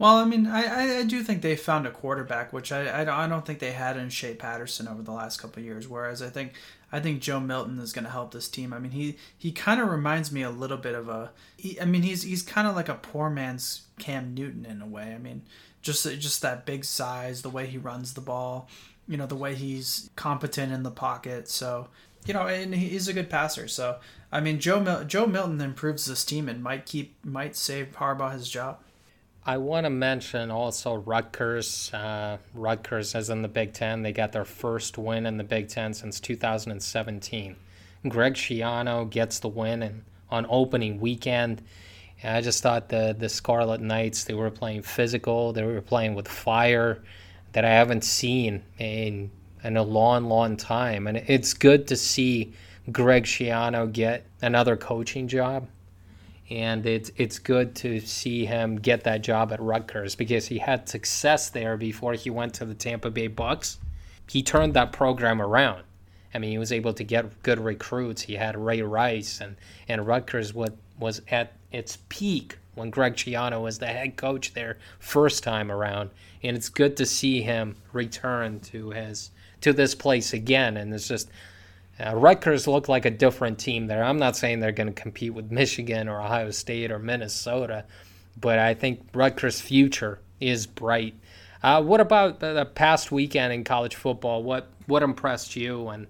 Well, 0.00 0.16
I 0.16 0.24
mean, 0.24 0.46
I, 0.46 1.00
I 1.00 1.02
do 1.02 1.22
think 1.22 1.42
they 1.42 1.56
found 1.56 1.86
a 1.86 1.90
quarterback, 1.90 2.54
which 2.54 2.72
I, 2.72 3.02
I, 3.02 3.26
don't 3.28 3.44
think 3.44 3.58
they 3.58 3.72
had 3.72 3.98
in 3.98 4.08
Shea 4.08 4.32
Patterson 4.32 4.88
over 4.88 5.02
the 5.02 5.12
last 5.12 5.36
couple 5.36 5.62
years. 5.62 5.86
Whereas 5.86 6.22
I 6.22 6.30
think 6.30 6.54
I 6.90 7.00
think 7.00 7.20
Joe 7.20 7.38
Milton 7.38 7.78
is 7.78 7.92
going 7.92 8.06
to 8.06 8.10
help 8.10 8.32
this 8.32 8.48
team. 8.48 8.72
I 8.72 8.78
mean, 8.78 8.92
he 8.92 9.18
he 9.36 9.52
kind 9.52 9.78
of 9.78 9.90
reminds 9.90 10.32
me 10.32 10.40
a 10.40 10.48
little 10.48 10.78
bit 10.78 10.94
of 10.94 11.10
a. 11.10 11.32
He, 11.58 11.78
I 11.78 11.84
mean, 11.84 12.00
he's 12.00 12.22
he's 12.22 12.40
kind 12.40 12.66
of 12.66 12.74
like 12.74 12.88
a 12.88 12.94
poor 12.94 13.28
man's 13.28 13.82
Cam 13.98 14.32
Newton 14.32 14.64
in 14.64 14.80
a 14.80 14.86
way. 14.86 15.12
I 15.14 15.18
mean, 15.18 15.42
just 15.82 16.04
just 16.18 16.40
that 16.40 16.64
big 16.64 16.86
size, 16.86 17.42
the 17.42 17.50
way 17.50 17.66
he 17.66 17.76
runs 17.76 18.14
the 18.14 18.22
ball, 18.22 18.70
you 19.06 19.18
know, 19.18 19.26
the 19.26 19.36
way 19.36 19.54
he's 19.54 20.08
competent 20.16 20.72
in 20.72 20.82
the 20.82 20.90
pocket. 20.90 21.46
So 21.46 21.88
you 22.24 22.32
know, 22.32 22.46
and 22.46 22.74
he's 22.74 23.08
a 23.08 23.12
good 23.12 23.28
passer. 23.28 23.68
So 23.68 23.98
I 24.32 24.40
mean, 24.40 24.60
Joe 24.60 25.04
Joe 25.04 25.26
Milton 25.26 25.60
improves 25.60 26.06
this 26.06 26.24
team 26.24 26.48
and 26.48 26.62
might 26.62 26.86
keep 26.86 27.22
might 27.22 27.54
save 27.54 27.92
Harbaugh 27.96 28.32
his 28.32 28.48
job. 28.48 28.78
I 29.44 29.56
want 29.56 29.84
to 29.84 29.90
mention 29.90 30.50
also 30.50 30.96
Rutgers. 30.96 31.92
Uh, 31.94 32.36
Rutgers 32.54 33.14
is 33.14 33.30
in 33.30 33.40
the 33.40 33.48
Big 33.48 33.72
Ten. 33.72 34.02
They 34.02 34.12
got 34.12 34.32
their 34.32 34.44
first 34.44 34.98
win 34.98 35.24
in 35.24 35.38
the 35.38 35.44
Big 35.44 35.68
Ten 35.68 35.94
since 35.94 36.20
2017. 36.20 37.56
Greg 38.08 38.34
Schiano 38.34 39.08
gets 39.08 39.38
the 39.38 39.48
win 39.48 39.82
and 39.82 40.04
on 40.30 40.46
opening 40.48 41.00
weekend. 41.00 41.62
And 42.22 42.36
I 42.36 42.42
just 42.42 42.62
thought 42.62 42.90
the 42.90 43.16
the 43.18 43.28
Scarlet 43.28 43.80
Knights 43.80 44.24
they 44.24 44.34
were 44.34 44.50
playing 44.50 44.82
physical. 44.82 45.52
They 45.52 45.64
were 45.64 45.80
playing 45.80 46.14
with 46.14 46.28
fire 46.28 47.02
that 47.52 47.64
I 47.64 47.70
haven't 47.70 48.04
seen 48.04 48.62
in 48.78 49.30
in 49.64 49.76
a 49.76 49.82
long, 49.82 50.26
long 50.26 50.56
time. 50.56 51.06
And 51.06 51.16
it's 51.16 51.54
good 51.54 51.86
to 51.88 51.96
see 51.96 52.52
Greg 52.92 53.24
Schiano 53.24 53.90
get 53.90 54.26
another 54.42 54.76
coaching 54.76 55.28
job 55.28 55.66
and 56.50 56.84
it's 56.84 57.12
it's 57.16 57.38
good 57.38 57.74
to 57.76 58.00
see 58.00 58.44
him 58.44 58.76
get 58.76 59.04
that 59.04 59.22
job 59.22 59.52
at 59.52 59.60
Rutgers 59.60 60.16
because 60.16 60.48
he 60.48 60.58
had 60.58 60.88
success 60.88 61.48
there 61.48 61.76
before 61.76 62.14
he 62.14 62.28
went 62.28 62.54
to 62.54 62.64
the 62.64 62.74
Tampa 62.74 63.10
Bay 63.10 63.28
Bucs. 63.28 63.76
He 64.28 64.42
turned 64.42 64.74
that 64.74 64.92
program 64.92 65.40
around. 65.40 65.84
I 66.34 66.38
mean, 66.38 66.50
he 66.50 66.58
was 66.58 66.72
able 66.72 66.92
to 66.94 67.04
get 67.04 67.42
good 67.42 67.60
recruits. 67.60 68.22
He 68.22 68.34
had 68.34 68.56
Ray 68.56 68.82
Rice 68.82 69.40
and 69.40 69.56
and 69.88 70.06
Rutgers 70.06 70.52
what 70.52 70.76
was 70.98 71.22
at 71.30 71.52
its 71.70 71.98
peak 72.08 72.58
when 72.74 72.90
Greg 72.90 73.14
Schiano 73.14 73.62
was 73.62 73.78
the 73.78 73.86
head 73.86 74.16
coach 74.16 74.52
there 74.52 74.78
first 74.98 75.42
time 75.42 75.70
around. 75.70 76.10
And 76.42 76.56
it's 76.56 76.68
good 76.68 76.96
to 76.96 77.06
see 77.06 77.42
him 77.42 77.76
return 77.92 78.60
to 78.60 78.90
his 78.90 79.30
to 79.60 79.72
this 79.72 79.94
place 79.94 80.32
again. 80.32 80.76
And 80.76 80.92
it's 80.92 81.06
just 81.06 81.30
uh, 82.00 82.14
Rutgers 82.16 82.66
look 82.66 82.88
like 82.88 83.04
a 83.04 83.10
different 83.10 83.58
team 83.58 83.86
there. 83.86 84.02
I'm 84.02 84.18
not 84.18 84.36
saying 84.36 84.60
they're 84.60 84.72
going 84.72 84.92
to 84.92 85.02
compete 85.02 85.34
with 85.34 85.50
Michigan 85.50 86.08
or 86.08 86.20
Ohio 86.20 86.50
State 86.50 86.90
or 86.90 86.98
Minnesota, 86.98 87.84
but 88.40 88.58
I 88.58 88.74
think 88.74 89.00
Rutgers' 89.12 89.60
future 89.60 90.20
is 90.40 90.66
bright. 90.66 91.14
Uh, 91.62 91.82
what 91.82 92.00
about 92.00 92.40
the, 92.40 92.54
the, 92.54 92.64
past 92.64 93.12
weekend 93.12 93.52
in 93.52 93.64
college 93.64 93.94
football? 93.94 94.42
What 94.42 94.70
what 94.86 95.02
impressed 95.02 95.56
you, 95.56 95.88
and 95.88 96.06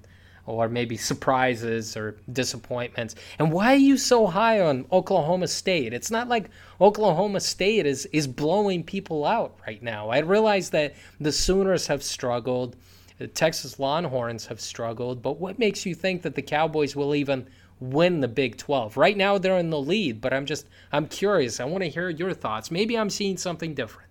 or 0.47 0.69
maybe 0.69 0.97
surprises 0.97 1.97
or 1.97 2.17
disappointments? 2.33 3.17
And 3.39 3.53
why 3.53 3.73
are 3.73 3.77
you 3.77 3.97
so 3.97 4.27
high 4.29 4.61
on 4.61 4.87
Oklahoma 4.93 5.49
State? 5.49 5.93
It's 5.93 6.11
not 6.11 6.29
like 6.29 6.51
Oklahoma 6.81 7.41
State 7.41 7.85
is 7.85 8.07
is 8.07 8.29
blowing 8.29 8.85
people 8.85 9.25
out 9.25 9.57
right 9.67 9.83
now. 9.83 10.11
I 10.11 10.19
realize 10.19 10.71
that 10.71 10.95
the 11.19 11.33
Sooners 11.33 11.89
have 11.89 12.03
struggled. 12.05 12.77
The 13.21 13.29
Texas 13.29 13.79
Longhorns 13.79 14.47
have 14.47 14.63
struggled, 14.63 15.21
but 15.21 15.39
what 15.39 15.59
makes 15.59 15.85
you 15.85 15.95
think 15.95 16.23
that 16.23 16.37
the 16.37 16.41
Cowboys 16.41 16.97
will 16.97 17.15
even 17.15 17.47
win 17.79 18.21
the 18.21 18.29
Big 18.29 18.57
12? 18.57 18.97
Right 18.97 19.15
now 19.15 19.37
they're 19.37 19.59
in 19.59 19.69
the 19.69 19.79
lead, 19.79 20.23
but 20.23 20.33
I'm 20.33 20.47
just 20.47 20.67
I'm 20.91 21.07
curious. 21.07 21.61
I 21.61 21.67
want 21.67 21.85
to 21.85 21.91
hear 21.91 22.09
your 22.09 22.33
thoughts. 22.33 22.71
Maybe 22.71 22.97
I'm 22.97 23.11
seeing 23.11 23.37
something 23.37 23.75
different. 23.75 24.09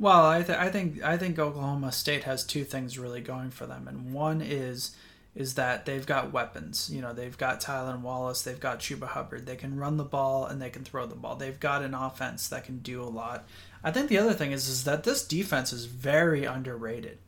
Well, 0.00 0.26
I, 0.26 0.42
th- 0.42 0.58
I 0.58 0.68
think 0.68 1.00
I 1.04 1.16
think 1.16 1.38
Oklahoma 1.38 1.92
State 1.92 2.24
has 2.24 2.44
two 2.44 2.64
things 2.64 2.98
really 2.98 3.20
going 3.20 3.52
for 3.52 3.66
them, 3.66 3.86
and 3.86 4.12
one 4.12 4.40
is 4.40 4.96
is 5.36 5.54
that 5.54 5.86
they've 5.86 6.04
got 6.04 6.32
weapons. 6.32 6.90
You 6.92 7.02
know, 7.02 7.12
they've 7.12 7.38
got 7.38 7.60
Tylan 7.60 8.00
Wallace, 8.00 8.42
they've 8.42 8.58
got 8.58 8.80
Chuba 8.80 9.06
Hubbard. 9.06 9.46
They 9.46 9.54
can 9.54 9.76
run 9.76 9.96
the 9.96 10.02
ball 10.02 10.44
and 10.44 10.60
they 10.60 10.70
can 10.70 10.82
throw 10.82 11.06
the 11.06 11.14
ball. 11.14 11.36
They've 11.36 11.60
got 11.60 11.82
an 11.82 11.94
offense 11.94 12.48
that 12.48 12.64
can 12.64 12.78
do 12.78 13.00
a 13.00 13.06
lot. 13.06 13.46
I 13.84 13.92
think 13.92 14.08
the 14.08 14.18
other 14.18 14.32
thing 14.32 14.50
is 14.50 14.68
is 14.68 14.82
that 14.82 15.04
this 15.04 15.24
defense 15.24 15.72
is 15.72 15.84
very 15.84 16.44
underrated. 16.44 17.18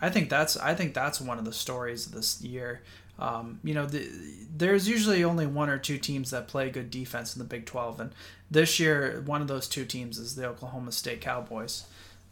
I 0.00 0.10
think 0.10 0.28
that's 0.30 0.56
I 0.56 0.74
think 0.74 0.94
that's 0.94 1.20
one 1.20 1.38
of 1.38 1.44
the 1.44 1.52
stories 1.52 2.06
of 2.06 2.12
this 2.12 2.40
year. 2.42 2.82
Um, 3.18 3.58
you 3.64 3.74
know, 3.74 3.84
the, 3.84 4.08
there's 4.56 4.88
usually 4.88 5.24
only 5.24 5.44
one 5.46 5.68
or 5.68 5.78
two 5.78 5.98
teams 5.98 6.30
that 6.30 6.46
play 6.46 6.70
good 6.70 6.88
defense 6.88 7.34
in 7.34 7.40
the 7.40 7.48
Big 7.48 7.66
12, 7.66 7.98
and 7.98 8.12
this 8.48 8.78
year 8.78 9.22
one 9.26 9.42
of 9.42 9.48
those 9.48 9.66
two 9.66 9.84
teams 9.84 10.18
is 10.18 10.36
the 10.36 10.46
Oklahoma 10.46 10.92
State 10.92 11.20
Cowboys. 11.20 11.86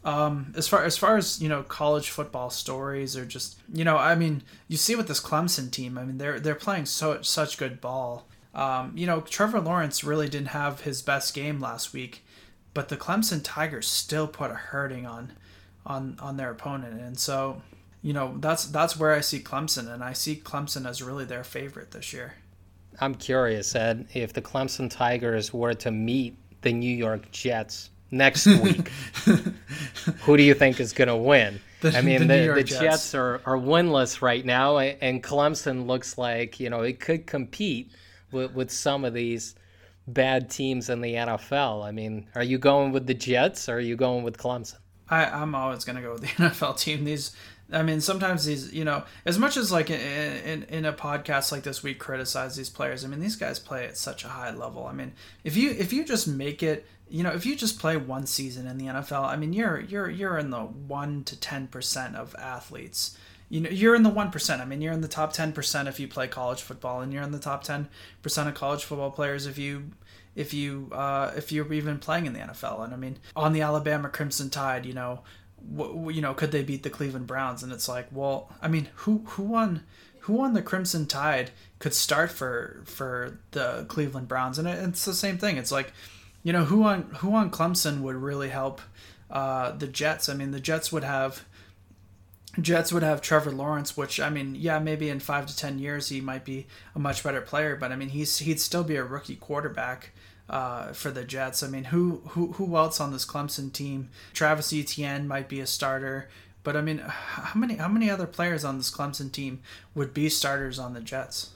Um, 0.05 0.53
as 0.55 0.67
far 0.67 0.85
as 0.85 0.97
far 0.97 1.17
as 1.17 1.41
you 1.41 1.49
know, 1.49 1.63
college 1.63 2.09
football 2.09 2.49
stories 2.49 3.17
or 3.17 3.25
just 3.25 3.57
you 3.73 3.83
know, 3.83 3.97
I 3.97 4.15
mean, 4.15 4.43
you 4.69 4.77
see 4.77 4.95
with 4.95 5.07
this 5.07 5.21
Clemson 5.21 5.69
team. 5.69 5.97
I 5.97 6.05
mean, 6.05 6.17
they're 6.17 6.39
they're 6.39 6.55
playing 6.55 6.85
so 6.85 7.21
such 7.21 7.57
good 7.57 7.81
ball. 7.81 8.27
Um, 8.55 8.93
you 8.95 9.05
know, 9.05 9.21
Trevor 9.21 9.59
Lawrence 9.59 10.03
really 10.03 10.29
didn't 10.29 10.47
have 10.47 10.81
his 10.81 11.01
best 11.01 11.33
game 11.33 11.59
last 11.59 11.93
week, 11.93 12.23
but 12.73 12.89
the 12.89 12.97
Clemson 12.97 13.41
Tigers 13.43 13.87
still 13.87 14.27
put 14.27 14.51
a 14.51 14.55
hurting 14.55 15.05
on 15.05 15.33
on 15.87 16.17
on 16.19 16.37
their 16.37 16.51
opponent. 16.51 17.01
And 17.01 17.17
so, 17.17 17.61
you 18.03 18.13
know, 18.13 18.35
that's 18.39 18.65
that's 18.65 18.97
where 18.97 19.13
I 19.13 19.21
see 19.21 19.39
Clemson, 19.39 19.91
and 19.91 20.03
I 20.03 20.13
see 20.13 20.35
Clemson 20.35 20.87
as 20.87 21.01
really 21.01 21.25
their 21.25 21.43
favorite 21.43 21.91
this 21.91 22.13
year. 22.13 22.35
I'm 22.99 23.15
curious, 23.15 23.75
Ed, 23.75 24.07
if 24.13 24.33
the 24.33 24.41
Clemson 24.41 24.89
Tigers 24.89 25.53
were 25.53 25.73
to 25.75 25.91
meet 25.91 26.35
the 26.61 26.73
New 26.73 26.95
York 26.95 27.31
Jets 27.31 27.89
next 28.11 28.45
week, 28.63 28.89
who 30.21 30.35
do 30.35 30.43
you 30.43 30.53
think 30.53 30.79
is 30.79 30.93
going 30.93 31.07
to 31.07 31.15
win? 31.15 31.59
The, 31.79 31.95
I 31.95 32.01
mean, 32.01 32.21
the, 32.21 32.47
the, 32.47 32.53
the 32.55 32.63
Jets. 32.63 32.81
Jets, 32.81 33.13
are, 33.13 33.39
are 33.45 33.55
winless 33.55 34.23
right 34.23 34.43
now, 34.43 34.79
and 34.79 35.23
Clemson 35.23 35.85
looks 35.85 36.17
like, 36.17 36.59
you 36.59 36.71
know, 36.71 36.81
it 36.81 36.99
could 36.99 37.27
compete 37.27 37.91
with, 38.31 38.51
with 38.53 38.71
some 38.71 39.05
of 39.05 39.13
these 39.13 39.53
bad 40.07 40.49
teams 40.49 40.89
in 40.89 41.01
the 41.01 41.13
NFL. 41.13 41.85
I 41.85 41.91
mean, 41.91 42.27
are 42.33 42.41
you 42.41 42.57
going 42.57 42.93
with 42.93 43.05
the 43.05 43.13
Jets 43.13 43.69
or 43.69 43.75
are 43.75 43.79
you 43.79 43.95
going 43.95 44.23
with 44.23 44.37
Clemson? 44.39 44.77
I, 45.09 45.25
I'm 45.25 45.55
always 45.55 45.85
gonna 45.85 46.01
go 46.01 46.13
with 46.13 46.21
the 46.21 46.27
NFL 46.43 46.79
team. 46.79 47.03
These, 47.03 47.31
I 47.71 47.83
mean, 47.83 48.01
sometimes 48.01 48.45
these, 48.45 48.73
you 48.73 48.85
know, 48.85 49.03
as 49.25 49.37
much 49.37 49.57
as 49.57 49.71
like 49.71 49.89
in, 49.89 49.99
in, 49.99 50.63
in 50.63 50.85
a 50.85 50.93
podcast 50.93 51.51
like 51.51 51.63
this, 51.63 51.83
we 51.83 51.93
criticize 51.93 52.55
these 52.55 52.69
players. 52.69 53.03
I 53.03 53.07
mean, 53.07 53.19
these 53.19 53.35
guys 53.35 53.59
play 53.59 53.85
at 53.85 53.97
such 53.97 54.23
a 54.23 54.29
high 54.29 54.53
level. 54.53 54.85
I 54.85 54.93
mean, 54.93 55.13
if 55.43 55.55
you 55.55 55.71
if 55.71 55.93
you 55.93 56.03
just 56.05 56.27
make 56.27 56.63
it, 56.63 56.85
you 57.09 57.23
know, 57.23 57.31
if 57.31 57.45
you 57.45 57.55
just 57.55 57.79
play 57.79 57.97
one 57.97 58.25
season 58.25 58.67
in 58.67 58.77
the 58.77 58.85
NFL, 58.85 59.25
I 59.25 59.35
mean, 59.35 59.53
you're 59.53 59.79
you're 59.79 60.09
you're 60.09 60.37
in 60.37 60.49
the 60.49 60.61
one 60.61 61.23
to 61.25 61.39
ten 61.39 61.67
percent 61.67 62.15
of 62.15 62.35
athletes. 62.35 63.17
You 63.49 63.61
know, 63.61 63.69
you're 63.69 63.95
in 63.95 64.03
the 64.03 64.09
one 64.09 64.29
percent. 64.29 64.61
I 64.61 64.65
mean, 64.65 64.81
you're 64.81 64.93
in 64.93 65.01
the 65.01 65.07
top 65.07 65.31
ten 65.33 65.53
percent 65.53 65.87
if 65.87 65.99
you 65.99 66.07
play 66.07 66.27
college 66.27 66.61
football, 66.61 67.01
and 67.01 67.13
you're 67.13 67.23
in 67.23 67.31
the 67.31 67.39
top 67.39 67.63
ten 67.63 67.87
percent 68.21 68.49
of 68.49 68.55
college 68.55 68.83
football 68.83 69.11
players 69.11 69.45
if 69.45 69.57
you 69.57 69.91
if 70.37 70.53
you 70.53 70.87
uh, 70.91 71.31
if 71.35 71.51
you're 71.51 71.73
even 71.73 71.97
playing 71.97 72.27
in 72.27 72.33
the 72.33 72.39
NFL. 72.39 72.85
And 72.85 72.93
I 72.93 72.97
mean, 72.97 73.17
on 73.35 73.53
the 73.53 73.61
Alabama 73.61 74.07
Crimson 74.07 74.51
Tide, 74.51 74.85
you 74.85 74.93
know, 74.93 75.21
w- 75.75 76.11
you 76.11 76.21
know, 76.21 76.35
could 76.35 76.51
they 76.51 76.63
beat 76.63 76.83
the 76.83 76.91
Cleveland 76.91 77.25
Browns? 77.25 77.63
And 77.63 77.73
it's 77.73 77.89
like, 77.89 78.07
well, 78.11 78.49
I 78.61 78.67
mean, 78.67 78.87
who 78.97 79.23
who 79.25 79.43
won? 79.43 79.83
Who 80.21 80.39
on 80.41 80.53
the 80.53 80.61
Crimson 80.61 81.07
Tide 81.07 81.49
could 81.79 81.95
start 81.95 82.31
for 82.31 82.83
for 82.85 83.39
the 83.51 83.85
Cleveland 83.87 84.27
Browns? 84.27 84.59
And 84.59 84.67
it's 84.67 85.05
the 85.05 85.13
same 85.15 85.39
thing. 85.39 85.57
It's 85.57 85.71
like, 85.71 85.91
you 86.43 86.53
know, 86.53 86.65
who 86.65 86.83
on 86.83 87.03
who 87.17 87.33
on 87.33 87.49
Clemson 87.49 88.01
would 88.01 88.15
really 88.15 88.49
help 88.49 88.79
uh, 89.31 89.71
the 89.71 89.87
Jets? 89.87 90.29
I 90.29 90.35
mean, 90.35 90.51
the 90.51 90.59
Jets 90.59 90.91
would 90.91 91.03
have. 91.03 91.43
Jets 92.59 92.91
would 92.91 93.03
have 93.03 93.21
Trevor 93.21 93.51
Lawrence, 93.51 93.95
which 93.95 94.19
I 94.19 94.31
mean, 94.31 94.55
yeah, 94.55 94.79
maybe 94.79 95.09
in 95.09 95.19
five 95.19 95.45
to 95.47 95.55
ten 95.55 95.77
years 95.77 96.09
he 96.09 96.21
might 96.21 96.43
be 96.43 96.65
a 96.95 96.99
much 96.99 97.23
better 97.23 97.41
player, 97.41 97.75
but 97.75 97.91
I 97.91 97.95
mean, 97.95 98.09
he's 98.09 98.39
he'd 98.39 98.59
still 98.59 98.83
be 98.83 98.95
a 98.95 99.03
rookie 99.03 99.35
quarterback 99.35 100.11
uh, 100.49 100.93
for 100.93 101.11
the 101.11 101.23
Jets. 101.23 101.63
I 101.63 101.67
mean, 101.67 101.85
who 101.85 102.21
who 102.29 102.53
who 102.53 102.75
else 102.75 102.99
on 102.99 103.11
this 103.11 103.25
Clemson 103.25 103.71
team? 103.71 104.09
Travis 104.33 104.73
Etienne 104.73 105.27
might 105.27 105.49
be 105.49 105.59
a 105.59 105.67
starter, 105.67 106.29
but 106.63 106.75
I 106.75 106.81
mean, 106.81 106.99
how 106.99 107.59
many 107.59 107.75
how 107.75 107.87
many 107.87 108.09
other 108.09 108.27
players 108.27 108.63
on 108.63 108.77
this 108.77 108.91
Clemson 108.91 109.31
team 109.31 109.61
would 109.95 110.13
be 110.13 110.29
starters 110.29 110.79
on 110.79 110.93
the 110.93 111.01
Jets? 111.01 111.51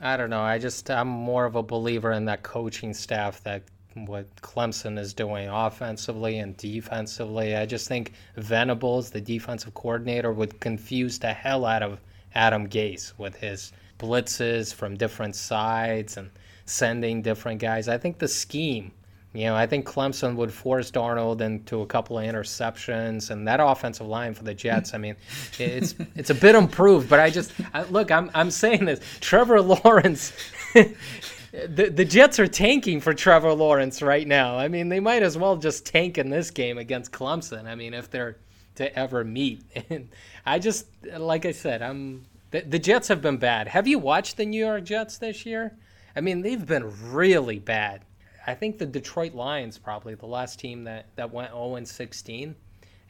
I 0.00 0.16
don't 0.16 0.30
know. 0.30 0.42
I 0.42 0.58
just 0.58 0.90
I'm 0.90 1.08
more 1.08 1.44
of 1.44 1.54
a 1.54 1.62
believer 1.62 2.12
in 2.12 2.24
that 2.24 2.42
coaching 2.42 2.92
staff 2.92 3.42
that 3.44 3.62
what 3.94 4.34
Clemson 4.36 4.98
is 4.98 5.12
doing 5.12 5.48
offensively 5.48 6.38
and 6.38 6.56
defensively. 6.56 7.54
I 7.54 7.66
just 7.66 7.88
think 7.88 8.12
Venables, 8.36 9.10
the 9.10 9.20
defensive 9.20 9.74
coordinator, 9.74 10.32
would 10.32 10.60
confuse 10.60 11.18
the 11.18 11.32
hell 11.32 11.64
out 11.64 11.82
of 11.82 12.00
Adam 12.34 12.68
Gase 12.68 13.12
with 13.18 13.36
his 13.36 13.72
blitzes 13.98 14.74
from 14.74 14.96
different 14.96 15.36
sides 15.36 16.16
and 16.16 16.30
sending 16.64 17.22
different 17.22 17.60
guys. 17.60 17.88
I 17.88 17.98
think 17.98 18.18
the 18.18 18.28
scheme, 18.28 18.92
you 19.32 19.46
know, 19.46 19.54
I 19.54 19.66
think 19.66 19.86
Clemson 19.86 20.36
would 20.36 20.52
force 20.52 20.90
Darnold 20.90 21.40
into 21.40 21.80
a 21.80 21.86
couple 21.86 22.18
of 22.18 22.24
interceptions, 22.24 23.30
and 23.30 23.48
that 23.48 23.60
offensive 23.60 24.06
line 24.06 24.34
for 24.34 24.44
the 24.44 24.54
Jets. 24.54 24.94
I 24.94 24.98
mean, 24.98 25.16
it's 25.58 25.94
it's 26.14 26.30
a 26.30 26.34
bit 26.34 26.54
improved, 26.54 27.08
but 27.08 27.20
I 27.20 27.30
just 27.30 27.52
I, 27.72 27.82
look. 27.84 28.10
I'm 28.10 28.30
I'm 28.34 28.50
saying 28.50 28.84
this. 28.84 29.00
Trevor 29.20 29.60
Lawrence. 29.60 30.32
the 30.74 31.90
the 31.90 32.04
Jets 32.04 32.38
are 32.38 32.46
tanking 32.46 33.00
for 33.00 33.14
Trevor 33.14 33.54
Lawrence 33.54 34.02
right 34.02 34.26
now. 34.26 34.58
I 34.58 34.68
mean, 34.68 34.88
they 34.88 35.00
might 35.00 35.22
as 35.22 35.38
well 35.38 35.56
just 35.56 35.86
tank 35.86 36.18
in 36.18 36.30
this 36.30 36.50
game 36.50 36.78
against 36.78 37.12
Clemson. 37.12 37.66
I 37.66 37.74
mean, 37.74 37.94
if 37.94 38.10
they're 38.10 38.36
to 38.76 38.98
ever 38.98 39.24
meet. 39.24 39.62
And 39.90 40.08
I 40.44 40.58
just 40.58 40.86
like 41.16 41.46
I 41.46 41.52
said, 41.52 41.82
I'm 41.82 42.24
the, 42.50 42.60
the 42.60 42.78
Jets 42.78 43.08
have 43.08 43.22
been 43.22 43.36
bad. 43.36 43.68
Have 43.68 43.86
you 43.86 43.98
watched 43.98 44.36
the 44.36 44.44
New 44.44 44.64
York 44.64 44.84
Jets 44.84 45.18
this 45.18 45.46
year? 45.46 45.76
I 46.14 46.20
mean, 46.20 46.42
they've 46.42 46.64
been 46.64 46.92
really 47.12 47.58
bad. 47.58 48.04
I 48.46 48.54
think 48.54 48.78
the 48.78 48.86
Detroit 48.86 49.34
Lions 49.34 49.78
probably 49.78 50.14
the 50.14 50.26
last 50.26 50.58
team 50.58 50.84
that, 50.84 51.06
that 51.16 51.32
went 51.32 51.52
0 51.52 51.82
16, 51.84 52.54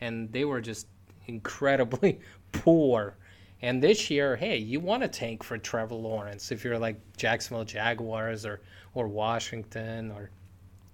and 0.00 0.32
they 0.32 0.44
were 0.44 0.61
just 0.61 0.86
incredibly 1.26 2.20
poor. 2.53 3.16
And 3.62 3.82
this 3.82 4.11
year, 4.11 4.36
hey, 4.36 4.57
you 4.57 4.80
want 4.80 5.03
to 5.03 5.09
tank 5.09 5.42
for 5.42 5.57
Trevor 5.57 5.94
Lawrence 5.94 6.50
if 6.50 6.64
you're 6.64 6.78
like 6.78 7.00
Jacksonville 7.16 7.64
Jaguars 7.64 8.44
or, 8.44 8.61
or 8.94 9.07
Washington 9.07 10.11
or 10.11 10.30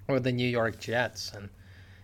or 0.09 0.19
the 0.19 0.33
New 0.33 0.49
York 0.49 0.81
Jets. 0.81 1.33
And 1.35 1.51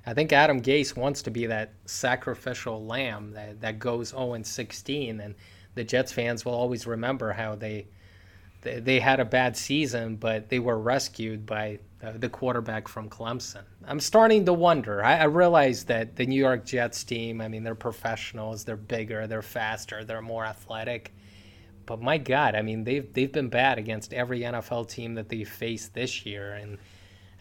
I 0.06 0.14
think 0.14 0.32
Adam 0.32 0.60
Gase 0.60 0.94
wants 0.94 1.22
to 1.22 1.30
be 1.30 1.46
that 1.46 1.72
sacrificial 1.86 2.84
lamb 2.84 3.32
that, 3.32 3.60
that 3.62 3.78
goes 3.78 4.10
0 4.10 4.40
16, 4.42 5.20
and 5.20 5.34
the 5.74 5.84
Jets 5.84 6.12
fans 6.12 6.44
will 6.44 6.54
always 6.54 6.86
remember 6.86 7.32
how 7.32 7.56
they, 7.56 7.88
they 8.64 8.98
had 8.98 9.20
a 9.20 9.24
bad 9.24 9.56
season, 9.56 10.16
but 10.16 10.48
they 10.48 10.58
were 10.58 10.78
rescued 10.78 11.46
by 11.46 11.78
the 12.12 12.28
quarterback 12.28 12.88
from 12.88 13.08
Clemson. 13.08 13.62
I'm 13.86 14.00
starting 14.00 14.44
to 14.46 14.52
wonder. 14.52 15.02
I, 15.02 15.18
I 15.18 15.24
realize 15.24 15.84
that 15.84 16.16
the 16.16 16.26
New 16.26 16.38
York 16.38 16.64
Jets 16.64 17.04
team, 17.04 17.40
I 17.40 17.48
mean, 17.48 17.62
they're 17.62 17.74
professionals, 17.74 18.64
they're 18.64 18.76
bigger, 18.76 19.26
they're 19.26 19.42
faster, 19.42 20.04
they're 20.04 20.22
more 20.22 20.44
athletic. 20.44 21.14
But 21.86 22.00
my 22.00 22.18
God, 22.18 22.54
I 22.54 22.62
mean, 22.62 22.84
they've 22.84 23.10
they've 23.12 23.32
been 23.32 23.48
bad 23.48 23.78
against 23.78 24.12
every 24.14 24.40
NFL 24.40 24.88
team 24.88 25.14
that 25.14 25.28
they 25.28 25.44
faced 25.44 25.94
this 25.94 26.24
year, 26.24 26.54
and 26.54 26.78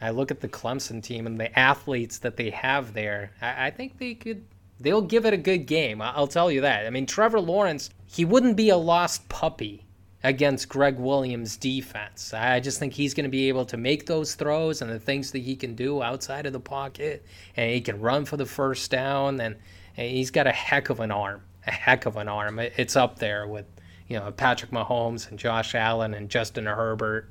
I 0.02 0.10
look 0.10 0.32
at 0.32 0.42
the 0.42 0.50
Clemson 0.50 1.02
team 1.02 1.28
and 1.28 1.40
the 1.40 1.58
athletes 1.58 2.18
that 2.20 2.36
they 2.36 2.50
have 2.50 2.94
there. 2.94 3.32
I, 3.42 3.68
I 3.68 3.72
think 3.72 3.98
they 3.98 4.16
could. 4.16 4.46
They'll 4.80 5.02
give 5.02 5.26
it 5.26 5.34
a 5.34 5.38
good 5.38 5.66
game. 5.66 6.02
I'll 6.02 6.28
tell 6.28 6.52
you 6.52 6.62
that. 6.62 6.86
I 6.86 6.90
mean, 6.90 7.06
Trevor 7.06 7.40
Lawrence, 7.40 7.90
he 8.06 8.26
wouldn't 8.26 8.58
be 8.58 8.70
a 8.70 8.76
lost 8.76 9.30
puppy 9.30 9.86
against 10.24 10.70
Gregg 10.70 10.98
Williams' 10.98 11.58
defense. 11.58 12.34
I 12.34 12.60
just 12.60 12.80
think 12.80 12.94
he's 12.94 13.14
going 13.14 13.26
to 13.26 13.30
be 13.30 13.50
able 13.50 13.66
to 13.66 13.78
make 13.78 14.06
those 14.06 14.36
throws 14.36 14.82
and 14.82 14.90
the 14.90 15.00
things 15.00 15.32
that 15.32 15.40
he 15.40 15.56
can 15.56 15.76
do 15.76 16.02
outside 16.02 16.46
of 16.46 16.54
the 16.54 16.60
pocket, 16.60 17.26
and 17.58 17.72
he 17.72 17.82
can 17.82 18.00
run 18.00 18.26
for 18.26 18.38
the 18.38 18.46
first 18.46 18.90
down, 18.90 19.42
and, 19.42 19.56
and 19.98 20.10
he's 20.10 20.32
got 20.32 20.48
a 20.48 20.52
heck 20.52 20.90
of 20.90 21.00
an 21.00 21.12
arm, 21.12 21.42
a 21.68 21.72
heck 21.72 22.06
of 22.06 22.18
an 22.18 22.28
arm. 22.28 22.60
It's 22.60 22.96
up 22.96 23.20
there 23.20 23.48
with 23.48 23.66
you 24.08 24.18
know 24.18 24.32
Patrick 24.32 24.72
Mahomes 24.72 25.30
and 25.30 25.38
Josh 25.38 25.76
Allen 25.76 26.14
and 26.14 26.30
Justin 26.30 26.66
Herbert. 26.66 27.30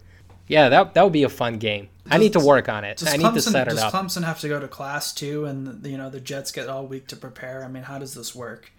Yeah, 0.48 0.68
that 0.68 0.94
that 0.94 1.02
would 1.02 1.12
be 1.12 1.22
a 1.22 1.30
fun 1.30 1.58
game. 1.58 1.88
Does, 2.04 2.12
I 2.12 2.18
need 2.18 2.34
to 2.34 2.40
work 2.40 2.68
on 2.68 2.84
it. 2.84 3.02
I 3.06 3.16
need 3.16 3.24
Clemson, 3.24 3.34
to 3.34 3.40
set 3.42 3.68
it 3.68 3.70
does 3.70 3.78
up. 3.78 3.92
Does 3.92 4.00
Clemson 4.00 4.24
have 4.24 4.40
to 4.40 4.48
go 4.48 4.60
to 4.60 4.68
class 4.68 5.14
too, 5.14 5.46
and 5.46 5.86
you 5.86 5.96
know 5.96 6.10
the 6.10 6.20
Jets 6.20 6.52
get 6.52 6.68
all 6.68 6.86
week 6.86 7.06
to 7.06 7.16
prepare? 7.16 7.64
I 7.64 7.68
mean, 7.68 7.84
how 7.84 7.98
does 7.98 8.12
this 8.12 8.34
work? 8.34 8.70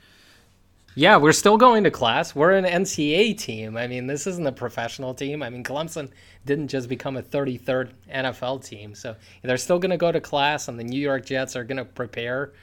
Yeah, 0.96 1.18
we're 1.18 1.32
still 1.32 1.58
going 1.58 1.86
to 1.86 1.92
class. 1.92 2.36
We're 2.36 2.52
an 2.52 2.66
NCAA 2.66 3.38
team. 3.38 3.78
I 3.78 3.88
mean, 3.88 4.06
this 4.06 4.28
isn't 4.28 4.46
a 4.46 4.52
professional 4.52 5.16
team. 5.16 5.42
I 5.42 5.50
mean, 5.50 5.64
Clemson 5.64 6.12
didn't 6.46 6.68
just 6.68 6.88
become 6.88 7.18
a 7.18 7.24
33rd 7.24 7.92
NFL 8.14 8.64
team. 8.64 8.94
So 8.94 9.16
they're 9.42 9.58
still 9.58 9.80
going 9.80 9.90
to 9.90 9.98
go 9.98 10.12
to 10.12 10.22
class, 10.22 10.68
and 10.68 10.80
the 10.80 10.84
New 10.84 11.00
York 11.00 11.26
Jets 11.26 11.56
are 11.56 11.64
going 11.64 11.78
to 11.78 11.86
prepare. 11.86 12.54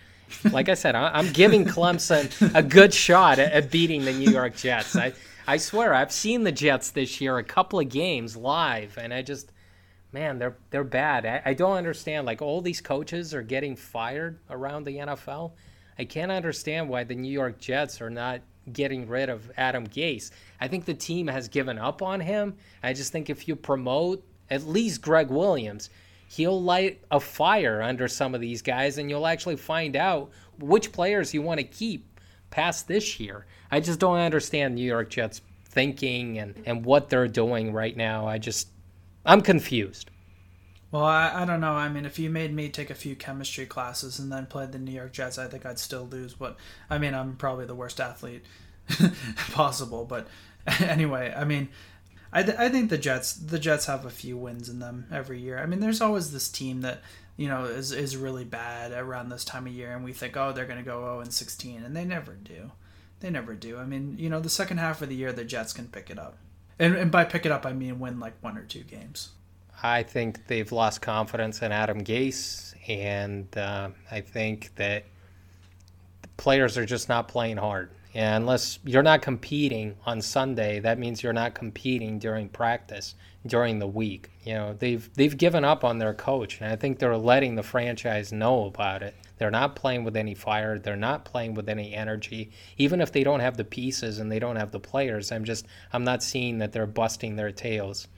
Like 0.53 0.69
I 0.69 0.75
said, 0.75 0.95
I'm 0.95 1.33
giving 1.33 1.65
Clemson 1.65 2.55
a 2.55 2.63
good 2.63 2.95
shot 2.95 3.41
at, 3.41 3.71
beating 3.73 4.05
the 4.05 4.13
New 4.13 4.31
York 4.31 4.55
Jets. 4.55 4.95
I, 4.95 5.13
I 5.49 5.57
swear, 5.57 5.93
I've 5.93 6.13
seen 6.13 6.45
the 6.45 6.53
Jets 6.53 6.93
this 6.93 7.21
year 7.21 7.37
a 7.39 7.43
couple 7.43 7.81
of 7.81 7.89
games 7.89 8.37
live, 8.37 8.97
and 8.97 9.13
I 9.13 9.23
just, 9.23 9.51
man, 10.13 10.39
they're 10.39 10.57
they're 10.71 10.85
bad. 10.85 11.27
I, 11.27 11.43
I 11.47 11.55
don't 11.55 11.77
understand. 11.77 12.27
Like 12.27 12.43
all 12.43 12.61
these 12.61 12.81
coaches 12.81 13.35
are 13.35 13.43
getting 13.43 13.75
fired 13.75 14.39
around 14.49 14.85
the 14.85 14.99
NFL 14.99 15.51
I 16.01 16.05
can't 16.05 16.33
understand 16.33 16.89
why 16.89 17.05
the 17.05 17.15
New 17.15 17.31
York 17.31 17.59
Jets 17.59 18.01
are 18.01 18.09
not 18.09 18.41
getting 18.73 19.07
rid 19.07 19.29
of 19.29 19.53
Adam 19.59 19.87
Gase. 19.87 20.31
I 20.59 20.67
think 20.67 20.87
the 20.87 20.95
team 20.95 21.27
has 21.27 21.47
given 21.47 21.79
up 21.79 22.01
on 22.01 22.21
him. 22.21 22.57
I 22.83 22.95
just 22.95 23.13
think 23.13 23.29
if 23.29 23.47
you 23.47 23.55
promote 23.55 24.27
at 24.49 24.67
least 24.67 25.03
Gregg 25.03 25.29
Williams, 25.29 25.91
he'll 26.27 26.63
light 26.63 27.03
a 27.11 27.21
fire 27.21 27.83
under 27.83 28.09
some 28.09 28.35
of 28.35 28.41
these 28.41 28.63
guys 28.63 28.97
and 28.97 29.11
you'll 29.11 29.27
actually 29.27 29.57
find 29.57 29.95
out 29.95 30.31
which 30.59 30.91
players 30.91 31.35
you 31.35 31.43
want 31.43 31.61
to 31.61 31.65
keep 31.65 32.19
past 32.49 32.89
this 32.89 33.21
year. 33.21 33.45
I 33.71 33.81
just 33.81 34.01
don't 34.01 34.17
understand 34.17 34.77
New 34.77 34.87
York 34.87 35.11
Jets 35.11 35.43
thinking 35.67 36.39
and, 36.39 36.55
and 36.65 36.83
what 36.83 37.11
they're 37.11 37.29
doing 37.29 37.75
right 37.75 37.95
now. 37.95 38.27
I 38.27 38.39
just 38.39 38.69
I'm 39.27 39.43
confused. 39.43 40.11
Well, 40.93 41.05
I, 41.05 41.43
I 41.43 41.45
don't 41.45 41.61
know. 41.61 41.73
I 41.73 41.89
mean, 41.89 42.05
if 42.05 42.19
you 42.19 42.31
made 42.31 42.53
me 42.53 42.69
take 42.69 42.91
a 42.91 42.95
few 42.95 43.15
chemistry 43.15 43.65
classes 43.65 44.19
and 44.19 44.31
then 44.33 44.47
played 44.47 44.73
the 44.73 44.79
New 44.79 44.93
York 44.93 45.13
Jets, 45.13 45.39
I 45.39 45.47
think 45.47 45.65
I'd 45.65 45.79
still 45.79 46.05
lose. 46.05 46.35
But 46.35 46.57
I 46.89 46.99
mean, 46.99 47.15
I'm 47.15 47.37
probably 47.37 47.67
the 47.67 47.75
worst 47.75 48.01
athlete 48.01 48.45
possible. 49.53 50.05
But 50.05 50.27
anyway, 50.81 51.33
I 51.37 51.45
mean, 51.45 51.69
I, 52.33 52.43
th- 52.43 52.59
I 52.59 52.69
think 52.69 52.91
the 52.91 52.99
Jets 52.99 53.35
the 53.35 53.59
Jets 53.59 53.87
have 53.87 54.05
a 54.05 54.11
few 54.11 54.37
wins 54.37 54.69
in 54.69 54.81
them 54.81 55.07
every 55.13 55.41
year. 55.41 55.59
I 55.59 55.67
mean, 55.67 55.81
there's 55.81 56.01
always 56.01 56.33
this 56.33 56.49
team 56.49 56.81
that 56.81 57.03
you 57.37 57.49
know 57.49 57.65
is 57.65 57.93
is 57.93 58.17
really 58.17 58.45
bad 58.45 58.93
around 58.93 59.29
this 59.29 59.45
time 59.45 59.67
of 59.67 59.73
year, 59.73 59.95
and 59.95 60.05
we 60.05 60.13
think, 60.13 60.37
oh, 60.37 60.53
they're 60.53 60.67
going 60.67 60.79
to 60.79 60.85
go 60.85 61.01
0 61.01 61.21
and 61.21 61.33
16, 61.33 61.85
and 61.85 61.97
they 61.97 62.05
never 62.05 62.33
do. 62.33 62.73
They 63.21 63.31
never 63.31 63.55
do. 63.55 63.79
I 63.79 63.85
mean, 63.85 64.17
you 64.19 64.29
know, 64.29 64.41
the 64.41 64.49
second 64.49 64.79
half 64.79 65.03
of 65.03 65.09
the 65.09 65.15
year, 65.15 65.33
the 65.33 65.45
Jets 65.45 65.73
can 65.73 65.89
pick 65.89 66.11
it 66.11 66.19
up, 66.19 66.37
and, 66.79 66.97
and 66.97 67.11
by 67.11 67.25
pick 67.25 67.47
it 67.47 67.53
up, 67.53 67.65
I 67.65 67.73
mean 67.73 68.01
win 68.01 68.19
like 68.19 68.35
one 68.41 68.59
or 68.59 68.65
two 68.65 68.83
games. 68.83 69.31
I 69.83 70.03
think 70.03 70.47
they've 70.47 70.71
lost 70.71 71.01
confidence 71.01 71.63
in 71.63 71.73
Adam 71.73 72.05
Gase, 72.05 72.75
and 72.89 73.47
uh, 73.57 73.91
I 74.11 74.21
think 74.21 74.75
that 74.77 75.05
players 76.37 76.77
are 76.77 76.85
just 76.85 77.09
not 77.09 77.29
playing 77.29 77.57
hard. 77.57 77.91
And 78.13 78.43
unless 78.43 78.81
you're 78.85 79.05
not 79.05 79.23
competing 79.23 79.97
on 80.05 80.21
Sunday, 80.21 80.81
that 80.81 80.99
means 80.99 81.23
you're 81.23 81.33
not 81.33 81.55
competing 81.55 82.19
during 82.19 82.49
practice 82.49 83.15
during 83.47 83.79
the 83.79 83.87
week. 83.87 84.31
You 84.45 84.55
know, 84.55 84.77
they've 84.79 85.09
they've 85.15 85.37
given 85.37 85.65
up 85.65 85.85
on 85.85 85.99
their 85.99 86.13
coach, 86.13 86.61
and 86.61 86.71
I 86.71 86.77
think 86.77 86.99
they're 86.99 87.17
letting 87.17 87.55
the 87.55 87.63
franchise 87.63 88.33
know 88.33 88.67
about 88.67 89.03
it. 89.03 89.15
They're 89.39 89.51
not 89.51 89.77
playing 89.77 90.05
with 90.05 90.17
any 90.17 90.35
fire. 90.35 90.79
They're 90.79 90.97
not 90.97 91.25
playing 91.25 91.55
with 91.55 91.69
any 91.69 91.95
energy. 91.95 92.51
Even 92.77 93.01
if 93.01 93.13
they 93.13 93.25
don't 93.25 93.41
have 93.41 93.57
the 93.57 93.65
pieces 93.65 94.19
and 94.19 94.31
they 94.31 94.39
don't 94.39 94.57
have 94.57 94.73
the 94.73 94.81
players, 94.81 95.33
I'm 95.33 95.45
just 95.45 95.67
I'm 95.93 96.05
not 96.05 96.23
seeing 96.23 96.59
that 96.59 96.73
they're 96.73 96.87
busting 96.87 97.37
their 97.37 97.53
tails 97.53 98.09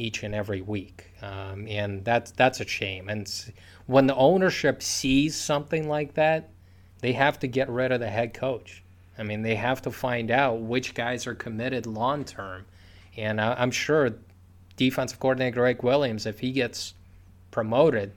each 0.00 0.22
and 0.22 0.34
every 0.34 0.62
week, 0.62 1.10
um, 1.22 1.66
and 1.68 2.04
that's 2.04 2.30
that's 2.32 2.60
a 2.60 2.66
shame. 2.66 3.08
And 3.08 3.30
when 3.86 4.06
the 4.06 4.14
ownership 4.14 4.82
sees 4.82 5.36
something 5.36 5.88
like 5.88 6.14
that, 6.14 6.50
they 7.00 7.12
have 7.12 7.38
to 7.40 7.46
get 7.46 7.68
rid 7.68 7.92
of 7.92 8.00
the 8.00 8.08
head 8.08 8.34
coach. 8.34 8.82
I 9.18 9.22
mean, 9.22 9.42
they 9.42 9.56
have 9.56 9.82
to 9.82 9.90
find 9.90 10.30
out 10.30 10.60
which 10.60 10.94
guys 10.94 11.26
are 11.26 11.34
committed 11.34 11.86
long 11.86 12.24
term, 12.24 12.66
and 13.16 13.40
I, 13.40 13.54
I'm 13.54 13.70
sure 13.70 14.14
defensive 14.76 15.20
coordinator 15.20 15.60
Gregg 15.60 15.82
Williams, 15.82 16.24
if 16.24 16.40
he 16.40 16.52
gets 16.52 16.94
promoted 17.50 18.12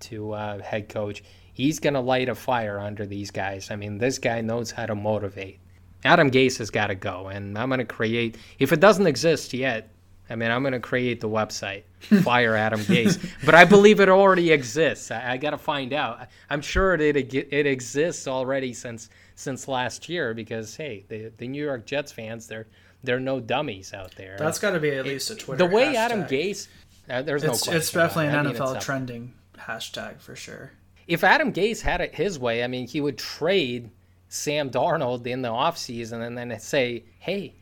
to 0.00 0.32
uh, 0.32 0.62
head 0.62 0.88
coach, 0.88 1.22
he's 1.52 1.80
going 1.80 1.94
to 1.94 2.00
light 2.00 2.28
a 2.28 2.34
fire 2.34 2.78
under 2.78 3.06
these 3.06 3.30
guys. 3.30 3.70
I 3.70 3.76
mean, 3.76 3.98
this 3.98 4.18
guy 4.18 4.40
knows 4.40 4.70
how 4.70 4.86
to 4.86 4.94
motivate. 4.94 5.58
Adam 6.04 6.30
Gase 6.30 6.58
has 6.58 6.70
got 6.70 6.88
to 6.88 6.94
go, 6.94 7.28
and 7.28 7.56
I'm 7.56 7.68
going 7.68 7.78
to 7.78 7.84
create. 7.84 8.36
If 8.58 8.72
it 8.72 8.80
doesn't 8.80 9.06
exist 9.06 9.54
yet, 9.54 9.88
I 10.32 10.34
mean, 10.34 10.50
I'm 10.50 10.62
going 10.62 10.72
to 10.72 10.80
create 10.80 11.20
the 11.20 11.28
website, 11.28 11.82
fire 12.22 12.56
Adam 12.56 12.80
Gase, 12.80 13.22
but 13.44 13.54
I 13.54 13.66
believe 13.66 14.00
it 14.00 14.08
already 14.08 14.50
exists. 14.50 15.10
I, 15.10 15.32
I 15.32 15.36
got 15.36 15.50
to 15.50 15.58
find 15.58 15.92
out. 15.92 16.26
I'm 16.48 16.62
sure 16.62 16.94
it, 16.94 17.16
it 17.16 17.34
it 17.34 17.66
exists 17.66 18.26
already 18.26 18.72
since 18.72 19.10
since 19.34 19.68
last 19.68 20.08
year 20.08 20.32
because 20.32 20.74
hey, 20.74 21.04
the 21.08 21.30
the 21.36 21.46
New 21.46 21.62
York 21.62 21.84
Jets 21.84 22.12
fans 22.12 22.46
they're 22.46 22.66
they're 23.04 23.20
no 23.20 23.40
dummies 23.40 23.92
out 23.92 24.14
there. 24.16 24.36
That's 24.38 24.58
got 24.58 24.70
to 24.70 24.80
be 24.80 24.90
at 24.90 25.04
least 25.04 25.30
a 25.30 25.34
Twitter. 25.34 25.58
The 25.66 25.74
way 25.74 25.92
hashtag. 25.92 25.96
Adam 25.96 26.24
Gase, 26.24 26.68
uh, 27.10 27.20
there's 27.20 27.44
no 27.44 27.50
it's, 27.50 27.64
question. 27.64 27.76
It's 27.76 27.92
definitely 27.92 28.28
an 28.28 28.34
I 28.34 28.42
mean, 28.44 28.54
NFL 28.54 28.80
trending 28.80 29.34
hashtag 29.58 30.18
for 30.20 30.34
sure. 30.34 30.72
If 31.06 31.24
Adam 31.24 31.52
Gase 31.52 31.82
had 31.82 32.00
it 32.00 32.14
his 32.14 32.38
way, 32.38 32.64
I 32.64 32.68
mean, 32.68 32.86
he 32.86 33.02
would 33.02 33.18
trade 33.18 33.90
Sam 34.28 34.70
Darnold 34.70 35.26
in 35.26 35.42
the 35.42 35.50
offseason 35.50 36.26
and 36.26 36.38
then 36.38 36.58
say, 36.58 37.04
hey 37.18 37.52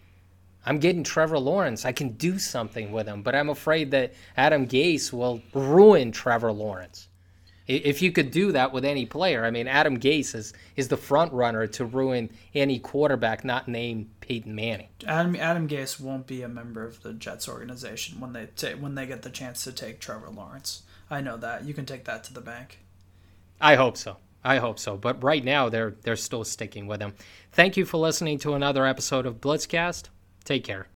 I'm 0.66 0.78
getting 0.78 1.02
Trevor 1.02 1.38
Lawrence. 1.38 1.84
I 1.84 1.92
can 1.92 2.10
do 2.10 2.38
something 2.38 2.92
with 2.92 3.06
him, 3.06 3.22
but 3.22 3.34
I'm 3.34 3.48
afraid 3.48 3.90
that 3.92 4.12
Adam 4.36 4.66
Gase 4.66 5.12
will 5.12 5.40
ruin 5.54 6.12
Trevor 6.12 6.52
Lawrence. 6.52 7.08
If 7.66 8.02
you 8.02 8.10
could 8.10 8.32
do 8.32 8.50
that 8.52 8.72
with 8.72 8.84
any 8.84 9.06
player, 9.06 9.44
I 9.44 9.52
mean, 9.52 9.68
Adam 9.68 9.98
Gase 10.00 10.34
is, 10.34 10.52
is 10.74 10.88
the 10.88 10.96
front 10.96 11.32
runner 11.32 11.68
to 11.68 11.84
ruin 11.84 12.30
any 12.52 12.80
quarterback 12.80 13.44
not 13.44 13.68
named 13.68 14.10
Peyton 14.20 14.52
Manning. 14.54 14.88
Adam 15.06 15.36
Adam 15.36 15.68
Gase 15.68 16.00
won't 16.00 16.26
be 16.26 16.42
a 16.42 16.48
member 16.48 16.84
of 16.84 17.02
the 17.02 17.12
Jets 17.12 17.48
organization 17.48 18.18
when 18.18 18.32
they 18.32 18.46
ta- 18.56 18.76
when 18.80 18.96
they 18.96 19.06
get 19.06 19.22
the 19.22 19.30
chance 19.30 19.62
to 19.64 19.72
take 19.72 20.00
Trevor 20.00 20.30
Lawrence. 20.30 20.82
I 21.08 21.20
know 21.20 21.36
that. 21.36 21.64
You 21.64 21.72
can 21.72 21.86
take 21.86 22.04
that 22.04 22.24
to 22.24 22.34
the 22.34 22.40
bank. 22.40 22.80
I 23.60 23.76
hope 23.76 23.96
so. 23.96 24.16
I 24.42 24.56
hope 24.56 24.78
so. 24.78 24.96
But 24.96 25.22
right 25.22 25.44
now, 25.44 25.68
they're 25.68 25.94
they're 26.02 26.16
still 26.16 26.44
sticking 26.44 26.88
with 26.88 27.00
him. 27.00 27.14
Thank 27.52 27.76
you 27.76 27.84
for 27.84 27.98
listening 27.98 28.38
to 28.40 28.54
another 28.54 28.84
episode 28.84 29.26
of 29.26 29.40
Blitzcast. 29.40 30.08
Take 30.44 30.64
care. 30.64 30.86